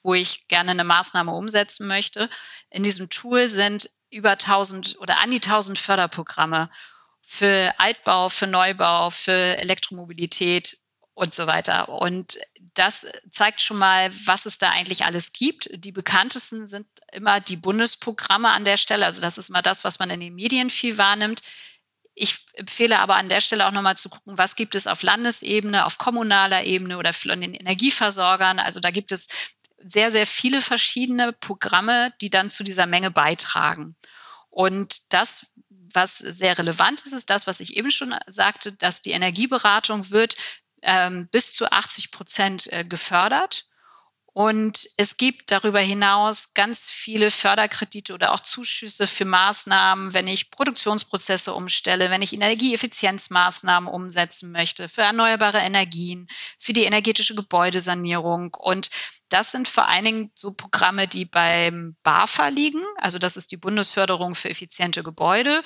wo 0.03 0.13
ich 0.13 0.47
gerne 0.47 0.71
eine 0.71 0.83
Maßnahme 0.83 1.31
umsetzen 1.31 1.87
möchte. 1.87 2.29
In 2.69 2.83
diesem 2.83 3.09
Tool 3.09 3.47
sind 3.47 3.89
über 4.09 4.31
1000 4.31 4.97
oder 4.99 5.21
an 5.21 5.31
die 5.31 5.41
1000 5.41 5.77
Förderprogramme 5.77 6.69
für 7.21 7.73
Altbau, 7.77 8.29
für 8.29 8.47
Neubau, 8.47 9.09
für 9.09 9.57
Elektromobilität 9.57 10.77
und 11.13 11.33
so 11.33 11.47
weiter. 11.47 11.89
Und 11.89 12.37
das 12.73 13.05
zeigt 13.29 13.61
schon 13.61 13.77
mal, 13.77 14.11
was 14.25 14.45
es 14.45 14.57
da 14.57 14.69
eigentlich 14.69 15.03
alles 15.03 15.33
gibt. 15.33 15.69
Die 15.73 15.91
bekanntesten 15.91 16.67
sind 16.67 16.87
immer 17.11 17.39
die 17.39 17.57
Bundesprogramme 17.57 18.49
an 18.49 18.65
der 18.65 18.77
Stelle. 18.77 19.05
Also 19.05 19.21
das 19.21 19.37
ist 19.37 19.49
immer 19.49 19.61
das, 19.61 19.83
was 19.83 19.99
man 19.99 20.09
in 20.09 20.19
den 20.19 20.35
Medien 20.35 20.69
viel 20.69 20.97
wahrnimmt. 20.97 21.41
Ich 22.13 22.45
empfehle 22.53 22.99
aber 22.99 23.15
an 23.15 23.29
der 23.29 23.41
Stelle 23.41 23.67
auch 23.67 23.71
nochmal 23.71 23.97
zu 23.97 24.09
gucken, 24.09 24.37
was 24.37 24.55
gibt 24.55 24.75
es 24.75 24.87
auf 24.87 25.01
Landesebene, 25.01 25.85
auf 25.85 25.97
kommunaler 25.97 26.63
Ebene 26.63 26.97
oder 26.97 27.13
von 27.13 27.41
den 27.41 27.53
Energieversorgern. 27.53 28.59
Also 28.59 28.79
da 28.79 28.91
gibt 28.91 29.11
es 29.11 29.27
sehr, 29.83 30.11
sehr 30.11 30.27
viele 30.27 30.61
verschiedene 30.61 31.33
Programme, 31.33 32.13
die 32.21 32.29
dann 32.29 32.49
zu 32.49 32.63
dieser 32.63 32.85
Menge 32.85 33.11
beitragen. 33.11 33.95
Und 34.49 35.13
das, 35.13 35.45
was 35.93 36.17
sehr 36.17 36.57
relevant 36.57 37.01
ist, 37.01 37.13
ist 37.13 37.29
das, 37.29 37.47
was 37.47 37.59
ich 37.59 37.75
eben 37.77 37.89
schon 37.89 38.13
sagte, 38.27 38.73
dass 38.73 39.01
die 39.01 39.11
Energieberatung 39.11 40.09
wird 40.09 40.35
ähm, 40.81 41.27
bis 41.31 41.53
zu 41.53 41.71
80 41.71 42.11
Prozent 42.11 42.71
äh, 42.71 42.83
gefördert. 42.83 43.67
Und 44.33 44.87
es 44.95 45.17
gibt 45.17 45.51
darüber 45.51 45.81
hinaus 45.81 46.53
ganz 46.53 46.89
viele 46.89 47.31
Förderkredite 47.31 48.13
oder 48.13 48.31
auch 48.31 48.39
Zuschüsse 48.39 49.05
für 49.05 49.25
Maßnahmen, 49.25 50.13
wenn 50.13 50.27
ich 50.27 50.51
Produktionsprozesse 50.51 51.53
umstelle, 51.53 52.09
wenn 52.09 52.21
ich 52.21 52.31
Energieeffizienzmaßnahmen 52.31 53.89
umsetzen 53.89 54.51
möchte, 54.53 54.87
für 54.87 55.01
erneuerbare 55.01 55.57
Energien, 55.57 56.27
für 56.59 56.71
die 56.71 56.85
energetische 56.85 57.35
Gebäudesanierung. 57.35 58.53
Und 58.53 58.89
das 59.27 59.51
sind 59.51 59.67
vor 59.67 59.89
allen 59.89 60.05
Dingen 60.05 60.31
so 60.33 60.53
Programme, 60.53 61.09
die 61.09 61.25
beim 61.25 61.97
BAFA 62.03 62.47
liegen. 62.47 62.83
Also 62.97 63.19
das 63.19 63.35
ist 63.35 63.51
die 63.51 63.57
Bundesförderung 63.57 64.33
für 64.33 64.49
effiziente 64.49 65.03
Gebäude. 65.03 65.61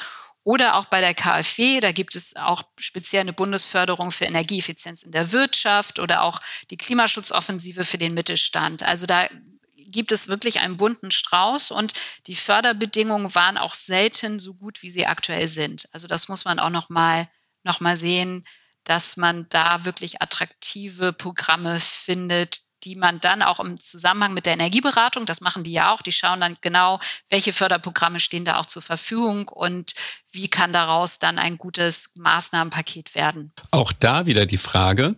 Oder 0.46 0.76
auch 0.76 0.86
bei 0.86 1.02
der 1.02 1.16
KfW, 1.16 1.80
da 1.80 1.92
gibt 1.92 2.16
es 2.16 2.36
auch 2.36 2.62
speziell 2.78 3.22
eine 3.22 3.34
Bundesförderung 3.34 4.12
für 4.12 4.26
Energieeffizienz 4.26 5.02
in 5.02 5.12
der 5.12 5.32
Wirtschaft 5.32 5.98
oder 5.98 6.22
auch 6.22 6.40
die 6.70 6.78
Klimaschutzoffensive 6.78 7.84
für 7.84 7.98
den 7.98 8.14
Mittelstand. 8.14 8.84
Also 8.84 9.08
da 9.08 9.28
gibt 9.76 10.12
es 10.12 10.28
wirklich 10.28 10.60
einen 10.60 10.78
bunten 10.78 11.10
Strauß 11.10 11.72
und 11.72 11.94
die 12.28 12.36
Förderbedingungen 12.36 13.34
waren 13.34 13.58
auch 13.58 13.74
selten 13.74 14.38
so 14.38 14.54
gut, 14.54 14.84
wie 14.84 14.92
sie 14.92 15.08
aktuell 15.08 15.48
sind. 15.48 15.90
Also 15.94 16.08
das 16.08 16.28
muss 16.28 16.46
man 16.46 16.60
auch 16.60 16.70
noch 16.70 16.90
mal, 16.90 17.28
noch 17.64 17.80
mal 17.80 17.98
sehen, 17.98 18.44
dass 18.84 19.18
man 19.18 19.50
da 19.50 19.84
wirklich 19.84 20.22
attraktive 20.22 21.12
Programme 21.12 21.80
findet, 21.80 22.62
die 22.86 22.96
man 22.96 23.20
dann 23.20 23.42
auch 23.42 23.60
im 23.60 23.80
Zusammenhang 23.80 24.34
mit 24.34 24.46
der 24.46 24.54
Energieberatung, 24.54 25.26
das 25.26 25.42
machen 25.42 25.64
die 25.64 25.72
ja 25.72 25.92
auch, 25.92 26.02
die 26.02 26.12
schauen 26.12 26.40
dann 26.40 26.56
genau, 26.62 27.00
welche 27.30 27.52
Förderprogramme 27.52 28.20
stehen 28.20 28.46
da 28.46 28.60
auch 28.60 28.68
zur 28.68 28.84
Verfügung 28.84 29.48
und 29.48 29.94
wie 30.32 30.48
kann 30.48 30.72
daraus 30.72 31.18
dann 31.18 31.40
ein 31.40 31.58
gutes 31.58 32.12
Maßnahmenpaket 32.16 33.16
werden. 33.16 33.52
Auch 33.72 33.92
da 33.92 34.28
wieder 34.28 34.46
die 34.46 34.58
Frage, 34.58 35.16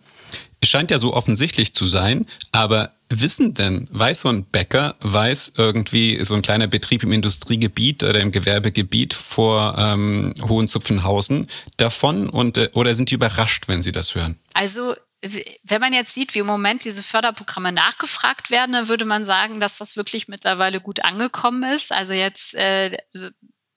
es 0.62 0.70
scheint 0.70 0.92
ja 0.92 0.98
so 0.98 1.14
offensichtlich 1.14 1.76
zu 1.76 1.86
sein, 1.86 2.26
aber 2.52 2.94
wissen 3.10 3.54
denn, 3.54 3.88
weiß 3.92 4.22
so 4.22 4.30
ein 4.30 4.46
Bäcker, 4.46 4.96
weiß 5.02 5.54
irgendwie 5.56 6.24
so 6.24 6.34
ein 6.36 6.42
kleiner 6.42 6.68
Betrieb 6.68 7.04
im 7.04 7.12
Industriegebiet 7.12 8.04
oder 8.04 8.20
im 8.20 8.32
Gewerbegebiet 8.32 9.14
vor 9.14 9.76
ähm, 9.78 10.34
Hohenzupfenhausen 10.42 11.48
davon 11.78 12.30
und 12.30 12.58
äh, 12.58 12.70
oder 12.74 12.96
sind 12.96 13.12
die 13.12 13.16
überrascht, 13.16 13.68
wenn 13.68 13.82
sie 13.82 13.92
das 13.92 14.16
hören? 14.16 14.38
Also 14.54 14.96
wenn 15.22 15.82
man 15.82 15.94
jetzt 15.94 16.14
sieht, 16.14 16.36
wie 16.36 16.40
im 16.40 16.46
Moment 16.46 16.84
diese 16.84 17.02
Förderprogramme 17.02 17.72
nachgefragt 17.72 18.52
werden, 18.52 18.74
dann 18.74 18.88
würde 18.88 19.06
man 19.06 19.26
sagen, 19.26 19.60
dass 19.60 19.78
das 19.78 19.96
wirklich 19.96 20.28
mittlerweile 20.28 20.80
gut 20.80 21.04
angekommen 21.04 21.64
ist. 21.64 21.92
Also 21.92 22.14
jetzt 22.14 22.54
äh, 22.54 22.96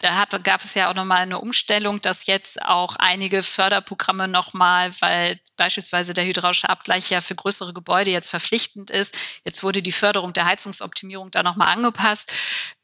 da 0.00 0.16
hat, 0.16 0.44
gab 0.44 0.62
es 0.64 0.72
ja 0.74 0.90
auch 0.90 0.94
nochmal 0.94 1.18
eine 1.18 1.38
Umstellung, 1.38 2.00
dass 2.00 2.24
jetzt 2.24 2.62
auch 2.62 2.96
einige 2.96 3.42
Förderprogramme 3.42 4.28
nochmal, 4.28 4.90
weil 5.00 5.38
beispielsweise 5.56 6.14
der 6.14 6.24
hydraulische 6.24 6.70
Abgleich 6.70 7.10
ja 7.10 7.20
für 7.20 7.34
größere 7.34 7.74
Gebäude 7.74 8.10
jetzt 8.10 8.30
verpflichtend 8.30 8.90
ist. 8.90 9.14
Jetzt 9.44 9.62
wurde 9.62 9.82
die 9.82 9.92
Förderung 9.92 10.32
der 10.32 10.46
Heizungsoptimierung 10.46 11.30
da 11.30 11.42
nochmal 11.42 11.68
angepasst. 11.68 12.32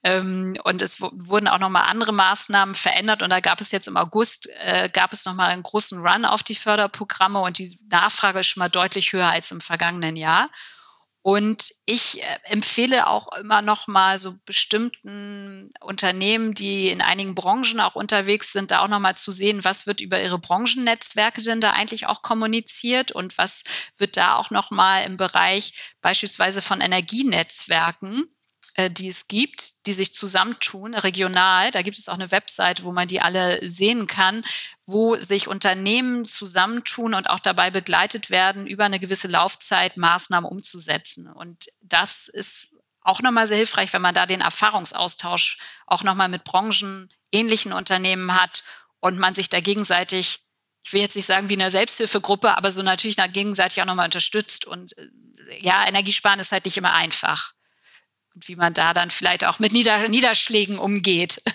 Ähm, 0.05 0.57
und 0.65 0.83
es 0.83 1.01
wurden 1.01 1.49
auch 1.49 1.59
nochmal 1.59 1.85
andere 1.89 2.13
Maßnahmen 2.13 2.75
verändert. 2.75 3.23
Und 3.23 3.31
da 3.31 3.41
gab 3.41 3.63
es 3.63 3.71
jetzt 3.71 3.89
im 3.89 3.97
August, 3.97 4.51
äh, 4.61 4.91
gab 4.91 5.15
es 5.15 5.25
nochmal 5.25 5.51
einen 5.51 5.63
großen 5.63 5.99
Run 5.99 6.27
auf 6.27 6.43
die 6.43 6.55
Förderprogramme 6.55 7.41
und 7.41 7.57
die 7.57 7.79
Nachfrage 7.89 8.41
ist 8.41 8.49
schon 8.49 8.61
mal 8.61 8.69
deutlich 8.69 9.15
höher 9.15 9.29
als 9.29 9.51
im 9.51 9.63
vergangenen 9.63 10.17
Jahr. 10.17 10.51
Und 11.27 11.75
ich 11.87 12.23
äh, 12.23 12.39
empfehle 12.45 13.09
auch 13.09 13.33
immer 13.33 13.61
noch 13.61 13.89
mal 13.89 14.17
so 14.17 14.37
bestimmten 14.45 15.73
Unternehmen, 15.81 16.55
die 16.55 16.89
in 16.89 17.01
einigen 17.01 17.35
Branchen 17.35 17.81
auch 17.81 17.97
unterwegs 17.97 18.53
sind, 18.53 18.71
da 18.71 18.79
auch 18.79 18.87
noch 18.87 19.01
mal 19.01 19.17
zu 19.17 19.33
sehen, 19.33 19.65
was 19.65 19.89
wird 19.89 20.01
über 20.01 20.23
ihre 20.23 20.39
Branchennetzwerke 20.39 21.43
denn 21.43 21.61
da 21.61 21.73
eigentlich 21.73 22.07
auch 22.07 22.23
kommuniziert 22.23 23.11
und 23.11 23.39
was 23.39 23.65
wird 23.97 24.17
da 24.17 24.37
auch 24.37 24.51
noch 24.51 24.71
mal 24.71 25.01
im 25.01 25.17
Bereich 25.17 25.73
beispielsweise 26.01 26.63
von 26.63 26.81
Energienetzwerken 26.81 28.23
äh, 28.77 28.91
die 28.91 29.09
es 29.09 29.27
gibt, 29.27 29.87
die 29.87 29.95
sich 29.95 30.13
zusammentun, 30.13 30.95
regional. 30.95 31.71
Da 31.71 31.81
gibt 31.81 31.99
es 31.99 32.09
auch 32.09 32.15
eine 32.15 32.31
Webseite, 32.31 32.85
wo 32.85 32.93
man 32.93 33.09
die 33.09 33.23
alle 33.23 33.59
sehen 33.67 34.07
kann, 34.07 34.43
wo 34.85 35.17
sich 35.17 35.49
Unternehmen 35.49 36.27
zusammentun 36.27 37.15
und 37.15 37.31
auch 37.31 37.41
dabei 37.41 37.71
begleitet 37.71 38.29
werden, 38.29 38.67
über 38.67 38.85
eine 38.85 39.01
gewisse 39.01 39.29
Laufzeit 39.29 39.97
Maßnahmen 39.97 40.49
umzusetzen. 40.49 41.27
Und 41.27 41.67
das 41.81 42.29
ist 42.29 42.75
auch 43.01 43.23
nochmal 43.23 43.47
sehr 43.47 43.57
hilfreich, 43.57 43.93
wenn 43.95 44.03
man 44.03 44.15
da 44.15 44.27
den 44.27 44.43
Erfahrungsaustausch 44.43 45.59
auch 45.87 46.03
nochmal 46.03 46.29
mit 46.29 46.45
branchenähnlichen 46.45 47.73
Unternehmen 47.73 48.35
hat 48.35 48.63
und 49.01 49.19
man 49.19 49.33
sich 49.33 49.49
da 49.49 49.61
gegenseitig 49.61 50.43
ich 50.83 50.93
will 50.93 51.01
jetzt 51.01 51.17
nicht 51.17 51.27
sagen 51.27 51.49
wie 51.49 51.55
in 51.55 51.61
einer 51.61 51.71
Selbsthilfegruppe, 51.73 52.57
aber 52.57 52.71
so 52.71 52.81
natürlich 52.81 53.17
gegenseitig 53.17 53.83
auch 53.83 53.87
nochmal 53.87 54.05
unterstützt. 54.05 54.67
Und 54.67 54.97
äh, 54.97 55.09
ja, 55.59 55.85
Energiesparen 55.85 56.39
ist 56.39 56.53
halt 56.53 56.65
nicht 56.65 56.77
immer 56.77 56.95
einfach 56.95 57.55
und 58.37 58.49
wie 58.49 58.55
man 58.55 58.75
da 58.75 58.93
dann 58.93 59.11
vielleicht 59.11 59.45
auch 59.45 59.59
mit 59.59 59.73
Nieder 59.73 60.09
Niederschlägen 60.09 60.79
umgeht. 60.79 61.43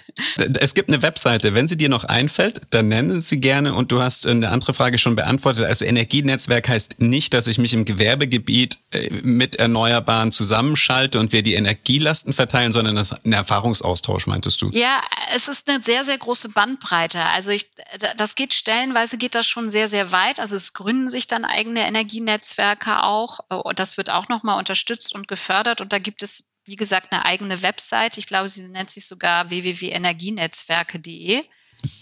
Es 0.59 0.73
gibt 0.73 0.89
eine 0.89 1.01
Webseite, 1.01 1.53
wenn 1.53 1.67
sie 1.67 1.77
dir 1.77 1.89
noch 1.89 2.03
einfällt, 2.03 2.61
dann 2.69 2.88
nenne 2.88 3.21
sie 3.21 3.39
gerne 3.39 3.73
und 3.73 3.91
du 3.91 4.01
hast 4.01 4.25
eine 4.25 4.49
andere 4.49 4.73
Frage 4.73 4.97
schon 4.97 5.15
beantwortet. 5.15 5.65
Also 5.65 5.86
Energienetzwerk 5.86 6.67
heißt 6.69 6.99
nicht, 6.99 7.34
dass 7.34 7.47
ich 7.47 7.57
mich 7.57 7.73
im 7.73 7.86
Gewerbegebiet 7.86 8.77
äh, 8.91 9.09
mit 9.09 9.55
Erneuerbaren 9.55 10.32
zusammenschalte 10.32 11.19
und 11.19 11.32
wir 11.32 11.43
die 11.43 11.53
Energielasten 11.53 12.34
verteilen, 12.34 12.71
sondern 12.71 12.95
das 12.95 13.11
ist 13.11 13.25
ein 13.25 13.34
Erfahrungsaustausch, 13.34 14.27
meintest 14.27 14.61
du? 14.61 14.69
Ja, 14.71 15.01
es 15.34 15.47
ist 15.47 15.69
eine 15.69 15.82
sehr, 15.82 16.05
sehr 16.05 16.17
große 16.17 16.49
Bandbreite. 16.49 17.21
Also 17.21 17.51
ich, 17.51 17.69
das 18.17 18.36
geht 18.36 18.53
stellenweise 18.53 19.17
geht 19.17 19.36
das 19.36 19.47
schon 19.47 19.69
sehr, 19.69 19.88
sehr 19.88 20.11
weit. 20.11 20.39
Also 20.39 20.55
es 20.55 20.73
gründen 20.73 21.09
sich 21.09 21.27
dann 21.27 21.45
eigene 21.45 21.86
Energienetzwerke 21.88 23.03
auch. 23.03 23.39
Und 23.49 23.79
das 23.79 23.97
wird 23.97 24.09
auch 24.09 24.29
nochmal 24.29 24.57
unterstützt 24.57 25.15
und 25.15 25.27
gefördert. 25.27 25.82
Und 25.82 25.93
da 25.93 25.99
gibt 25.99 26.21
es 26.21 26.43
wie 26.66 26.76
gesagt, 26.76 27.12
eine 27.12 27.26
eigene 27.26 27.62
Website. 27.62 28.18
Ich 28.18 28.28
glaube, 28.28 28.47
sie 28.47 28.64
nennt 28.64 28.89
sich 28.89 29.07
sogar 29.07 29.49
www.energienetzwerke.de. 29.49 31.43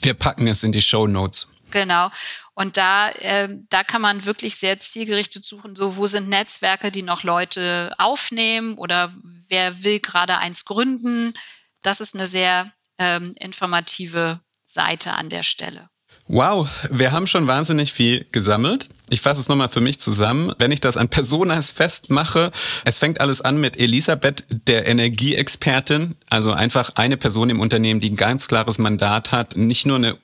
Wir 0.01 0.13
packen 0.13 0.47
es 0.47 0.63
in 0.63 0.71
die 0.71 0.81
Show 0.81 1.07
Notes. 1.07 1.47
Genau. 1.71 2.09
Und 2.53 2.77
da, 2.77 3.09
äh, 3.09 3.47
da 3.69 3.83
kann 3.83 4.01
man 4.01 4.25
wirklich 4.25 4.55
sehr 4.55 4.79
zielgerichtet 4.79 5.45
suchen, 5.45 5.75
so 5.75 5.95
wo 5.95 6.07
sind 6.07 6.27
Netzwerke, 6.27 6.91
die 6.91 7.03
noch 7.03 7.23
Leute 7.23 7.93
aufnehmen 7.97 8.77
oder 8.77 9.13
wer 9.47 9.83
will 9.83 9.99
gerade 9.99 10.37
eins 10.37 10.65
gründen. 10.65 11.33
Das 11.81 12.01
ist 12.01 12.15
eine 12.15 12.27
sehr 12.27 12.73
ähm, 12.97 13.33
informative 13.39 14.41
Seite 14.65 15.13
an 15.13 15.29
der 15.29 15.43
Stelle. 15.43 15.89
Wow, 16.31 16.69
wir 16.91 17.11
haben 17.11 17.25
schon 17.25 17.47
wahnsinnig 17.47 17.91
viel 17.91 18.23
gesammelt. 18.31 18.87
Ich 19.09 19.19
fasse 19.19 19.41
es 19.41 19.47
nochmal 19.47 19.69
für 19.69 19.81
mich 19.81 19.99
zusammen. 19.99 20.53
Wenn 20.59 20.71
ich 20.71 20.79
das 20.79 20.95
an 20.95 21.09
Personas 21.09 21.71
festmache, 21.71 22.51
es 22.85 22.99
fängt 22.99 23.19
alles 23.19 23.41
an 23.41 23.59
mit 23.59 23.79
Elisabeth, 23.79 24.45
der 24.67 24.87
Energieexpertin, 24.87 26.13
also 26.29 26.51
einfach 26.51 26.91
eine 26.93 27.17
Person 27.17 27.49
im 27.49 27.59
Unternehmen, 27.59 27.99
die 27.99 28.11
ein 28.11 28.15
ganz 28.15 28.47
klares 28.47 28.77
Mandat 28.77 29.31
hat, 29.31 29.57
nicht 29.57 29.87
nur 29.87 29.95
eine 29.95 30.17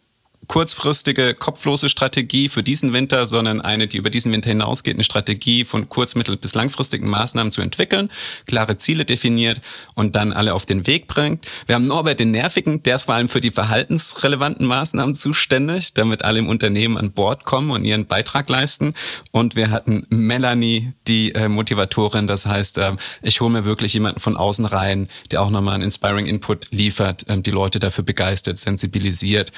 kurzfristige, 0.47 1.33
kopflose 1.33 1.89
Strategie 1.89 2.49
für 2.49 2.63
diesen 2.63 2.93
Winter, 2.93 3.25
sondern 3.25 3.61
eine, 3.61 3.87
die 3.87 3.97
über 3.97 4.09
diesen 4.09 4.31
Winter 4.31 4.49
hinausgeht, 4.49 4.95
eine 4.95 5.03
Strategie 5.03 5.65
von 5.65 5.89
kurz-, 5.89 6.15
mittel- 6.15 6.37
bis 6.37 6.53
langfristigen 6.53 7.09
Maßnahmen 7.09 7.51
zu 7.51 7.61
entwickeln, 7.61 8.09
klare 8.45 8.77
Ziele 8.77 9.05
definiert 9.05 9.61
und 9.93 10.15
dann 10.15 10.33
alle 10.33 10.53
auf 10.53 10.65
den 10.65 10.87
Weg 10.87 11.07
bringt. 11.07 11.45
Wir 11.65 11.75
haben 11.75 11.87
Norbert 11.87 12.19
den 12.19 12.31
Nervigen, 12.31 12.83
der 12.83 12.95
ist 12.95 13.03
vor 13.03 13.15
allem 13.15 13.29
für 13.29 13.41
die 13.41 13.51
verhaltensrelevanten 13.51 14.65
Maßnahmen 14.65 15.15
zuständig, 15.15 15.93
damit 15.93 16.23
alle 16.23 16.39
im 16.39 16.47
Unternehmen 16.47 16.97
an 16.97 17.11
Bord 17.11 17.43
kommen 17.43 17.71
und 17.71 17.83
ihren 17.83 18.05
Beitrag 18.05 18.49
leisten. 18.49 18.93
Und 19.31 19.55
wir 19.55 19.71
hatten 19.71 20.05
Melanie, 20.09 20.93
die 21.07 21.33
äh, 21.33 21.49
Motivatorin, 21.49 22.27
das 22.27 22.45
heißt, 22.45 22.77
äh, 22.77 22.93
ich 23.21 23.41
hole 23.41 23.51
mir 23.51 23.65
wirklich 23.65 23.93
jemanden 23.93 24.19
von 24.19 24.37
außen 24.37 24.65
rein, 24.65 25.07
der 25.31 25.41
auch 25.41 25.49
nochmal 25.49 25.75
einen 25.75 25.83
Inspiring 25.83 26.25
Input 26.25 26.67
liefert, 26.71 27.27
äh, 27.27 27.41
die 27.41 27.51
Leute 27.51 27.79
dafür 27.79 28.03
begeistert, 28.03 28.57
sensibilisiert 28.57 29.51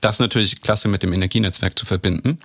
das 0.00 0.18
natürlich 0.18 0.60
klasse 0.60 0.88
mit 0.88 1.02
dem 1.02 1.12
Energienetzwerk 1.12 1.78
zu 1.78 1.86
verbinden. 1.86 2.40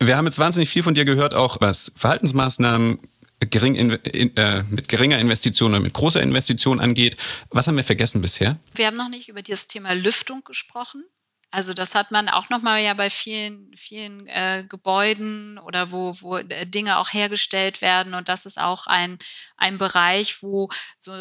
Wir 0.00 0.16
haben 0.16 0.26
jetzt 0.26 0.38
wahnsinnig 0.38 0.70
viel 0.70 0.82
von 0.82 0.94
dir 0.94 1.04
gehört, 1.04 1.34
auch 1.34 1.60
was 1.60 1.92
Verhaltensmaßnahmen 1.96 2.98
gering 3.40 3.74
in, 3.74 3.90
in, 3.90 4.36
äh, 4.36 4.64
mit 4.64 4.88
geringer 4.88 5.18
Investition 5.18 5.72
oder 5.72 5.80
mit 5.80 5.94
großer 5.94 6.22
Investition 6.22 6.80
angeht. 6.80 7.16
Was 7.50 7.66
haben 7.66 7.76
wir 7.76 7.84
vergessen 7.84 8.20
bisher? 8.20 8.58
Wir 8.74 8.86
haben 8.86 8.96
noch 8.96 9.08
nicht 9.08 9.28
über 9.28 9.42
das 9.42 9.66
Thema 9.66 9.92
Lüftung 9.94 10.42
gesprochen. 10.44 11.04
Also 11.50 11.72
das 11.72 11.94
hat 11.94 12.10
man 12.10 12.28
auch 12.28 12.50
nochmal 12.50 12.82
ja 12.82 12.92
bei 12.92 13.08
vielen, 13.08 13.74
vielen 13.74 14.26
äh, 14.26 14.64
Gebäuden 14.68 15.58
oder 15.58 15.92
wo, 15.92 16.12
wo 16.20 16.36
äh, 16.36 16.66
Dinge 16.66 16.98
auch 16.98 17.12
hergestellt 17.12 17.80
werden. 17.80 18.12
Und 18.14 18.28
das 18.28 18.44
ist 18.44 18.58
auch 18.58 18.86
ein, 18.86 19.18
ein 19.56 19.78
Bereich, 19.78 20.42
wo 20.42 20.68
so 20.98 21.12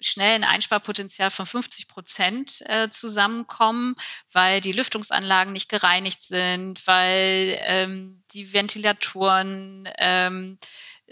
schnell 0.00 0.34
ein 0.34 0.44
Einsparpotenzial 0.44 1.30
von 1.30 1.46
50 1.46 1.88
Prozent 1.88 2.62
äh, 2.66 2.88
zusammenkommen, 2.88 3.94
weil 4.32 4.60
die 4.60 4.72
Lüftungsanlagen 4.72 5.52
nicht 5.52 5.68
gereinigt 5.68 6.22
sind, 6.22 6.86
weil 6.86 7.58
ähm, 7.62 8.22
die 8.32 8.52
Ventilatoren 8.52 9.88
ähm, 9.98 10.58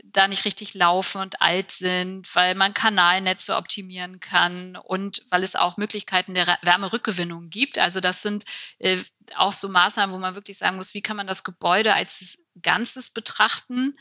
da 0.05 0.28
nicht 0.28 0.45
richtig 0.45 0.74
laufen 0.74 1.20
und 1.20 1.41
alt 1.41 1.72
sind, 1.72 2.34
weil 2.34 2.55
man 2.55 2.74
Kanalnetze 2.74 3.57
optimieren 3.57 4.20
kann 4.20 4.76
und 4.76 5.22
weil 5.30 5.43
es 5.43 5.57
auch 5.57 5.76
Möglichkeiten 5.76 6.34
der 6.34 6.59
Wärmerückgewinnung 6.62 7.49
gibt. 7.49 7.78
Also 7.78 8.01
das 8.01 8.22
sind 8.22 8.45
äh, 8.78 8.99
auch 9.37 9.53
so 9.53 9.68
Maßnahmen, 9.68 10.14
wo 10.14 10.18
man 10.18 10.34
wirklich 10.34 10.59
sagen 10.59 10.76
muss, 10.76 10.95
wie 10.95 11.03
kann 11.03 11.16
man 11.16 11.26
das 11.26 11.45
Gebäude 11.45 11.95
als 11.95 12.39
Ganzes 12.61 13.11
betrachten? 13.11 13.97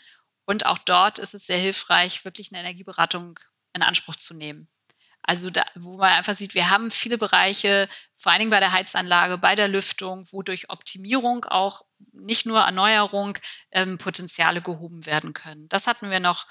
Und 0.46 0.66
auch 0.66 0.78
dort 0.78 1.18
ist 1.18 1.34
es 1.34 1.48
sehr 1.48 1.58
hilfreich, 1.58 2.26
wirklich 2.26 2.52
eine 2.52 2.60
Energieberatung 2.60 3.40
in 3.74 3.82
Anspruch 3.82 4.16
zu 4.16 4.34
nehmen. 4.34 4.68
Also 5.28 5.50
da, 5.50 5.66
wo 5.76 5.98
man 5.98 6.12
einfach 6.12 6.34
sieht, 6.34 6.54
wir 6.54 6.70
haben 6.70 6.92
viele 6.92 7.18
Bereiche, 7.18 7.90
vor 8.18 8.32
allen 8.32 8.40
Dingen 8.40 8.52
bei 8.52 8.60
der 8.60 8.72
Heizanlage, 8.72 9.38
bei 9.38 9.56
der 9.56 9.68
Lüftung, 9.68 10.26
wo 10.32 10.44
durch 10.44 10.70
Optimierung 10.70 11.46
auch 11.46 11.82
nicht 12.12 12.46
nur 12.46 12.62
Erneuerung 12.62 13.38
ähm, 13.72 13.98
Potenziale 13.98 14.62
gehoben 14.62 15.06
werden 15.06 15.34
können. 15.34 15.68
Das 15.70 15.88
hatten 15.88 16.12
wir 16.12 16.20
noch, 16.20 16.46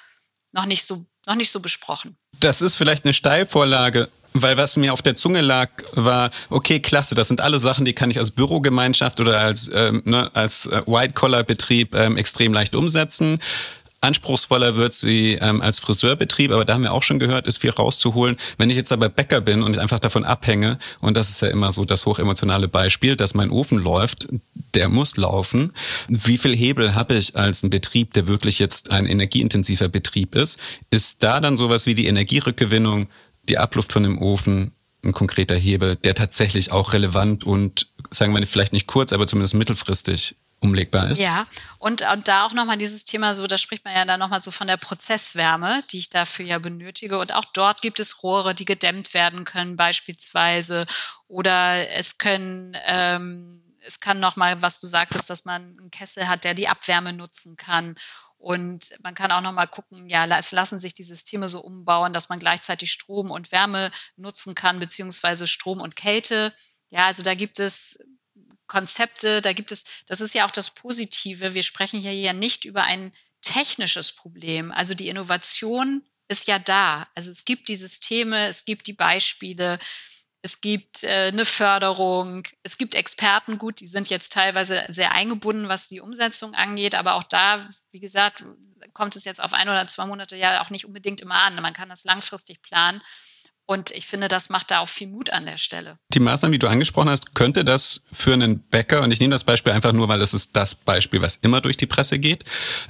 noch, 0.53 0.67
nicht 0.67 0.87
so, 0.87 1.07
noch 1.27 1.37
nicht 1.37 1.53
so 1.53 1.61
besprochen. 1.61 2.17
Das 2.41 2.61
ist 2.61 2.77
vielleicht 2.77 3.05
eine 3.05 3.15
Steilvorlage. 3.15 4.11
Weil 4.37 4.57
was 4.57 4.75
mir 4.75 4.93
auf 4.93 5.01
der 5.01 5.15
Zunge 5.15 5.43
lag, 5.43 5.71
war, 5.93 6.33
okay, 6.51 6.81
klasse, 6.81 7.15
das 7.15 7.29
sind 7.29 7.41
alle 7.41 7.61
Sachen, 7.61 7.85
die 7.85 7.93
kann 7.93 8.11
ich 8.11 8.19
als 8.19 8.33
Bürogemeinschaft 8.33 9.21
oder 9.21 9.39
als, 9.39 9.71
ähm, 9.73 10.03
ne, 10.05 10.29
als 10.35 10.67
äh, 10.67 10.83
White-Collar-Betrieb 10.87 11.95
ähm, 11.95 12.17
extrem 12.17 12.53
leicht 12.53 12.75
umsetzen 12.75 13.39
anspruchsvoller 14.05 14.77
wird 14.77 15.03
wie 15.03 15.35
ähm, 15.35 15.61
als 15.61 15.81
Friseurbetrieb, 15.81 16.53
aber 16.53 16.65
da 16.65 16.75
haben 16.75 16.83
wir 16.83 16.93
auch 16.93 17.03
schon 17.03 17.19
gehört, 17.19 17.49
ist 17.49 17.59
viel 17.59 17.71
rauszuholen. 17.71 18.37
Wenn 18.59 18.71
ich 18.71 18.77
jetzt 18.77 18.93
aber 18.93 19.09
Bäcker 19.09 19.41
bin 19.41 19.63
und 19.63 19.77
ich 19.77 19.81
einfach 19.81 19.99
davon 19.99 20.25
abhänge, 20.25 20.79
und 21.01 21.17
das 21.17 21.31
ist 21.31 21.43
ja 21.43 21.49
immer 21.49 21.73
so 21.73 21.85
das 21.85 22.07
hochemotionale 22.07 22.69
Beispiel, 22.69 23.17
dass 23.17 23.35
mein 23.35 23.51
Ofen 23.51 23.79
läuft, 23.79 24.29
der 24.75 24.89
muss 24.89 25.17
laufen. 25.17 25.73
Wie 26.09 26.37
viel 26.37 26.55
Hebel 26.55 26.95
habe 26.95 27.15
ich 27.15 27.37
als 27.37 27.63
ein 27.63 27.71
Betrieb, 27.71 28.13
der 28.13 28.27
wirklich 28.27 28.59
jetzt 28.59 28.91
ein 28.91 29.07
energieintensiver 29.07 29.89
Betrieb 29.89 30.35
ist? 30.35 30.59
Ist 30.91 31.23
da 31.23 31.41
dann 31.41 31.57
sowas 31.57 31.87
wie 31.87 31.95
die 31.95 32.07
Energierückgewinnung, 32.07 33.09
die 33.49 33.59
Abluft 33.59 33.93
von 33.93 34.03
dem 34.03 34.21
Ofen 34.21 34.73
ein 35.05 35.13
konkreter 35.13 35.57
Hebel, 35.57 35.97
der 35.97 36.15
tatsächlich 36.15 36.73
auch 36.73 36.93
relevant 36.93 37.45
und 37.45 37.89
sagen 38.11 38.35
wir 38.35 38.47
vielleicht 38.47 38.73
nicht 38.73 38.87
kurz, 38.87 39.13
aber 39.13 39.27
zumindest 39.27 39.55
mittelfristig 39.55 40.37
umlegbar 40.65 41.11
ist. 41.11 41.19
Ja, 41.19 41.47
und, 41.79 42.03
und 42.03 42.27
da 42.27 42.45
auch 42.45 42.55
nochmal 42.55 42.79
dieses 42.79 43.05
Thema 43.05 43.35
so, 43.35 43.47
da 43.47 43.59
spricht 43.59 43.85
man 43.85 43.95
ja 43.95 44.05
dann 44.05 44.19
nochmal 44.19 44.41
so 44.41 44.51
von 44.51 44.67
der 44.67 44.79
Prozesswärme, 44.79 45.83
die 45.93 45.99
ich 45.99 46.11
dafür 46.11 46.47
ja 46.47 46.59
benötige. 46.59 47.19
Und 47.19 47.35
auch 47.35 47.45
dort 47.45 47.83
gibt 47.83 48.01
es 48.01 48.23
Rohre, 48.23 48.55
die 48.55 48.65
gedämmt 48.65 49.15
werden 49.15 49.45
können 49.45 49.77
beispielsweise. 49.77 50.87
Oder 51.29 51.91
es 51.91 52.19
können, 52.19 52.77
ähm, 52.87 53.63
es 53.87 54.01
kann 54.01 54.19
nochmal, 54.19 54.63
was 54.63 54.81
du 54.81 54.87
sagtest, 54.87 55.29
dass 55.29 55.45
man 55.45 55.77
einen 55.79 55.91
Kessel 55.91 56.27
hat, 56.27 56.45
der 56.45 56.55
die 56.55 56.69
Abwärme 56.69 57.13
nutzen 57.13 57.57
kann. 57.57 57.95
Und 58.39 58.91
man 59.03 59.15
kann 59.15 59.33
auch 59.33 59.41
nochmal 59.43 59.69
gucken, 59.69 60.09
ja, 60.09 60.27
es 60.39 60.51
lassen 60.51 60.79
sich 60.79 60.95
die 60.95 61.05
Systeme 61.05 61.49
so 61.49 61.61
umbauen, 61.61 62.13
dass 62.13 62.29
man 62.29 62.39
gleichzeitig 62.39 62.91
Strom 62.91 63.31
und 63.31 63.53
Wärme 63.53 63.91
nutzen 64.17 64.55
kann, 64.55 64.81
beziehungsweise 64.81 65.47
Strom 65.47 65.81
und 65.81 65.97
Kälte. 65.97 66.55
Ja, 66.91 67.07
also 67.07 67.23
da 67.23 67.35
gibt 67.35 67.59
es 67.59 67.99
Konzepte, 68.75 69.41
da 69.41 69.53
gibt 69.53 69.71
es, 69.71 69.85
das 70.09 70.21
ist 70.21 70.35
ja 70.35 70.45
auch 70.45 70.51
das 70.51 70.71
Positive. 70.71 71.55
Wir 71.55 71.63
sprechen 71.63 72.01
hier 72.01 72.13
ja 72.13 72.33
nicht 72.33 72.65
über 72.65 72.83
ein 72.83 73.13
technisches 73.41 74.11
Problem. 74.11 74.73
Also 74.73 74.95
die 74.95 75.09
Innovation 75.09 76.03
ist 76.27 76.49
ja 76.49 76.59
da. 76.59 77.07
Also 77.15 77.31
es 77.31 77.45
gibt 77.45 77.69
die 77.69 77.77
Systeme, 77.77 78.49
es 78.49 78.65
gibt 78.65 78.89
die 78.89 78.93
Beispiele, 78.93 79.79
es 80.43 80.61
gibt 80.61 81.05
äh, 81.05 81.31
eine 81.33 81.45
Förderung, 81.45 82.43
es 82.65 82.77
gibt 82.77 82.97
Experten, 82.97 83.59
gut, 83.59 83.79
die 83.79 83.87
sind 83.87 84.11
jetzt 84.11 84.33
teilweise 84.33 84.85
sehr 84.89 85.13
eingebunden, 85.13 85.69
was 85.69 85.87
die 85.87 86.01
Umsetzung 86.01 86.55
angeht, 86.55 86.97
aber 86.97 87.15
auch 87.15 87.23
da, 87.23 87.69
wie 87.93 88.01
gesagt, 88.01 88.45
kommt 88.93 89.15
es 89.15 89.25
jetzt 89.25 89.41
auf 89.41 89.53
ein 89.53 89.69
oder 89.69 89.87
zwei 89.87 90.05
Monate 90.05 90.35
ja 90.35 90.61
auch 90.61 90.71
nicht 90.71 90.85
unbedingt 90.85 91.21
immer 91.21 91.45
an. 91.45 91.55
Man 91.63 91.75
kann 91.75 91.89
das 91.91 92.03
langfristig 92.03 92.61
planen. 92.61 93.01
Und 93.67 93.91
ich 93.93 94.07
finde, 94.07 94.29
das 94.29 94.51
macht 94.51 94.71
da 94.71 94.81
auch 94.81 94.89
viel 94.89 95.07
Mut 95.07 95.31
an 95.31 95.47
der 95.47 95.57
Stelle. 95.57 95.99
Die 96.13 96.21
Maßnahmen, 96.21 96.53
die 96.53 96.59
du 96.59 96.69
angesprochen 96.69 97.09
hast, 97.09 97.35
könnte 97.35 97.65
das 97.65 98.03
für 98.13 98.35
einen 98.35 98.61
Bäcker, 98.61 99.01
und 99.03 99.11
ich 99.11 99.21
nehme 99.21 99.33
das 99.33 99.45
Beispiel 99.45 99.73
einfach 99.73 99.93
nur, 99.93 100.09
weil 100.09 100.19
das 100.19 100.35
ist 100.35 100.55
das 100.55 100.75
Beispiel, 100.75 101.23
was 101.23 101.37
immer 101.37 101.63
durch 101.63 101.79
die 101.79 101.87
Presse 101.87 102.19
geht, 102.19 102.45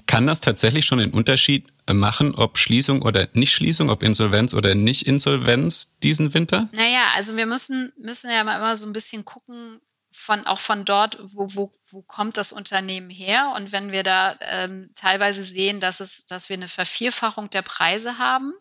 kann 0.06 0.26
das 0.26 0.40
tatsächlich 0.40 0.84
schon 0.84 0.98
den 0.98 1.12
Unterschied 1.12 1.72
machen, 1.92 2.34
ob 2.34 2.58
Schließung 2.58 3.02
oder 3.02 3.28
Nicht-Schließung, 3.34 3.88
ob 3.88 4.02
Insolvenz 4.02 4.52
oder 4.52 4.74
Nicht-Insolvenz 4.74 5.92
diesen 6.02 6.34
Winter? 6.34 6.68
Naja, 6.72 7.02
also 7.14 7.36
wir 7.36 7.46
müssen, 7.46 7.92
müssen 7.96 8.30
ja 8.30 8.42
mal 8.42 8.56
immer 8.56 8.74
so 8.74 8.86
ein 8.86 8.92
bisschen 8.92 9.24
gucken, 9.24 9.80
von, 10.16 10.46
auch 10.46 10.58
von 10.58 10.84
dort, 10.84 11.18
wo, 11.22 11.48
wo, 11.54 11.72
wo 11.90 12.02
kommt 12.02 12.36
das 12.36 12.52
Unternehmen 12.52 13.10
her? 13.10 13.52
Und 13.56 13.72
wenn 13.72 13.90
wir 13.90 14.04
da 14.04 14.36
ähm, 14.40 14.90
teilweise 14.94 15.42
sehen, 15.42 15.80
dass, 15.80 15.98
es, 16.00 16.24
dass 16.26 16.48
wir 16.48 16.56
eine 16.56 16.68
Vervierfachung 16.68 17.50
der 17.50 17.62
Preise 17.62 18.16
haben, 18.18 18.54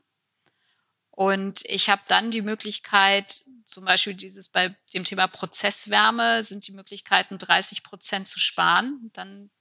und 1.15 1.61
ich 1.65 1.89
habe 1.89 2.01
dann 2.07 2.31
die 2.31 2.41
Möglichkeit, 2.41 3.43
zum 3.67 3.85
Beispiel 3.85 4.15
dieses 4.15 4.49
bei 4.49 4.75
dem 4.95 5.03
Thema 5.03 5.27
Prozesswärme 5.27 6.43
sind 6.43 6.65
die 6.67 6.71
Möglichkeiten, 6.71 7.37
30 7.37 7.83
Prozent 7.83 8.25
zu 8.25 8.39
sparen. 8.39 9.11
Dann, 9.13 9.51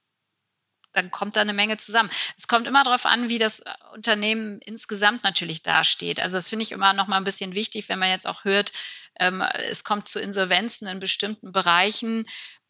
dann 0.92 1.10
kommt 1.10 1.36
da 1.36 1.42
eine 1.42 1.52
Menge 1.52 1.76
zusammen. 1.76 2.08
Es 2.38 2.48
kommt 2.48 2.66
immer 2.66 2.84
darauf 2.84 3.04
an, 3.04 3.28
wie 3.28 3.36
das 3.36 3.62
Unternehmen 3.92 4.60
insgesamt 4.62 5.24
natürlich 5.24 5.62
dasteht. 5.62 6.20
Also 6.20 6.38
das 6.38 6.48
finde 6.48 6.62
ich 6.62 6.72
immer 6.72 6.94
noch 6.94 7.06
mal 7.06 7.18
ein 7.18 7.24
bisschen 7.24 7.54
wichtig, 7.54 7.90
wenn 7.90 7.98
man 7.98 8.08
jetzt 8.08 8.26
auch 8.26 8.44
hört, 8.44 8.72
ähm, 9.20 9.42
es 9.42 9.84
kommt 9.84 10.08
zu 10.08 10.20
Insolvenzen 10.20 10.88
in 10.88 11.00
bestimmten 11.00 11.52
Bereichen 11.52 12.24
äh, 12.24 12.61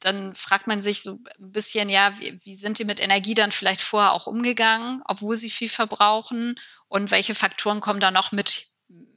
dann 0.00 0.34
fragt 0.34 0.66
man 0.66 0.80
sich 0.80 1.02
so 1.02 1.18
ein 1.38 1.52
bisschen, 1.52 1.88
ja, 1.88 2.18
wie, 2.18 2.38
wie, 2.44 2.54
sind 2.54 2.78
die 2.78 2.84
mit 2.84 3.00
Energie 3.00 3.34
dann 3.34 3.52
vielleicht 3.52 3.80
vorher 3.80 4.12
auch 4.12 4.26
umgegangen, 4.26 5.02
obwohl 5.06 5.36
sie 5.36 5.50
viel 5.50 5.68
verbrauchen 5.68 6.54
und 6.88 7.10
welche 7.10 7.34
Faktoren 7.34 7.80
kommen 7.80 8.00
da 8.00 8.10
noch 8.10 8.32
mit, 8.32 8.68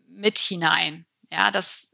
mit 0.07 0.37
hinein? 0.37 1.05
Ja, 1.31 1.51
das 1.51 1.91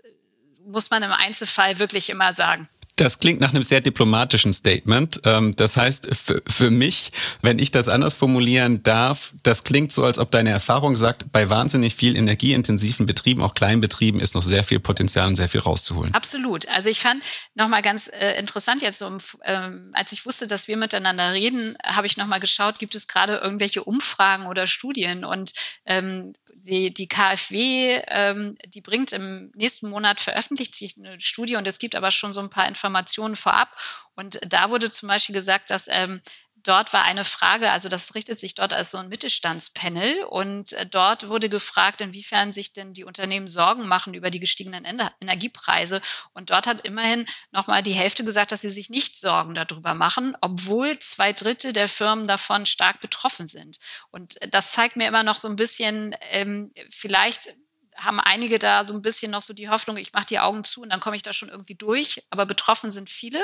muss 0.65 0.89
man 0.89 1.03
im 1.03 1.11
Einzelfall 1.11 1.79
wirklich 1.79 2.09
immer 2.09 2.33
sagen. 2.33 2.67
Das 2.97 3.19
klingt 3.19 3.41
nach 3.41 3.49
einem 3.49 3.63
sehr 3.63 3.81
diplomatischen 3.81 4.53
Statement. 4.53 5.19
Ähm, 5.25 5.55
das 5.55 5.75
heißt, 5.75 6.09
für 6.47 6.69
mich, 6.69 7.11
wenn 7.41 7.59
ich 7.59 7.71
das 7.71 7.89
anders 7.89 8.13
formulieren 8.13 8.83
darf, 8.83 9.33
das 9.43 9.63
klingt 9.63 9.91
so, 9.91 10.05
als 10.05 10.17
ob 10.17 10.31
deine 10.31 10.51
Erfahrung 10.51 10.95
sagt, 10.95 11.31
bei 11.31 11.49
wahnsinnig 11.49 11.93
viel 11.95 12.15
energieintensiven 12.15 13.05
Betrieben, 13.05 13.41
auch 13.41 13.53
Kleinbetrieben, 13.53 14.21
ist 14.21 14.33
noch 14.33 14.43
sehr 14.43 14.63
viel 14.63 14.79
Potenzial 14.79 15.27
und 15.27 15.35
sehr 15.35 15.49
viel 15.49 15.59
rauszuholen. 15.59 16.13
Absolut. 16.13 16.67
Also 16.69 16.89
ich 16.89 16.99
fand 16.99 17.23
nochmal 17.53 17.81
ganz 17.81 18.07
äh, 18.07 18.39
interessant 18.39 18.81
jetzt, 18.81 18.99
so, 18.99 19.17
ähm, 19.43 19.91
als 19.93 20.13
ich 20.13 20.25
wusste, 20.25 20.47
dass 20.47 20.67
wir 20.67 20.77
miteinander 20.77 21.33
reden, 21.33 21.77
habe 21.83 22.07
ich 22.07 22.15
nochmal 22.15 22.39
geschaut, 22.39 22.79
gibt 22.79 22.95
es 22.95 23.07
gerade 23.07 23.35
irgendwelche 23.35 23.83
Umfragen 23.83 24.47
oder 24.47 24.67
Studien 24.67 25.25
und 25.25 25.51
ähm, 25.85 26.33
die, 26.55 26.93
die 26.93 27.07
KfW, 27.07 28.01
ähm, 28.07 28.55
die 28.67 28.81
bringt 28.81 29.11
im 29.11 29.51
nächsten 29.55 29.89
Monat 29.89 30.19
veröffentlicht 30.19 30.73
sich 30.73 30.97
eine 30.97 31.19
Studie 31.19 31.57
und 31.57 31.67
es 31.67 31.79
gibt 31.79 31.95
aber 31.95 32.11
schon 32.11 32.31
so 32.31 32.39
ein 32.39 32.49
paar 32.49 32.67
Informationen 32.67 33.35
vorab. 33.35 33.69
Und 34.15 34.39
da 34.47 34.69
wurde 34.69 34.89
zum 34.89 35.09
Beispiel 35.09 35.33
gesagt, 35.35 35.69
dass 35.69 35.87
ähm, 35.89 36.21
dort 36.65 36.93
war 36.93 37.03
eine 37.03 37.23
Frage, 37.23 37.71
also 37.71 37.89
das 37.89 38.15
richtet 38.15 38.37
sich 38.37 38.55
dort 38.55 38.73
als 38.73 38.91
so 38.91 38.97
ein 38.97 39.07
Mittelstandspanel 39.07 40.23
und 40.25 40.73
äh, 40.73 40.85
dort 40.85 41.29
wurde 41.29 41.47
gefragt, 41.47 42.01
inwiefern 42.01 42.51
sich 42.51 42.73
denn 42.73 42.93
die 42.93 43.03
Unternehmen 43.03 43.47
Sorgen 43.47 43.87
machen 43.87 44.13
über 44.13 44.31
die 44.31 44.39
gestiegenen 44.39 44.85
Energiepreise. 45.21 46.01
Und 46.33 46.49
dort 46.49 46.67
hat 46.67 46.85
immerhin 46.85 47.25
nochmal 47.51 47.83
die 47.83 47.93
Hälfte 47.93 48.23
gesagt, 48.23 48.51
dass 48.51 48.61
sie 48.61 48.69
sich 48.69 48.89
nicht 48.89 49.15
Sorgen 49.15 49.53
darüber 49.53 49.93
machen, 49.93 50.35
obwohl 50.41 50.97
zwei 50.99 51.31
Drittel 51.33 51.71
der 51.71 51.87
Firmen 51.87 52.27
davon 52.27 52.65
stark 52.65 52.99
betroffen 52.99 53.45
sind. 53.45 53.79
Und 54.09 54.37
das 54.49 54.71
zeigt 54.71 54.97
mir 54.97 55.07
immer 55.07 55.23
noch 55.23 55.35
so 55.35 55.47
ein 55.47 55.55
bisschen, 55.55 56.15
ähm, 56.31 56.73
vielleicht 56.89 57.55
haben 57.95 58.19
einige 58.19 58.59
da 58.59 58.83
so 58.83 58.93
ein 58.93 59.01
bisschen 59.01 59.31
noch 59.31 59.41
so 59.41 59.53
die 59.53 59.69
Hoffnung, 59.69 59.97
ich 59.97 60.13
mache 60.13 60.25
die 60.25 60.39
Augen 60.39 60.63
zu 60.63 60.81
und 60.81 60.89
dann 60.89 60.99
komme 60.99 61.15
ich 61.15 61.23
da 61.23 61.31
schon 61.31 61.49
irgendwie 61.49 61.75
durch. 61.75 62.23
Aber 62.29 62.45
betroffen 62.45 62.91
sind 62.91 63.09
viele. 63.09 63.43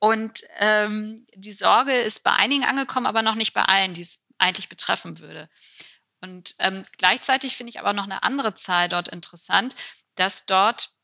Und 0.00 0.42
ähm, 0.58 1.26
die 1.34 1.52
Sorge 1.52 1.92
ist 1.92 2.22
bei 2.22 2.32
einigen 2.32 2.64
angekommen, 2.64 3.06
aber 3.06 3.22
noch 3.22 3.34
nicht 3.34 3.52
bei 3.52 3.62
allen, 3.62 3.92
die 3.92 4.00
es 4.00 4.18
eigentlich 4.38 4.68
betreffen 4.68 5.18
würde. 5.18 5.48
Und 6.22 6.54
ähm, 6.58 6.84
gleichzeitig 6.98 7.56
finde 7.56 7.70
ich 7.70 7.80
aber 7.80 7.92
noch 7.92 8.04
eine 8.04 8.22
andere 8.22 8.54
Zahl 8.54 8.88
dort 8.88 9.08
interessant, 9.08 9.76
dass 10.14 10.46
dort 10.46 10.94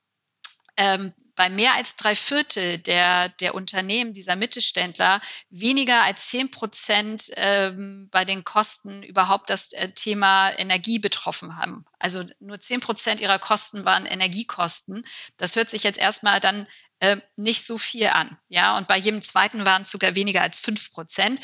ähm, 0.79 1.15
bei 1.37 1.51
mehr 1.51 1.75
als 1.75 1.97
drei 1.97 2.15
Viertel 2.15 2.79
der, 2.79 3.29
der 3.29 3.55
Unternehmen, 3.55 4.13
dieser 4.13 4.35
Mittelständler, 4.37 5.21
weniger 5.51 6.03
als 6.03 6.29
zehn 6.29 6.51
Prozent 6.51 7.31
ähm, 7.37 8.09
bei 8.11 8.25
den 8.25 8.43
Kosten 8.43 9.03
überhaupt 9.03 9.51
das 9.51 9.73
äh, 9.73 9.91
Thema 9.91 10.51
Energie 10.59 10.99
betroffen 10.99 11.57
haben. 11.57 11.85
Also 11.99 12.25
nur 12.41 12.59
zehn 12.59 12.81
Prozent 12.81 13.21
ihrer 13.21 13.39
Kosten 13.39 13.85
waren 13.85 14.07
Energiekosten. 14.07 15.03
Das 15.37 15.55
hört 15.55 15.69
sich 15.69 15.83
jetzt 15.83 15.99
erstmal 15.99 16.41
dann 16.41 16.67
äh, 17.01 17.19
nicht 17.37 17.65
so 17.65 17.79
viel 17.79 18.09
an. 18.09 18.39
Ja, 18.49 18.77
und 18.77 18.89
bei 18.89 18.97
jedem 18.97 19.21
zweiten 19.21 19.67
waren 19.67 19.83
es 19.83 19.91
sogar 19.91 20.15
weniger 20.15 20.43
als 20.43 20.59
fünf 20.59 20.91
Prozent. 20.91 21.41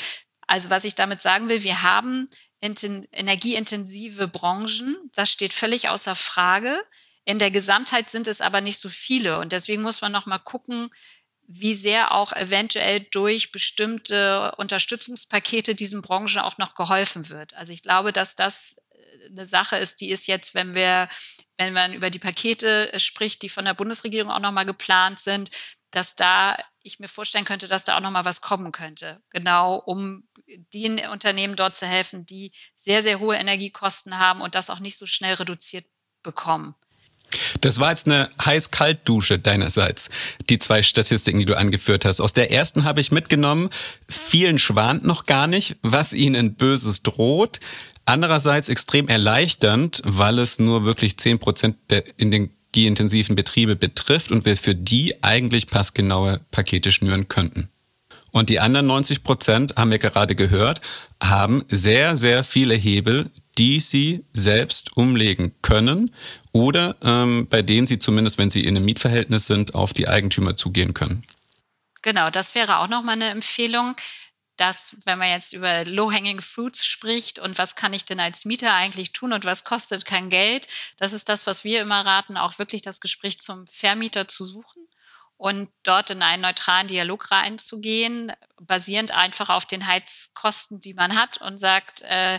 Also 0.46 0.70
was 0.70 0.84
ich 0.84 0.94
damit 0.94 1.20
sagen 1.20 1.48
will, 1.48 1.62
wir 1.62 1.82
haben 1.82 2.28
energieintensive 2.62 4.28
Branchen, 4.28 4.96
das 5.14 5.30
steht 5.30 5.52
völlig 5.52 5.88
außer 5.88 6.14
Frage. 6.14 6.78
In 7.24 7.38
der 7.38 7.50
Gesamtheit 7.50 8.10
sind 8.10 8.26
es 8.26 8.40
aber 8.40 8.60
nicht 8.60 8.78
so 8.78 8.88
viele. 8.88 9.38
Und 9.38 9.52
deswegen 9.52 9.82
muss 9.82 10.00
man 10.00 10.12
noch 10.12 10.26
mal 10.26 10.38
gucken, 10.38 10.90
wie 11.46 11.74
sehr 11.74 12.12
auch 12.12 12.32
eventuell 12.32 13.00
durch 13.00 13.52
bestimmte 13.52 14.54
Unterstützungspakete 14.56 15.74
diesen 15.74 16.02
Branchen 16.02 16.40
auch 16.40 16.58
noch 16.58 16.74
geholfen 16.74 17.28
wird. 17.28 17.54
Also 17.54 17.72
ich 17.72 17.82
glaube, 17.82 18.12
dass 18.12 18.34
das 18.34 18.76
äh, 18.90 19.28
eine 19.28 19.44
Sache 19.44 19.76
ist, 19.76 20.00
die 20.00 20.10
ist 20.10 20.26
jetzt, 20.26 20.54
wenn 20.54 20.74
wir, 20.74 21.08
wenn 21.58 21.72
man 21.72 21.92
über 21.92 22.10
die 22.10 22.18
Pakete 22.18 22.92
spricht, 22.98 23.42
die 23.42 23.48
von 23.48 23.64
der 23.64 23.74
Bundesregierung 23.74 24.30
auch 24.30 24.40
nochmal 24.40 24.66
geplant 24.66 25.18
sind, 25.18 25.50
dass 25.90 26.16
da 26.16 26.56
ich 26.82 26.98
mir 26.98 27.08
vorstellen 27.08 27.44
könnte, 27.44 27.68
dass 27.68 27.84
da 27.84 27.96
auch 27.96 28.00
nochmal 28.00 28.24
was 28.24 28.40
kommen 28.40 28.72
könnte. 28.72 29.22
Genau, 29.30 29.76
um 29.76 30.26
den 30.72 30.98
Unternehmen 31.06 31.54
dort 31.54 31.76
zu 31.76 31.86
helfen, 31.86 32.24
die 32.24 32.52
sehr, 32.74 33.02
sehr 33.02 33.20
hohe 33.20 33.36
Energiekosten 33.36 34.18
haben 34.18 34.40
und 34.40 34.54
das 34.54 34.70
auch 34.70 34.80
nicht 34.80 34.96
so 34.96 35.06
schnell 35.06 35.34
reduziert 35.34 35.86
bekommen. 36.22 36.74
Das 37.60 37.78
war 37.78 37.90
jetzt 37.90 38.06
eine 38.06 38.28
heiß-kalt-Dusche 38.44 39.38
deinerseits, 39.38 40.10
die 40.48 40.58
zwei 40.58 40.82
Statistiken, 40.82 41.38
die 41.38 41.44
du 41.44 41.56
angeführt 41.56 42.04
hast. 42.04 42.20
Aus 42.20 42.32
der 42.32 42.50
ersten 42.50 42.84
habe 42.84 43.00
ich 43.00 43.12
mitgenommen, 43.12 43.70
vielen 44.08 44.58
schwant 44.58 45.04
noch 45.04 45.26
gar 45.26 45.46
nicht, 45.46 45.76
was 45.82 46.12
ihnen 46.12 46.54
Böses 46.54 47.02
droht. 47.02 47.60
Andererseits 48.04 48.68
extrem 48.68 49.08
erleichternd, 49.08 50.02
weil 50.04 50.38
es 50.38 50.58
nur 50.58 50.84
wirklich 50.84 51.18
zehn 51.18 51.38
Prozent 51.38 51.76
in 52.16 52.30
den 52.30 52.50
energieintensiven 52.72 53.36
Betriebe 53.36 53.76
betrifft 53.76 54.32
und 54.32 54.44
wir 54.44 54.56
für 54.56 54.74
die 54.74 55.22
eigentlich 55.22 55.66
passgenaue 55.66 56.40
Pakete 56.50 56.90
schnüren 56.90 57.28
könnten. 57.28 57.68
Und 58.30 58.48
die 58.48 58.60
anderen 58.60 58.86
90 58.86 59.22
Prozent, 59.22 59.74
haben 59.76 59.90
wir 59.90 59.98
gerade 59.98 60.34
gehört, 60.34 60.80
haben 61.22 61.64
sehr, 61.68 62.16
sehr 62.16 62.44
viele 62.44 62.74
Hebel, 62.74 63.30
die 63.58 63.80
sie 63.80 64.24
selbst 64.32 64.96
umlegen 64.96 65.52
können 65.60 66.10
oder 66.52 66.96
ähm, 67.02 67.48
bei 67.48 67.62
denen 67.62 67.86
sie 67.86 67.98
zumindest, 67.98 68.38
wenn 68.38 68.50
sie 68.50 68.62
in 68.62 68.76
einem 68.76 68.84
Mietverhältnis 68.84 69.46
sind, 69.46 69.74
auf 69.74 69.92
die 69.92 70.08
Eigentümer 70.08 70.56
zugehen 70.56 70.94
können. 70.94 71.22
Genau, 72.02 72.30
das 72.30 72.54
wäre 72.54 72.78
auch 72.78 72.88
nochmal 72.88 73.14
eine 73.14 73.30
Empfehlung, 73.30 73.96
dass, 74.56 74.96
wenn 75.04 75.18
man 75.18 75.30
jetzt 75.30 75.54
über 75.54 75.84
Low-Hanging 75.84 76.40
Fruits 76.40 76.84
spricht 76.84 77.38
und 77.38 77.58
was 77.58 77.74
kann 77.74 77.94
ich 77.94 78.04
denn 78.04 78.20
als 78.20 78.44
Mieter 78.44 78.74
eigentlich 78.74 79.12
tun 79.12 79.32
und 79.32 79.44
was 79.44 79.64
kostet 79.64 80.04
kein 80.04 80.28
Geld, 80.28 80.66
das 80.98 81.12
ist 81.12 81.28
das, 81.28 81.46
was 81.46 81.64
wir 81.64 81.80
immer 81.80 82.04
raten, 82.04 82.36
auch 82.36 82.58
wirklich 82.58 82.82
das 82.82 83.00
Gespräch 83.00 83.38
zum 83.38 83.66
Vermieter 83.66 84.28
zu 84.28 84.44
suchen 84.44 84.86
und 85.36 85.70
dort 85.82 86.10
in 86.10 86.22
einen 86.22 86.42
neutralen 86.42 86.86
Dialog 86.86 87.30
reinzugehen, 87.30 88.30
basierend 88.60 89.10
einfach 89.10 89.48
auf 89.48 89.64
den 89.64 89.86
Heizkosten, 89.86 90.80
die 90.80 90.94
man 90.94 91.16
hat 91.16 91.40
und 91.40 91.58
sagt, 91.58 92.02
äh, 92.02 92.38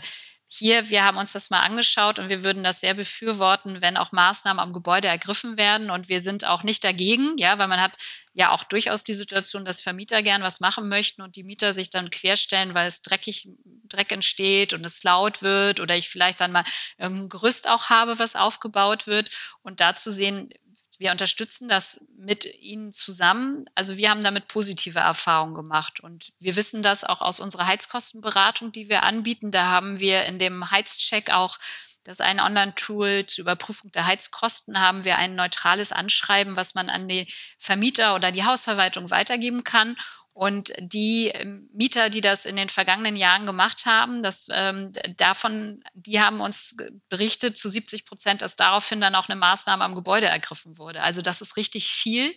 hier, 0.55 0.89
wir 0.89 1.03
haben 1.03 1.17
uns 1.17 1.31
das 1.31 1.49
mal 1.49 1.61
angeschaut 1.61 2.19
und 2.19 2.29
wir 2.29 2.43
würden 2.43 2.63
das 2.63 2.79
sehr 2.79 2.93
befürworten, 2.93 3.81
wenn 3.81 3.97
auch 3.97 4.11
Maßnahmen 4.11 4.61
am 4.61 4.71
Gebäude 4.71 5.07
ergriffen 5.07 5.57
werden. 5.57 5.89
Und 5.89 6.09
wir 6.09 6.21
sind 6.21 6.45
auch 6.45 6.61
nicht 6.61 6.83
dagegen, 6.83 7.37
ja, 7.39 7.57
weil 7.57 7.67
man 7.67 7.81
hat 7.81 7.97
ja 8.33 8.51
auch 8.51 8.63
durchaus 8.63 9.03
die 9.03 9.15
Situation, 9.15 9.65
dass 9.65 9.81
Vermieter 9.81 10.21
gern 10.21 10.43
was 10.43 10.59
machen 10.59 10.89
möchten 10.89 11.23
und 11.23 11.35
die 11.35 11.43
Mieter 11.43 11.73
sich 11.73 11.89
dann 11.89 12.11
querstellen, 12.11 12.75
weil 12.75 12.87
es 12.87 13.01
dreckig, 13.01 13.49
Dreck 13.85 14.11
entsteht 14.11 14.73
und 14.73 14.85
es 14.85 15.03
laut 15.03 15.41
wird 15.41 15.79
oder 15.79 15.95
ich 15.95 16.09
vielleicht 16.09 16.39
dann 16.39 16.51
mal 16.51 16.63
ein 16.99 17.29
Gerüst 17.29 17.67
auch 17.67 17.89
habe, 17.89 18.19
was 18.19 18.35
aufgebaut 18.35 19.07
wird. 19.07 19.29
Und 19.63 19.79
da 19.79 19.95
zu 19.95 20.11
sehen, 20.11 20.49
wir 21.03 21.11
unterstützen 21.11 21.67
das 21.67 21.99
mit 22.17 22.45
Ihnen 22.45 22.93
zusammen. 22.93 23.65
Also 23.75 23.97
wir 23.97 24.09
haben 24.09 24.23
damit 24.23 24.47
positive 24.47 24.99
Erfahrungen 24.99 25.53
gemacht 25.53 25.99
und 25.99 26.31
wir 26.39 26.55
wissen 26.55 26.81
das 26.81 27.03
auch 27.03 27.21
aus 27.21 27.41
unserer 27.41 27.67
Heizkostenberatung, 27.67 28.71
die 28.71 28.87
wir 28.87 29.03
anbieten. 29.03 29.51
Da 29.51 29.65
haben 29.65 29.99
wir 29.99 30.23
in 30.23 30.39
dem 30.39 30.71
Heizcheck 30.71 31.29
auch 31.31 31.59
das 32.05 32.21
ein 32.21 32.39
Online-Tool 32.39 33.25
zur 33.25 33.43
Überprüfung 33.43 33.91
der 33.91 34.05
Heizkosten, 34.05 34.79
haben 34.79 35.03
wir 35.03 35.17
ein 35.17 35.35
neutrales 35.35 35.91
Anschreiben, 35.91 36.55
was 36.55 36.73
man 36.73 36.89
an 36.89 37.09
den 37.09 37.27
Vermieter 37.57 38.15
oder 38.15 38.31
die 38.31 38.45
Hausverwaltung 38.45 39.09
weitergeben 39.11 39.65
kann. 39.65 39.97
Und 40.33 40.73
die 40.79 41.27
ähm, 41.27 41.69
Mieter, 41.73 42.09
die 42.09 42.21
das 42.21 42.45
in 42.45 42.55
den 42.55 42.69
vergangenen 42.69 43.15
Jahren 43.15 43.45
gemacht 43.45 43.85
haben, 43.85 44.23
das, 44.23 44.47
ähm, 44.51 44.91
davon, 45.15 45.83
die 45.93 46.19
haben 46.19 46.41
uns 46.41 46.75
berichtet 47.07 47.55
zu 47.55 47.69
70 47.69 48.05
Prozent, 48.05 48.41
dass 48.41 48.55
daraufhin 48.55 48.99
dann 48.99 49.13
auch 49.13 49.29
eine 49.29 49.39
Maßnahme 49.39 49.83
am 49.83 49.93
Gebäude 49.93 50.25
ergriffen 50.25 50.77
wurde. 50.79 51.01
Also 51.01 51.21
das 51.21 51.41
ist 51.41 51.55
richtig 51.55 51.87
viel, 51.87 52.33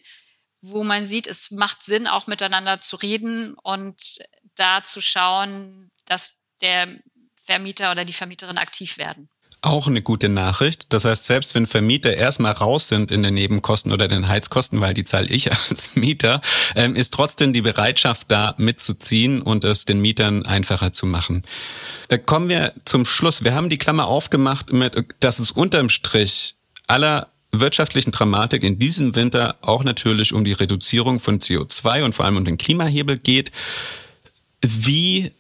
wo 0.60 0.84
man 0.84 1.04
sieht, 1.04 1.26
es 1.26 1.50
macht 1.50 1.82
Sinn, 1.82 2.06
auch 2.06 2.26
miteinander 2.26 2.80
zu 2.82 2.96
reden 2.96 3.54
und 3.62 4.18
da 4.56 4.84
zu 4.84 5.00
schauen, 5.00 5.90
dass 6.04 6.34
der 6.60 6.98
Vermieter 7.44 7.92
oder 7.92 8.04
die 8.04 8.12
Vermieterin 8.12 8.58
aktiv 8.58 8.98
werden. 8.98 9.30
Auch 9.66 9.88
eine 9.88 10.00
gute 10.00 10.28
Nachricht. 10.28 10.86
Das 10.90 11.04
heißt, 11.04 11.24
selbst 11.24 11.56
wenn 11.56 11.66
Vermieter 11.66 12.14
erstmal 12.14 12.52
raus 12.52 12.86
sind 12.86 13.10
in 13.10 13.24
den 13.24 13.34
Nebenkosten 13.34 13.90
oder 13.90 14.06
den 14.06 14.28
Heizkosten, 14.28 14.80
weil 14.80 14.94
die 14.94 15.02
zahle 15.02 15.26
ich 15.26 15.50
als 15.68 15.90
Mieter, 15.94 16.40
ähm, 16.76 16.94
ist 16.94 17.12
trotzdem 17.12 17.52
die 17.52 17.62
Bereitschaft 17.62 18.26
da 18.28 18.54
mitzuziehen 18.58 19.42
und 19.42 19.64
es 19.64 19.84
den 19.84 20.00
Mietern 20.00 20.46
einfacher 20.46 20.92
zu 20.92 21.04
machen. 21.04 21.42
Äh, 22.06 22.18
kommen 22.18 22.48
wir 22.48 22.74
zum 22.84 23.04
Schluss. 23.04 23.42
Wir 23.42 23.56
haben 23.56 23.68
die 23.68 23.76
Klammer 23.76 24.06
aufgemacht 24.06 24.72
mit, 24.72 25.04
dass 25.18 25.40
es 25.40 25.50
unterm 25.50 25.88
Strich 25.88 26.54
aller 26.86 27.26
wirtschaftlichen 27.50 28.12
Dramatik 28.12 28.62
in 28.62 28.78
diesem 28.78 29.16
Winter 29.16 29.56
auch 29.62 29.82
natürlich 29.82 30.32
um 30.32 30.44
die 30.44 30.52
Reduzierung 30.52 31.18
von 31.18 31.40
CO2 31.40 32.04
und 32.04 32.14
vor 32.14 32.24
allem 32.24 32.36
um 32.36 32.44
den 32.44 32.56
Klimahebel 32.56 33.18
geht. 33.18 33.50
Wie 34.62 35.32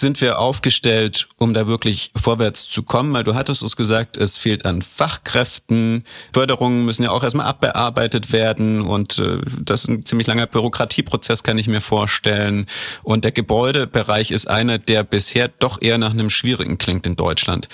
sind 0.00 0.20
wir 0.20 0.38
aufgestellt, 0.38 1.28
um 1.38 1.54
da 1.54 1.66
wirklich 1.66 2.12
vorwärts 2.16 2.68
zu 2.68 2.82
kommen? 2.82 3.12
Weil 3.12 3.24
du 3.24 3.34
hattest 3.34 3.62
es 3.62 3.76
gesagt, 3.76 4.16
es 4.16 4.38
fehlt 4.38 4.66
an 4.66 4.82
Fachkräften. 4.82 6.04
Förderungen 6.32 6.84
müssen 6.84 7.02
ja 7.02 7.10
auch 7.10 7.22
erstmal 7.22 7.46
abbearbeitet 7.46 8.32
werden 8.32 8.82
und 8.82 9.18
äh, 9.18 9.38
das 9.60 9.82
ist 9.82 9.88
ein 9.88 10.04
ziemlich 10.04 10.26
langer 10.26 10.46
Bürokratieprozess, 10.46 11.42
kann 11.42 11.58
ich 11.58 11.68
mir 11.68 11.80
vorstellen. 11.80 12.66
Und 13.02 13.24
der 13.24 13.32
Gebäudebereich 13.32 14.30
ist 14.30 14.48
einer, 14.48 14.78
der 14.78 15.04
bisher 15.04 15.48
doch 15.48 15.80
eher 15.80 15.98
nach 15.98 16.12
einem 16.12 16.30
schwierigen 16.30 16.78
klingt 16.78 17.06
in 17.06 17.16
Deutschland. 17.16 17.68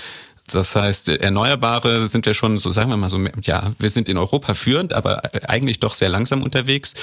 Das 0.52 0.74
heißt, 0.74 1.08
Erneuerbare 1.08 2.06
sind 2.06 2.26
wir 2.26 2.34
schon, 2.34 2.58
so 2.58 2.70
sagen 2.70 2.90
wir 2.90 2.96
mal 2.96 3.08
so, 3.08 3.18
ja, 3.42 3.72
wir 3.78 3.88
sind 3.88 4.08
in 4.08 4.18
Europa 4.18 4.54
führend, 4.54 4.92
aber 4.92 5.22
eigentlich 5.48 5.80
doch 5.80 5.94
sehr 5.94 6.08
langsam 6.08 6.42
unterwegs. 6.42 6.94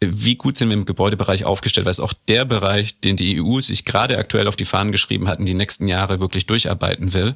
Wie 0.00 0.36
gut 0.36 0.56
sind 0.56 0.68
wir 0.68 0.76
im 0.76 0.86
Gebäudebereich 0.86 1.44
aufgestellt? 1.44 1.84
Weil 1.84 1.92
es 1.92 2.00
auch 2.00 2.14
der 2.28 2.44
Bereich, 2.44 3.00
den 3.00 3.16
die 3.16 3.42
EU 3.42 3.60
sich 3.60 3.84
gerade 3.84 4.18
aktuell 4.18 4.48
auf 4.48 4.56
die 4.56 4.64
Fahnen 4.64 4.92
geschrieben 4.92 5.28
hat, 5.28 5.38
in 5.38 5.46
die 5.46 5.54
nächsten 5.54 5.88
Jahre 5.88 6.20
wirklich 6.20 6.46
durcharbeiten 6.46 7.12
will. 7.12 7.34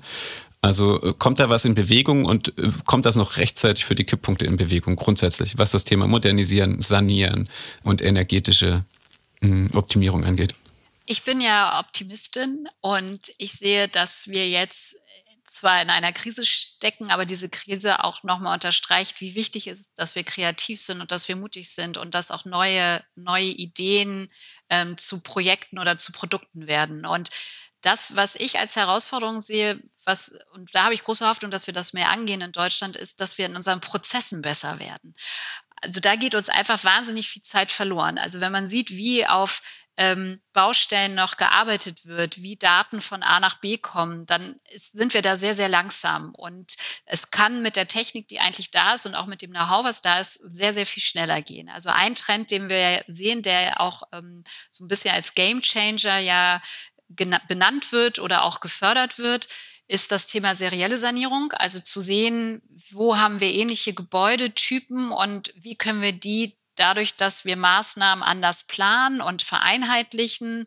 Also 0.61 1.01
äh, 1.03 1.15
kommt 1.17 1.39
da 1.39 1.49
was 1.49 1.65
in 1.65 1.75
Bewegung 1.75 2.25
und 2.25 2.59
äh, 2.59 2.71
kommt 2.85 3.07
das 3.07 3.17
noch 3.17 3.37
rechtzeitig 3.37 3.85
für 3.85 3.95
die 3.95 4.05
Kipppunkte 4.05 4.45
in 4.45 4.57
Bewegung 4.57 4.97
grundsätzlich, 4.97 5.57
was 5.57 5.71
das 5.71 5.85
Thema 5.85 6.07
Modernisieren, 6.07 6.83
Sanieren 6.83 7.49
und 7.85 8.03
energetische 8.03 8.85
hm, 9.41 9.71
Optimierung 9.75 10.25
angeht? 10.25 10.55
Ich 11.07 11.23
bin 11.23 11.41
ja 11.41 11.81
Optimistin 11.81 12.69
und 12.81 13.33
ich 13.39 13.53
sehe, 13.53 13.89
dass 13.89 14.27
wir 14.27 14.49
jetzt 14.49 14.97
zwar 15.59 15.83
in 15.83 15.91
einer 15.91 16.13
Krise 16.13 16.47
stecken, 16.47 17.11
aber 17.11 17.25
diese 17.25 17.49
Krise 17.49 18.05
auch 18.05 18.23
nochmal 18.23 18.55
unterstreicht, 18.55 19.21
wie 19.21 19.35
wichtig 19.35 19.67
es 19.67 19.81
ist, 19.81 19.93
dass 19.97 20.15
wir 20.15 20.25
kreativ 20.25 20.81
sind 20.81 21.01
und 21.01 21.11
dass 21.11 21.29
wir 21.29 21.37
mutig 21.37 21.75
sind 21.75 21.97
und 21.97 22.15
dass 22.15 22.31
auch 22.31 22.45
neue, 22.45 23.05
neue 23.17 23.45
Ideen 23.45 24.31
ähm, 24.71 24.97
zu 24.97 25.21
Projekten 25.21 25.79
oder 25.79 25.99
zu 25.99 26.13
Produkten 26.13 26.67
werden. 26.67 27.07
Und 27.07 27.31
das, 27.81 28.15
was 28.17 28.35
ich 28.35 28.59
als 28.59 28.77
Herausforderung 28.77 29.41
sehe, 29.41 29.81
was, 30.05 30.33
und 30.53 30.75
da 30.75 30.85
habe 30.85 30.95
ich 30.95 31.05
große 31.05 31.27
Hoffnung, 31.27 31.51
dass 31.51 31.67
wir 31.67 31.75
das 31.75 31.93
mehr 31.93 32.11
angehen 32.11 32.41
in 32.41 32.53
Deutschland, 32.53 32.97
ist, 32.97 33.21
dass 33.21 33.39
wir 33.39 33.47
in 33.47 33.57
unseren 33.57 33.81
Prozessen 33.81 34.43
besser 34.43 34.79
werden. 34.79 35.15
Also 35.81 36.01
da 36.01 36.17
geht 36.17 36.35
uns 36.35 36.49
einfach 36.49 36.83
wahnsinnig 36.85 37.29
viel 37.29 37.43
Zeit 37.43 37.71
verloren. 37.71 38.19
Also 38.19 38.41
wenn 38.41 38.53
man 38.53 38.67
sieht, 38.67 38.91
wie 38.91 39.27
auf 39.27 39.63
ähm, 39.99 40.41
Baustellen 40.53 41.17
noch 41.17 41.37
gearbeitet 41.37 42.07
wird, 42.07 42.41
wie 42.41 42.55
Daten 42.57 43.01
von 43.01 43.25
A 43.25 43.41
nach 43.41 43.57
B 43.57 43.79
kommen, 43.79 44.27
dann 44.27 44.61
ist, 44.71 44.93
sind 44.93 45.13
wir 45.13 45.23
da 45.23 45.35
sehr, 45.35 45.57
sehr 45.57 45.69
langsam. 45.69 46.33
Und 46.37 46.77
es 47.05 47.33
kann 47.33 47.63
mit 47.63 47.75
der 47.75 47.89
Technik, 47.89 48.29
die 48.29 48.39
eigentlich 48.39 48.71
da 48.71 48.95
ist 48.95 49.07
und 49.07 49.17
auch 49.17 49.27
mit 49.27 49.43
dem 49.43 49.51
Know-how, 49.51 49.85
was 49.85 50.01
da 50.01 50.21
ist, 50.21 50.41
sehr, 50.45 50.73
sehr 50.73 50.87
viel 50.87 51.03
schneller 51.03 51.43
gehen. 51.43 51.69
Also 51.69 51.89
ein 51.89 52.15
Trend, 52.15 52.53
den 52.53 52.69
wir 52.69 53.03
sehen, 53.09 53.43
der 53.43 53.81
auch 53.81 54.05
ähm, 54.13 54.45
so 54.71 54.85
ein 54.85 54.89
bisschen 54.89 55.13
als 55.13 55.35
Game 55.35 55.63
Changer 55.63 56.19
ja 56.19 56.63
benannt 57.09 57.91
wird 57.91 58.21
oder 58.21 58.45
auch 58.45 58.61
gefördert 58.61 59.19
wird, 59.19 59.49
ist 59.89 60.13
das 60.13 60.29
Thema 60.29 60.55
serielle 60.55 60.97
Sanierung. 60.97 61.53
Also 61.55 61.81
zu 61.81 62.01
sehen, 62.01 62.63
wo 62.93 63.17
haben 63.17 63.41
wir 63.41 63.53
ähnliche 63.53 63.95
Gebäudetypen 63.95 65.11
und 65.11 65.53
wie 65.57 65.75
können 65.75 66.03
wir 66.03 66.13
die 66.13 66.57
dadurch, 66.79 67.17
dass 67.17 67.45
wir 67.45 67.57
Maßnahmen 67.57 68.23
anders 68.23 68.65
planen 68.65 69.21
und 69.21 69.43
vereinheitlichen 69.43 70.67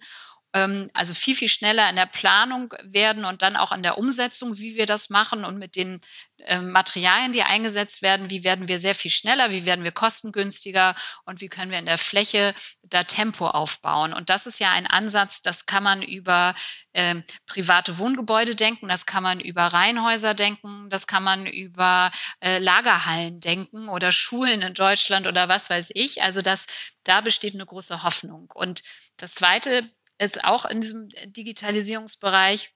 also 0.54 1.14
viel, 1.14 1.36
viel 1.36 1.47
schneller 1.47 1.89
in 1.89 1.95
der 1.95 2.06
Planung 2.06 2.74
werden 2.84 3.24
und 3.24 3.41
dann 3.41 3.56
auch 3.56 3.72
in 3.72 3.84
der 3.84 3.97
Umsetzung, 3.97 4.58
wie 4.58 4.76
wir 4.76 4.86
das 4.86 5.10
machen 5.10 5.45
und 5.45 5.58
mit 5.58 5.78
den 5.78 6.02
ähm, 6.39 6.72
Materialien, 6.72 7.32
die 7.32 7.43
eingesetzt 7.43 8.02
werden, 8.02 8.30
wie 8.30 8.43
werden 8.43 8.68
wir 8.68 8.80
sehr 8.80 8.95
viel 8.95 9.12
schneller, 9.12 9.52
wie 9.52 9.66
werden 9.66 9.84
wir 9.84 9.91
kostengünstiger 9.91 10.95
und 11.26 11.39
wie 11.39 11.47
können 11.47 11.72
wir 11.72 11.80
in 11.80 11.86
der 11.86 11.97
Fläche 11.97 12.54
da 12.84 13.04
Tempo 13.04 13.47
aufbauen. 13.47 14.14
Und 14.14 14.30
das 14.30 14.45
ist 14.45 14.60
ja 14.60 14.72
ein 14.72 14.88
Ansatz, 14.88 15.41
das 15.41 15.66
kann 15.66 15.84
man 15.84 16.02
über 16.02 16.54
ähm, 16.93 17.24
private 17.45 17.97
Wohngebäude 17.97 18.56
denken, 18.56 18.89
das 18.89 19.06
kann 19.06 19.24
man 19.24 19.39
über 19.39 19.68
Reihenhäuser 19.68 20.34
denken, 20.34 20.89
das 20.89 21.08
kann 21.08 21.24
man 21.24 21.45
über 21.45 22.12
äh, 22.41 22.58
Lagerhallen 22.58 23.39
denken 23.39 23.88
oder 23.88 24.12
Schulen 24.12 24.62
in 24.62 24.74
Deutschland 24.74 25.28
oder 25.28 25.47
was 25.47 25.70
weiß 25.70 25.91
ich. 25.93 26.22
Also 26.22 26.41
das, 26.41 26.66
da 27.04 27.22
besteht 27.22 27.54
eine 27.54 27.66
große 27.66 28.04
Hoffnung. 28.04 28.52
Und 28.54 28.84
das 29.18 29.36
Zweite 29.36 29.89
ist 30.22 30.43
auch 30.43 30.65
in 30.65 30.82
diesem 30.82 31.09
Digitalisierungsbereich, 31.26 32.72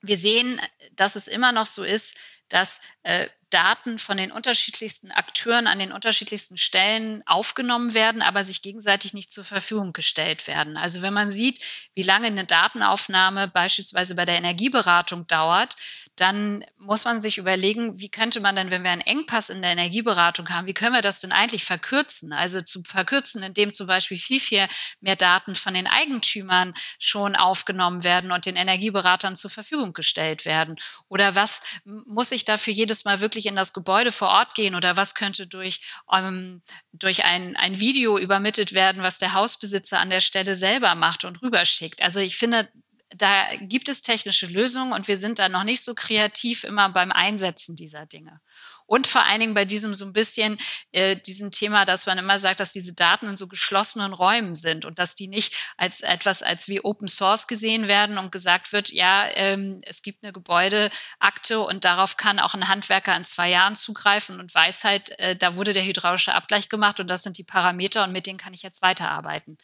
wir 0.00 0.16
sehen, 0.16 0.60
dass 0.92 1.16
es 1.16 1.28
immer 1.28 1.52
noch 1.52 1.66
so 1.66 1.82
ist, 1.82 2.14
dass 2.48 2.80
äh, 3.02 3.28
Daten 3.50 3.98
von 3.98 4.16
den 4.16 4.30
unterschiedlichsten 4.30 5.10
Akteuren 5.10 5.66
an 5.66 5.78
den 5.78 5.92
unterschiedlichsten 5.92 6.56
Stellen 6.56 7.22
aufgenommen 7.26 7.94
werden, 7.94 8.22
aber 8.22 8.44
sich 8.44 8.62
gegenseitig 8.62 9.14
nicht 9.14 9.32
zur 9.32 9.44
Verfügung 9.44 9.92
gestellt 9.92 10.46
werden. 10.46 10.76
Also 10.76 11.02
wenn 11.02 11.14
man 11.14 11.30
sieht, 11.30 11.62
wie 11.94 12.02
lange 12.02 12.26
eine 12.26 12.44
Datenaufnahme 12.44 13.48
beispielsweise 13.48 14.14
bei 14.14 14.24
der 14.24 14.36
Energieberatung 14.36 15.26
dauert, 15.26 15.76
dann 16.16 16.64
muss 16.78 17.04
man 17.04 17.20
sich 17.20 17.38
überlegen, 17.38 18.00
wie 18.00 18.08
könnte 18.08 18.40
man 18.40 18.56
denn, 18.56 18.70
wenn 18.70 18.82
wir 18.82 18.90
einen 18.90 19.02
Engpass 19.02 19.50
in 19.50 19.62
der 19.62 19.70
Energieberatung 19.70 20.48
haben, 20.48 20.66
wie 20.66 20.74
können 20.74 20.94
wir 20.94 21.02
das 21.02 21.20
denn 21.20 21.30
eigentlich 21.30 21.64
verkürzen? 21.64 22.32
Also 22.32 22.60
zu 22.60 22.82
verkürzen, 22.82 23.42
indem 23.42 23.72
zum 23.72 23.86
Beispiel 23.86 24.18
viel, 24.18 24.40
viel 24.40 24.66
mehr 25.00 25.16
Daten 25.16 25.54
von 25.54 25.74
den 25.74 25.86
Eigentümern 25.86 26.74
schon 26.98 27.36
aufgenommen 27.36 28.02
werden 28.02 28.32
und 28.32 28.46
den 28.46 28.56
Energieberatern 28.56 29.36
zur 29.36 29.50
Verfügung 29.50 29.92
gestellt 29.92 30.44
werden. 30.44 30.74
Oder 31.08 31.36
was 31.36 31.60
muss 31.84 32.32
ich 32.32 32.44
dafür 32.44 32.72
jedes 32.72 33.04
Mal 33.04 33.20
wirklich 33.20 33.37
in 33.46 33.56
das 33.56 33.72
Gebäude 33.72 34.12
vor 34.12 34.28
Ort 34.28 34.54
gehen? 34.54 34.74
Oder 34.74 34.96
was 34.96 35.14
könnte 35.14 35.46
durch, 35.46 35.80
ähm, 36.12 36.62
durch 36.92 37.24
ein, 37.24 37.56
ein 37.56 37.78
Video 37.78 38.18
übermittelt 38.18 38.72
werden, 38.72 39.02
was 39.02 39.18
der 39.18 39.34
Hausbesitzer 39.34 39.98
an 39.98 40.10
der 40.10 40.20
Stelle 40.20 40.54
selber 40.54 40.94
macht 40.94 41.24
und 41.24 41.42
rüberschickt? 41.42 42.02
Also 42.02 42.20
ich 42.20 42.36
finde, 42.36 42.68
da 43.10 43.44
gibt 43.60 43.88
es 43.88 44.02
technische 44.02 44.46
Lösungen 44.46 44.92
und 44.92 45.08
wir 45.08 45.16
sind 45.16 45.38
da 45.38 45.48
noch 45.48 45.64
nicht 45.64 45.82
so 45.82 45.94
kreativ 45.94 46.64
immer 46.64 46.88
beim 46.90 47.10
Einsetzen 47.10 47.74
dieser 47.74 48.06
Dinge. 48.06 48.40
Und 48.88 49.06
vor 49.06 49.22
allen 49.26 49.40
Dingen 49.40 49.52
bei 49.52 49.66
diesem 49.66 49.92
so 49.92 50.06
ein 50.06 50.14
bisschen, 50.14 50.58
äh, 50.92 51.14
diesem 51.14 51.50
Thema, 51.50 51.84
dass 51.84 52.06
man 52.06 52.16
immer 52.16 52.38
sagt, 52.38 52.58
dass 52.58 52.72
diese 52.72 52.94
Daten 52.94 53.28
in 53.28 53.36
so 53.36 53.46
geschlossenen 53.46 54.14
Räumen 54.14 54.54
sind 54.54 54.86
und 54.86 54.98
dass 54.98 55.14
die 55.14 55.28
nicht 55.28 55.54
als 55.76 56.00
etwas 56.00 56.42
als 56.42 56.68
wie 56.68 56.80
Open 56.80 57.06
Source 57.06 57.46
gesehen 57.46 57.86
werden 57.86 58.16
und 58.16 58.32
gesagt 58.32 58.72
wird, 58.72 58.90
ja, 58.90 59.26
ähm, 59.34 59.78
es 59.82 60.00
gibt 60.00 60.24
eine 60.24 60.32
Gebäudeakte 60.32 61.60
und 61.60 61.84
darauf 61.84 62.16
kann 62.16 62.38
auch 62.38 62.54
ein 62.54 62.68
Handwerker 62.68 63.14
in 63.14 63.24
zwei 63.24 63.50
Jahren 63.50 63.74
zugreifen 63.74 64.40
und 64.40 64.54
weiß 64.54 64.84
halt, 64.84 65.10
äh, 65.18 65.36
da 65.36 65.54
wurde 65.54 65.74
der 65.74 65.84
hydraulische 65.84 66.34
Abgleich 66.34 66.70
gemacht 66.70 66.98
und 66.98 67.08
das 67.08 67.22
sind 67.22 67.36
die 67.36 67.44
Parameter 67.44 68.04
und 68.04 68.12
mit 68.12 68.26
denen 68.26 68.38
kann 68.38 68.54
ich 68.54 68.62
jetzt 68.62 68.80
weiterarbeiten. 68.80 69.58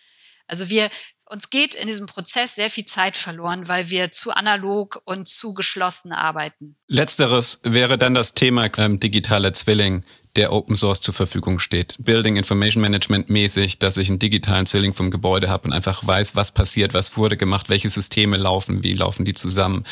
Also 0.47 0.69
wir, 0.69 0.91
uns 1.27 1.51
geht 1.51 1.75
in 1.75 1.87
diesem 1.87 2.07
Prozess 2.07 2.55
sehr 2.55 2.71
viel 2.71 2.85
Zeit 2.85 3.17
verloren, 3.17 3.69
weil 3.69 3.91
wir 3.91 4.11
zu 4.11 4.33
analog 4.33 5.03
und 5.05 5.27
zu 5.27 5.55
geschlossen 5.55 6.13
arbeiten. 6.13 6.77
Letzteres 6.87 7.61
wäre 7.63 7.99
dann 7.99 8.15
das 8.15 8.35
Thema 8.35 8.69
ähm, 8.79 9.01
digitaler 9.01 9.53
Zwilling 9.53 10.05
der 10.37 10.53
Open 10.53 10.77
Source 10.77 11.01
zur 11.01 11.15
Verfügung 11.15 11.59
steht. 11.59 11.97
Building 11.99 12.37
Information 12.37 12.81
Management 12.81 13.31
mäßig, 13.31 13.79
dass 13.79 13.97
ich 13.97 14.09
einen 14.09 14.19
digitalen 14.19 14.67
Zwilling 14.67 14.93
vom 14.93 15.11
Gebäude 15.11 15.49
habe 15.49 15.69
und 15.69 15.73
einfach 15.73 16.05
weiß, 16.07 16.35
was 16.35 16.51
passiert, 16.51 16.95
was 16.95 17.17
wurde 17.17 17.37
gemacht, 17.37 17.69
welche 17.69 17.89
Systeme 17.89 18.37
laufen, 18.37 18.83
wie 18.83 18.95
laufen 18.95 19.25
die 19.25 19.35
zusammen 19.35 19.85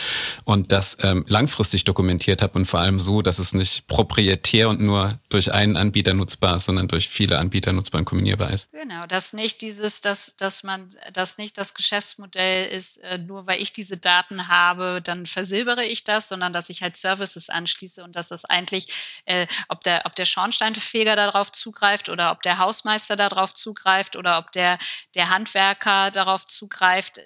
und 0.45 0.73
das 0.73 0.97
ähm, 1.01 1.25
langfristig 1.29 1.85
dokumentiert 1.85 2.43
habe 2.43 2.59
und 2.59 2.67
vor 2.67 2.81
allem 2.81 2.99
so, 2.99 3.23
dass 3.23 3.39
es 3.39 3.53
nicht 3.53 3.87
proprietär 3.87 4.69
und 4.69 4.81
nur 4.81 5.19
durch 5.29 5.53
einen 5.53 5.77
Anbieter 5.77 6.15
nutzbar 6.15 6.57
ist, 6.57 6.65
sondern 6.65 6.89
durch 6.89 7.09
viele 7.09 7.39
Anbieter 7.39 7.73
nutzbar 7.73 8.01
und 8.01 8.05
kombinierbar 8.05 8.51
ist. 8.51 8.69
Genau, 8.73 9.07
dass 9.07 9.33
nicht 9.33 9.63
dieses, 9.63 10.01
dass, 10.01 10.35
dass 10.37 10.65
man, 10.65 10.89
dass 11.13 11.39
nicht 11.39 11.57
das 11.57 11.75
Geschäftsmodell 11.75 12.67
ist, 12.67 12.99
äh, 12.99 13.19
nur 13.19 13.47
weil 13.47 13.63
ich 13.63 13.73
diese 13.73 13.97
Daten 13.97 14.49
habe, 14.49 15.01
dann 15.03 15.27
versilbere 15.27 15.85
ich 15.85 16.05
das, 16.05 16.29
sondern 16.29 16.53
dass 16.53 16.69
ich 16.69 16.83
halt 16.83 16.97
Services 16.97 17.49
anschließe 17.49 18.03
und 18.03 18.17
dass 18.17 18.29
das 18.29 18.45
eigentlich, 18.45 18.89
äh, 19.27 19.47
ob 19.69 19.85
der, 19.85 20.03
ob 20.05 20.17
der 20.17 20.25
Schornsteinfeger 20.33 21.15
darauf 21.17 21.53
zugreift 21.53 22.09
oder 22.09 22.33
ob 22.33 22.43
der 22.43 22.59
Hausmeister 22.59 23.17
darauf 23.17 23.55
zugreift 23.55 24.17
oder 24.17 24.39
ob 24.39 24.51
der, 24.53 24.79
der 25.15 25.31
Handwerker 25.31 26.11
darauf 26.11 26.47
zugreift. 26.47 27.21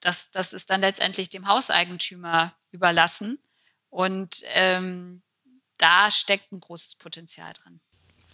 Das, 0.00 0.30
das 0.30 0.52
ist 0.52 0.70
dann 0.70 0.82
letztendlich 0.82 1.30
dem 1.30 1.48
Hauseigentümer 1.48 2.54
überlassen. 2.70 3.38
Und 3.88 4.42
ähm, 4.44 5.22
da 5.78 6.10
steckt 6.10 6.52
ein 6.52 6.60
großes 6.60 6.96
Potenzial 6.96 7.52
drin. 7.52 7.80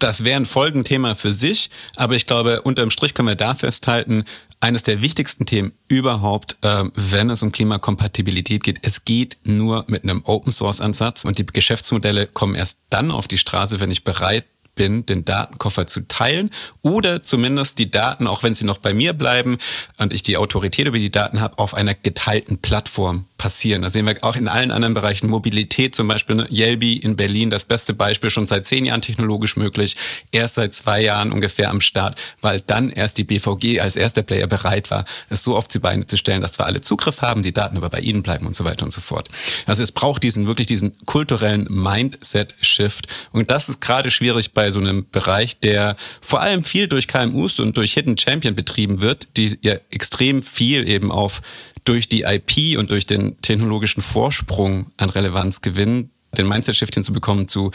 Das 0.01 0.25
wäre 0.25 0.37
ein 0.37 0.47
Folgenthema 0.47 1.15
für 1.15 1.33
sich, 1.33 1.71
aber 1.95 2.15
ich 2.15 2.27
glaube, 2.27 2.63
unterm 2.63 2.91
Strich 2.91 3.13
können 3.13 3.29
wir 3.29 3.37
da 3.37 3.55
festhalten, 3.55 4.25
eines 4.59 4.83
der 4.83 5.03
wichtigsten 5.03 5.45
Themen 5.47 5.73
überhaupt, 5.89 6.57
äh, 6.63 6.85
wenn 6.95 7.31
es 7.31 7.43
um 7.43 7.53
Klimakompatibilität 7.53 8.63
geht. 8.63 8.79
Es 8.83 9.05
geht 9.05 9.37
nur 9.45 9.85
mit 9.89 10.03
einem 10.03 10.23
Open 10.25 10.53
Source 10.53 10.81
Ansatz 10.81 11.25
und 11.25 11.39
die 11.39 11.47
Geschäftsmodelle 11.47 12.27
kommen 12.27 12.55
erst 12.55 12.79
dann 12.89 13.11
auf 13.11 13.29
die 13.29 13.39
Straße, 13.39 13.79
wenn 13.79 13.91
ich 13.91 14.03
bereit 14.03 14.45
bin, 14.81 15.05
den 15.05 15.26
Datenkoffer 15.26 15.87
zu 15.87 16.09
teilen 16.09 16.49
oder 16.81 17.22
zumindest 17.22 17.78
die 17.78 17.91
Daten, 17.91 18.26
auch 18.26 18.43
wenn 18.43 18.55
sie 18.55 18.64
noch 18.64 18.78
bei 18.78 18.95
mir 18.95 19.12
bleiben 19.12 19.59
und 19.99 20.14
ich 20.14 20.22
die 20.22 20.39
Autorität 20.39 20.87
über 20.87 20.99
die 20.99 21.11
Daten 21.11 21.43
habe, 21.43 21.59
auf 21.59 21.74
einer 21.74 21.93
geteilten 21.93 22.57
Plattform 22.57 23.26
passieren. 23.37 23.83
Das 23.83 23.93
sehen 23.93 24.07
wir 24.07 24.16
auch 24.22 24.37
in 24.37 24.49
allen 24.49 24.70
anderen 24.70 24.95
Bereichen. 24.95 25.28
Mobilität 25.28 25.95
zum 25.95 26.09
Beispiel, 26.09 26.37
ne? 26.37 26.47
Yelby 26.51 26.97
in 26.97 27.16
Berlin, 27.16 27.51
das 27.51 27.64
beste 27.64 27.93
Beispiel, 27.93 28.31
schon 28.31 28.47
seit 28.47 28.64
zehn 28.64 28.87
Jahren 28.87 29.03
technologisch 29.03 29.57
möglich, 29.57 29.97
erst 30.33 30.55
seit 30.55 30.72
zwei 30.72 31.03
Jahren 31.03 31.31
ungefähr 31.31 31.68
am 31.68 31.83
Start, 31.83 32.18
weil 32.41 32.61
dann 32.61 32.89
erst 32.89 33.18
die 33.18 33.24
BVG 33.24 33.81
als 33.81 33.97
erster 33.97 34.22
Player 34.22 34.47
bereit 34.47 34.91
war, 34.91 35.05
es 35.28 35.43
so 35.43 35.57
auf 35.57 35.68
die 35.68 35.78
Beine 35.78 36.07
zu 36.07 36.16
stellen, 36.16 36.41
dass 36.41 36.53
zwar 36.53 36.66
alle 36.66 36.81
Zugriff 36.81 37.20
haben, 37.20 37.43
die 37.43 37.53
Daten 37.53 37.76
aber 37.76 37.91
bei 37.91 38.01
ihnen 38.01 38.22
bleiben 38.22 38.47
und 38.47 38.57
so 38.57 38.64
weiter 38.64 38.85
und 38.85 38.93
so 38.93 39.03
fort. 39.03 39.28
Also 39.66 39.83
es 39.83 39.93
braucht 39.93 40.22
diesen 40.22 40.47
wirklich 40.47 40.66
diesen 40.66 40.97
kulturellen 41.05 41.66
Mindset-Shift 41.68 43.09
und 43.33 43.51
das 43.51 43.68
ist 43.68 43.81
gerade 43.81 44.11
schwierig 44.11 44.53
bei 44.53 44.70
so 44.71 44.81
einem 44.81 45.07
Bereich, 45.11 45.61
der 45.61 45.97
vor 46.21 46.41
allem 46.41 46.64
viel 46.64 46.89
durch 46.89 47.09
KMUs 47.09 47.61
und 47.61 47.77
durch 47.77 47.95
Hidden 47.95 48.16
Champion 48.18 48.55
betrieben 48.55 49.01
wird, 49.01 49.37
die 49.37 49.59
ja 49.62 49.75
extrem 49.91 50.43
viel 50.43 50.89
eben 50.89 51.11
auf 51.11 51.43
durch 51.85 52.09
die 52.09 52.23
IP 52.23 52.79
und 52.79 52.91
durch 52.91 53.07
den 53.07 53.41
technologischen 53.41 54.03
Vorsprung 54.03 54.91
an 54.97 55.11
Relevanz 55.11 55.61
gewinnen, 55.62 56.11
den 56.37 56.47
Mindset-Shift 56.49 56.95
hinzubekommen 56.95 57.49
zu, 57.49 57.71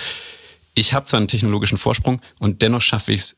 ich 0.76 0.93
habe 0.93 1.06
zwar 1.06 1.20
einen 1.20 1.28
technologischen 1.28 1.78
Vorsprung 1.78 2.22
und 2.39 2.62
dennoch 2.62 2.82
schaffe 2.82 3.14
ich 3.14 3.22
es, 3.22 3.38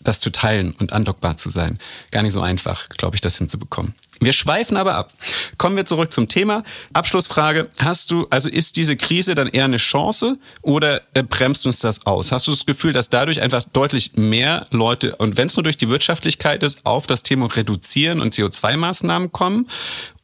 das 0.00 0.20
zu 0.20 0.30
teilen 0.30 0.72
und 0.72 0.92
andockbar 0.92 1.36
zu 1.36 1.50
sein. 1.50 1.78
Gar 2.10 2.22
nicht 2.22 2.32
so 2.32 2.40
einfach, 2.40 2.88
glaube 2.88 3.16
ich, 3.16 3.20
das 3.20 3.36
hinzubekommen. 3.36 3.94
Wir 4.20 4.32
schweifen 4.32 4.76
aber 4.76 4.94
ab. 4.94 5.12
Kommen 5.58 5.76
wir 5.76 5.86
zurück 5.86 6.12
zum 6.12 6.28
Thema. 6.28 6.62
Abschlussfrage. 6.92 7.68
Hast 7.78 8.10
du, 8.10 8.26
also 8.30 8.48
ist 8.48 8.76
diese 8.76 8.96
Krise 8.96 9.34
dann 9.34 9.48
eher 9.48 9.64
eine 9.64 9.76
Chance 9.76 10.38
oder 10.62 11.02
äh, 11.14 11.22
bremst 11.22 11.66
uns 11.66 11.78
das 11.78 12.06
aus? 12.06 12.32
Hast 12.32 12.46
du 12.46 12.50
das 12.50 12.66
Gefühl, 12.66 12.92
dass 12.92 13.10
dadurch 13.10 13.40
einfach 13.40 13.64
deutlich 13.72 14.12
mehr 14.16 14.66
Leute, 14.70 15.16
und 15.16 15.36
wenn 15.36 15.46
es 15.46 15.56
nur 15.56 15.62
durch 15.62 15.76
die 15.76 15.88
Wirtschaftlichkeit 15.88 16.62
ist, 16.62 16.80
auf 16.84 17.06
das 17.06 17.22
Thema 17.22 17.46
Reduzieren 17.46 18.20
und 18.20 18.34
CO2-Maßnahmen 18.34 19.30
kommen? 19.30 19.68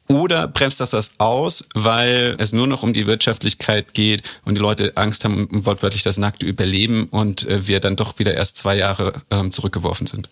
Oder 0.06 0.48
bremst 0.48 0.80
das 0.80 0.90
das 0.90 1.14
aus, 1.16 1.64
weil 1.72 2.36
es 2.38 2.52
nur 2.52 2.66
noch 2.66 2.82
um 2.82 2.92
die 2.92 3.06
Wirtschaftlichkeit 3.06 3.94
geht 3.94 4.22
und 4.44 4.54
die 4.54 4.60
Leute 4.60 4.92
Angst 4.96 5.24
haben 5.24 5.48
wortwörtlich 5.50 6.02
das 6.02 6.18
nackte 6.18 6.44
Überleben 6.44 7.06
und 7.06 7.48
äh, 7.48 7.66
wir 7.66 7.80
dann 7.80 7.96
doch 7.96 8.18
wieder 8.18 8.34
erst 8.34 8.58
zwei 8.58 8.76
Jahre 8.76 9.22
ähm, 9.30 9.50
zurückgeworfen 9.50 10.06
sind? 10.06 10.28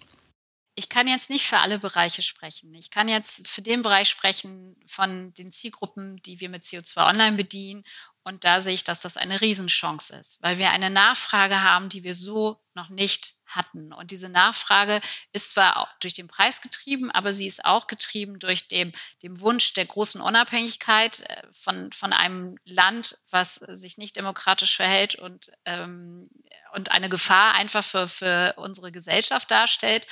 Ich 0.74 0.88
kann 0.88 1.06
jetzt 1.06 1.28
nicht 1.28 1.46
für 1.46 1.58
alle 1.58 1.78
Bereiche 1.78 2.22
sprechen. 2.22 2.72
Ich 2.74 2.90
kann 2.90 3.08
jetzt 3.08 3.46
für 3.46 3.60
den 3.60 3.82
Bereich 3.82 4.08
sprechen 4.08 4.76
von 4.86 5.34
den 5.34 5.50
Zielgruppen, 5.50 6.16
die 6.22 6.40
wir 6.40 6.48
mit 6.48 6.62
CO2 6.62 7.08
Online 7.08 7.36
bedienen. 7.36 7.82
Und 8.24 8.44
da 8.44 8.60
sehe 8.60 8.72
ich, 8.72 8.84
dass 8.84 9.00
das 9.00 9.16
eine 9.16 9.40
Riesenchance 9.40 10.14
ist, 10.14 10.38
weil 10.40 10.58
wir 10.58 10.70
eine 10.70 10.90
Nachfrage 10.90 11.62
haben, 11.62 11.88
die 11.88 12.04
wir 12.04 12.14
so 12.14 12.58
noch 12.74 12.88
nicht 12.88 13.34
hatten. 13.44 13.92
Und 13.92 14.12
diese 14.12 14.28
Nachfrage 14.28 15.00
ist 15.32 15.50
zwar 15.50 15.90
durch 16.00 16.14
den 16.14 16.28
Preis 16.28 16.62
getrieben, 16.62 17.10
aber 17.10 17.32
sie 17.32 17.46
ist 17.46 17.64
auch 17.64 17.86
getrieben 17.86 18.38
durch 18.38 18.68
den, 18.68 18.92
den 19.22 19.40
Wunsch 19.40 19.74
der 19.74 19.86
großen 19.86 20.20
Unabhängigkeit 20.20 21.20
äh, 21.20 21.42
von, 21.52 21.90
von 21.92 22.12
einem 22.12 22.56
Land, 22.64 23.18
was 23.28 23.56
sich 23.56 23.98
nicht 23.98 24.16
demokratisch 24.16 24.76
verhält 24.76 25.16
und, 25.16 25.50
ähm, 25.66 26.30
und 26.74 26.92
eine 26.92 27.08
Gefahr 27.08 27.54
einfach 27.54 27.84
für, 27.84 28.08
für 28.08 28.54
unsere 28.56 28.92
Gesellschaft 28.92 29.50
darstellt. 29.50 30.06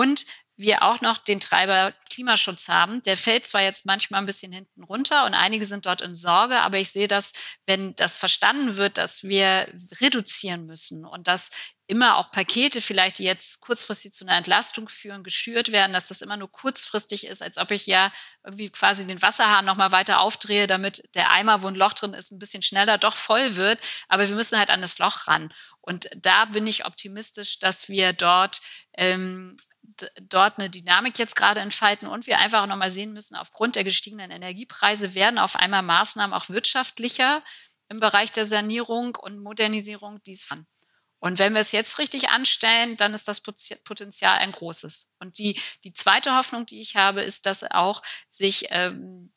Und 0.00 0.24
wir 0.56 0.82
auch 0.82 1.02
noch 1.02 1.18
den 1.18 1.40
Treiber 1.40 1.92
Klimaschutz 2.08 2.68
haben. 2.68 3.02
Der 3.02 3.18
fällt 3.18 3.44
zwar 3.44 3.60
jetzt 3.60 3.84
manchmal 3.84 4.22
ein 4.22 4.26
bisschen 4.26 4.50
hinten 4.50 4.82
runter 4.82 5.26
und 5.26 5.34
einige 5.34 5.66
sind 5.66 5.84
dort 5.84 6.00
in 6.00 6.14
Sorge, 6.14 6.62
aber 6.62 6.78
ich 6.78 6.90
sehe 6.90 7.06
das, 7.06 7.32
wenn 7.66 7.94
das 7.96 8.16
verstanden 8.16 8.76
wird, 8.76 8.96
dass 8.96 9.22
wir 9.22 9.68
reduzieren 10.00 10.64
müssen 10.64 11.04
und 11.04 11.28
dass 11.28 11.50
immer 11.90 12.18
auch 12.18 12.30
Pakete 12.30 12.80
vielleicht, 12.80 13.18
die 13.18 13.24
jetzt 13.24 13.58
kurzfristig 13.58 14.12
zu 14.12 14.24
einer 14.24 14.36
Entlastung 14.36 14.88
führen, 14.88 15.24
geschürt 15.24 15.72
werden, 15.72 15.92
dass 15.92 16.06
das 16.06 16.22
immer 16.22 16.36
nur 16.36 16.50
kurzfristig 16.50 17.26
ist, 17.26 17.42
als 17.42 17.58
ob 17.58 17.72
ich 17.72 17.84
ja 17.86 18.12
irgendwie 18.44 18.68
quasi 18.68 19.04
den 19.04 19.20
Wasserhahn 19.20 19.64
nochmal 19.64 19.90
weiter 19.90 20.20
aufdrehe, 20.20 20.68
damit 20.68 21.02
der 21.16 21.32
Eimer, 21.32 21.64
wo 21.64 21.66
ein 21.66 21.74
Loch 21.74 21.92
drin 21.92 22.14
ist, 22.14 22.30
ein 22.30 22.38
bisschen 22.38 22.62
schneller 22.62 22.96
doch 22.96 23.16
voll 23.16 23.56
wird. 23.56 23.80
Aber 24.08 24.28
wir 24.28 24.36
müssen 24.36 24.56
halt 24.56 24.70
an 24.70 24.80
das 24.80 24.98
Loch 24.98 25.26
ran. 25.26 25.52
Und 25.80 26.08
da 26.14 26.44
bin 26.44 26.64
ich 26.64 26.86
optimistisch, 26.86 27.58
dass 27.58 27.88
wir 27.88 28.12
dort 28.12 28.60
ähm, 28.96 29.56
dort 30.28 30.60
eine 30.60 30.70
Dynamik 30.70 31.18
jetzt 31.18 31.34
gerade 31.34 31.58
entfalten 31.58 32.06
und 32.06 32.28
wir 32.28 32.38
einfach 32.38 32.66
nochmal 32.68 32.90
sehen 32.90 33.12
müssen, 33.12 33.34
aufgrund 33.34 33.74
der 33.74 33.82
gestiegenen 33.82 34.30
Energiepreise 34.30 35.14
werden 35.14 35.40
auf 35.40 35.56
einmal 35.56 35.82
Maßnahmen 35.82 36.34
auch 36.34 36.50
wirtschaftlicher 36.50 37.42
im 37.88 37.98
Bereich 37.98 38.30
der 38.30 38.44
Sanierung 38.44 39.16
und 39.16 39.42
Modernisierung 39.42 40.22
dies 40.22 40.46
an. 40.50 40.68
Und 41.20 41.38
wenn 41.38 41.52
wir 41.52 41.60
es 41.60 41.72
jetzt 41.72 41.98
richtig 41.98 42.30
anstellen, 42.30 42.96
dann 42.96 43.14
ist 43.14 43.28
das 43.28 43.40
Potenzial 43.40 44.38
ein 44.38 44.52
großes. 44.52 45.06
Und 45.18 45.38
die, 45.38 45.60
die 45.84 45.92
zweite 45.92 46.34
Hoffnung, 46.34 46.66
die 46.66 46.80
ich 46.80 46.96
habe, 46.96 47.22
ist, 47.22 47.46
dass 47.46 47.62
auch 47.62 48.02
sich 48.30 48.66
ähm, 48.70 49.30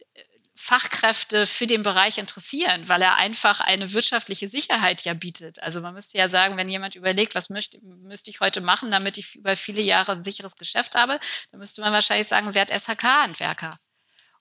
Fachkräfte 0.56 1.46
für 1.46 1.68
den 1.68 1.84
Bereich 1.84 2.18
interessieren, 2.18 2.88
weil 2.88 3.02
er 3.02 3.16
einfach 3.18 3.60
eine 3.60 3.92
wirtschaftliche 3.92 4.48
Sicherheit 4.48 5.02
ja 5.02 5.14
bietet. 5.14 5.62
Also 5.62 5.82
man 5.82 5.94
müsste 5.94 6.18
ja 6.18 6.30
sagen, 6.30 6.56
wenn 6.56 6.70
jemand 6.70 6.96
überlegt, 6.96 7.36
was 7.36 7.50
möchte, 7.50 7.80
müsste 7.82 8.30
ich 8.30 8.40
heute 8.40 8.62
machen, 8.62 8.90
damit 8.90 9.18
ich 9.18 9.36
über 9.36 9.58
viele 9.58 9.82
Jahre 9.82 10.14
ein 10.14 10.24
sicheres 10.24 10.56
Geschäft 10.56 10.96
habe, 10.96 11.20
dann 11.52 11.60
müsste 11.60 11.82
man 11.82 11.92
wahrscheinlich 11.92 12.28
sagen, 12.28 12.56
werd 12.56 12.72
SHK-Handwerker 12.72 13.78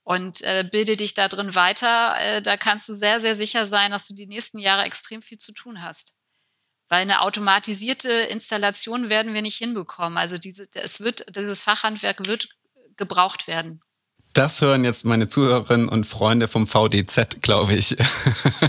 und 0.05 0.43
äh, 0.43 0.69
bilde 0.71 0.97
dich 0.97 1.15
da 1.15 1.27
drin 1.29 1.57
weiter. 1.57 2.15
Äh, 2.21 2.43
da 2.43 2.57
kannst 2.57 2.89
du 2.89 2.95
sehr, 2.95 3.21
sehr 3.21 3.35
sicher 3.35 3.67
sein, 3.67 3.91
dass 3.91 4.07
du 4.07 4.15
die 4.15 4.27
nächsten 4.27 4.59
Jahre 4.59 4.85
extrem 4.85 5.23
viel 5.23 5.39
zu 5.39 5.53
tun 5.53 5.83
hast. 5.83 6.13
Weil 6.93 7.01
eine 7.01 7.23
automatisierte 7.23 8.11
Installation 8.13 9.09
werden 9.09 9.33
wir 9.33 9.41
nicht 9.41 9.57
hinbekommen. 9.57 10.19
Also 10.19 10.37
diese, 10.37 10.67
es 10.75 11.01
wird, 11.01 11.25
dieses 11.35 11.59
Fachhandwerk 11.59 12.27
wird 12.27 12.51
gebraucht 12.99 13.47
werden. 13.47 13.81
Das 14.33 14.63
hören 14.63 14.85
jetzt 14.85 15.05
meine 15.05 15.29
Zuhörerinnen 15.29 15.89
und 15.89 16.07
Freunde 16.07 16.49
vom 16.49 16.67
VDZ, 16.67 17.43
glaube 17.43 17.75
ich. 17.75 17.97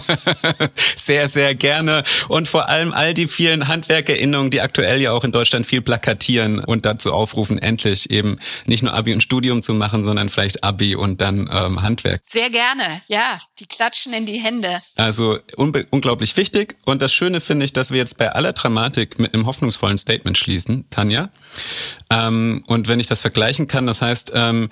sehr, 0.98 1.30
sehr 1.30 1.56
gerne. 1.56 2.04
Und 2.28 2.50
vor 2.50 2.68
allem 2.68 2.92
all 2.92 3.14
die 3.14 3.28
vielen 3.28 3.70
HandwerkerInnungen, 3.70 4.52
die 4.52 4.60
aktuell 4.60 5.00
ja 5.00 5.14
auch 5.14 5.24
in 5.24 5.32
Deutschland 5.32 5.66
viel 5.66 5.82
plakatieren 5.82 6.60
und 6.60 6.86
dazu 6.86 7.14
aufrufen, 7.14 7.60
endlich 7.60 8.10
eben 8.10 8.40
nicht 8.66 8.84
nur 8.84 8.94
Abi 8.94 9.14
und 9.14 9.24
Studium 9.24 9.64
zu 9.64 9.74
machen, 9.74 10.04
sondern 10.04 10.28
vielleicht 10.28 10.66
Abi 10.66 10.96
und 10.96 11.22
dann 11.22 11.50
ähm, 11.52 11.82
Handwerk. 11.82 12.22
Sehr 12.26 12.50
gerne, 12.50 13.02
ja. 13.08 13.40
Die 13.60 13.66
klatschen 13.66 14.12
in 14.14 14.26
die 14.26 14.40
Hände. 14.40 14.70
Also 14.96 15.40
unglaublich 15.56 16.36
wichtig. 16.36 16.76
Und 16.84 17.02
das 17.02 17.14
Schöne 17.14 17.40
finde 17.40 17.64
ich, 17.64 17.72
dass 17.72 17.92
wir 17.92 18.00
jetzt 18.00 18.18
bei 18.18 18.34
aller 18.34 18.52
Dramatik 18.52 19.18
mit 19.18 19.34
einem 19.34 19.46
hoffnungsvollen 19.46 19.98
Statement 19.98 20.38
schließen, 20.38 20.90
Tanja. 20.90 21.30
Ähm, 22.10 22.64
und 22.68 22.90
wenn 22.90 23.00
ich 23.00 23.08
das 23.08 23.22
vergleichen 23.22 23.68
kann, 23.68 23.88
das 23.88 24.02
heißt, 24.02 24.34
ähm, 24.36 24.70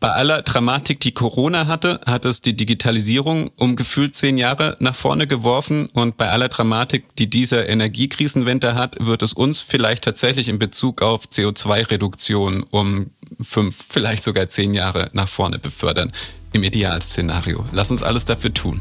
bei 0.00 0.10
aller 0.10 0.42
Dramatik, 0.42 1.00
die 1.00 1.12
Corona 1.12 1.66
hatte, 1.66 2.00
hat 2.06 2.24
es 2.24 2.40
die 2.40 2.56
Digitalisierung 2.56 3.50
um 3.56 3.74
gefühlt 3.74 4.14
zehn 4.14 4.38
Jahre 4.38 4.76
nach 4.78 4.94
vorne 4.94 5.26
geworfen. 5.26 5.86
Und 5.92 6.16
bei 6.16 6.28
aller 6.28 6.48
Dramatik, 6.48 7.16
die 7.16 7.28
dieser 7.28 7.68
Energiekrisenwende 7.68 8.74
hat, 8.74 8.96
wird 9.00 9.22
es 9.22 9.32
uns 9.32 9.60
vielleicht 9.60 10.04
tatsächlich 10.04 10.48
in 10.48 10.58
Bezug 10.58 11.02
auf 11.02 11.24
CO2-Reduktion 11.24 12.62
um 12.70 13.10
fünf, 13.40 13.76
vielleicht 13.88 14.22
sogar 14.22 14.48
zehn 14.48 14.72
Jahre 14.72 15.08
nach 15.12 15.28
vorne 15.28 15.58
befördern. 15.58 16.12
Im 16.52 16.62
Idealszenario. 16.62 17.64
Lass 17.72 17.90
uns 17.90 18.02
alles 18.02 18.24
dafür 18.24 18.54
tun. 18.54 18.80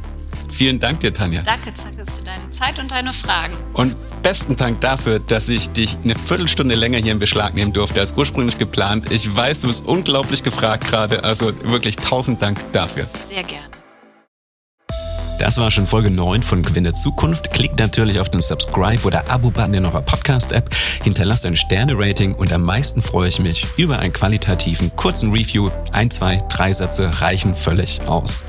Vielen 0.58 0.80
Dank 0.80 1.02
dir, 1.02 1.14
Tanja. 1.14 1.44
Danke, 1.44 1.72
Zackes, 1.72 2.12
für 2.16 2.24
deine 2.24 2.50
Zeit 2.50 2.80
und 2.80 2.90
deine 2.90 3.14
Fragen. 3.14 3.54
Und 3.74 3.96
besten 4.24 4.56
Dank 4.56 4.82
dafür, 4.82 5.20
dass 5.20 5.50
ich 5.50 5.70
dich 5.70 5.96
eine 6.04 6.16
Viertelstunde 6.16 6.74
länger 6.74 6.98
hier 6.98 7.12
in 7.12 7.20
Beschlag 7.20 7.54
nehmen 7.54 7.74
durfte 7.74 8.00
als 8.00 8.14
ursprünglich 8.18 8.58
geplant. 8.58 9.12
Ich 9.12 9.36
weiß, 9.36 9.60
du 9.60 9.68
bist 9.68 9.86
unglaublich 9.86 10.42
gefragt 10.42 10.86
gerade. 10.86 11.24
Also 11.24 11.54
wirklich 11.70 11.98
tausend 11.98 12.42
Dank 12.42 12.60
dafür. 12.74 13.06
Sehr 13.30 13.44
gerne. 13.44 13.68
Das 15.38 15.60
war 15.60 15.70
schon 15.70 15.86
Folge 15.86 16.10
9 16.10 16.42
von 16.42 16.64
Gewinne 16.64 16.94
Zukunft. 16.94 17.54
Klickt 17.54 17.78
natürlich 17.78 18.20
auf 18.20 18.30
den 18.30 18.42
Subscribe- 18.42 19.06
oder 19.06 19.30
Abo-Button 19.30 19.76
in 19.76 19.86
eurer 19.86 20.02
Podcast-App, 20.02 20.76
hinterlasst 21.04 21.46
ein 21.46 21.56
Sterne-Rating 21.56 22.34
und 22.34 22.52
am 22.52 22.64
meisten 22.64 23.04
freue 23.04 23.30
ich 23.30 23.38
mich 23.38 23.68
über 23.78 24.00
einen 24.00 24.12
qualitativen, 24.12 24.96
kurzen 24.96 25.32
Review. 25.32 25.70
Ein, 25.92 26.10
zwei, 26.10 26.42
drei 26.50 26.74
Sätze 26.74 27.22
reichen 27.22 27.54
völlig 27.54 28.02
aus. 28.08 28.44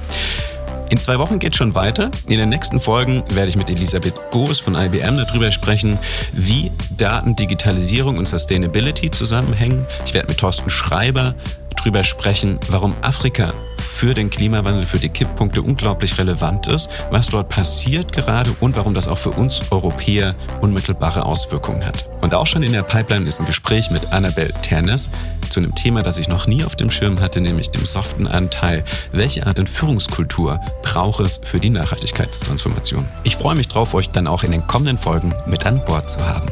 In 0.91 0.99
zwei 0.99 1.19
Wochen 1.19 1.39
geht 1.39 1.55
schon 1.55 1.75
weiter. 1.75 2.11
In 2.29 2.39
den 2.39 2.49
nächsten 2.49 2.81
Folgen 2.81 3.23
werde 3.33 3.51
ich 3.51 3.57
mit 3.57 3.69
Elisabeth 3.69 4.15
Goos 4.31 4.59
von 4.59 4.75
IBM 4.75 5.19
darüber 5.19 5.53
sprechen, 5.53 5.99
wie 6.33 6.73
Daten, 6.97 7.37
Digitalisierung 7.37 8.17
und 8.17 8.27
Sustainability 8.27 9.11
zusammenhängen. 9.11 9.87
Ich 10.07 10.15
werde 10.15 10.29
mit 10.29 10.39
Thorsten 10.39 10.71
Schreiber 10.71 11.35
drüber 11.79 12.05
sprechen, 12.05 12.59
warum 12.69 12.95
Afrika 13.03 13.53
für 13.79 14.15
den 14.15 14.31
Klimawandel, 14.31 14.87
für 14.87 14.99
die 14.99 15.09
Kipppunkte 15.09 15.63
unglaublich 15.63 16.19
relevant 16.19 16.69
ist, 16.69 16.89
was 17.11 17.29
dort 17.29 17.49
passiert 17.49 18.13
gerade 18.13 18.55
und 18.61 18.77
warum 18.77 18.95
das 18.95 19.09
auch 19.09 19.19
für 19.19 19.31
uns 19.31 19.61
Europäer 19.71 20.35
unmittelbare 20.61 21.27
Auswirkungen 21.27 21.85
hat. 21.85 22.09
Und 22.21 22.35
auch 22.35 22.47
schon 22.47 22.63
in 22.63 22.73
der 22.73 22.83
Pipeline 22.83 23.27
ist 23.27 23.41
ein 23.41 23.47
Gespräch 23.47 23.91
mit 23.91 24.13
Annabel 24.13 24.53
Ternes 24.63 25.11
zu 25.51 25.61
einem 25.61 25.75
Thema, 25.75 26.03
das 26.03 26.19
ich 26.19 26.29
noch 26.29 26.47
nie 26.47 26.65
auf 26.65 26.77
dem 26.77 26.91
Schirm 26.91 27.21
hatte, 27.21 27.41
nämlich 27.41 27.71
dem 27.71 27.87
soften 27.87 28.27
Anteil. 28.27 28.85
Welche 29.13 29.47
Art 29.47 29.59
in 29.59 29.67
Führungskultur 29.67 30.61
braucht 30.83 31.21
es 31.21 31.41
für 31.43 31.59
die 31.59 31.71
Nachhaltigkeitstransformation? 31.71 33.09
Ich 33.25 33.37
freue 33.37 33.57
mich 33.57 33.69
drauf, 33.69 33.95
euch 33.95 34.11
dann 34.11 34.27
auch 34.27 34.43
in 34.43 34.53
den 34.53 34.67
kommenden 34.67 34.99
Folgen 34.99 35.35
mit 35.47 35.67
an 35.67 35.85
Bord 35.87 36.11
zu 36.11 36.21
haben. 36.25 36.49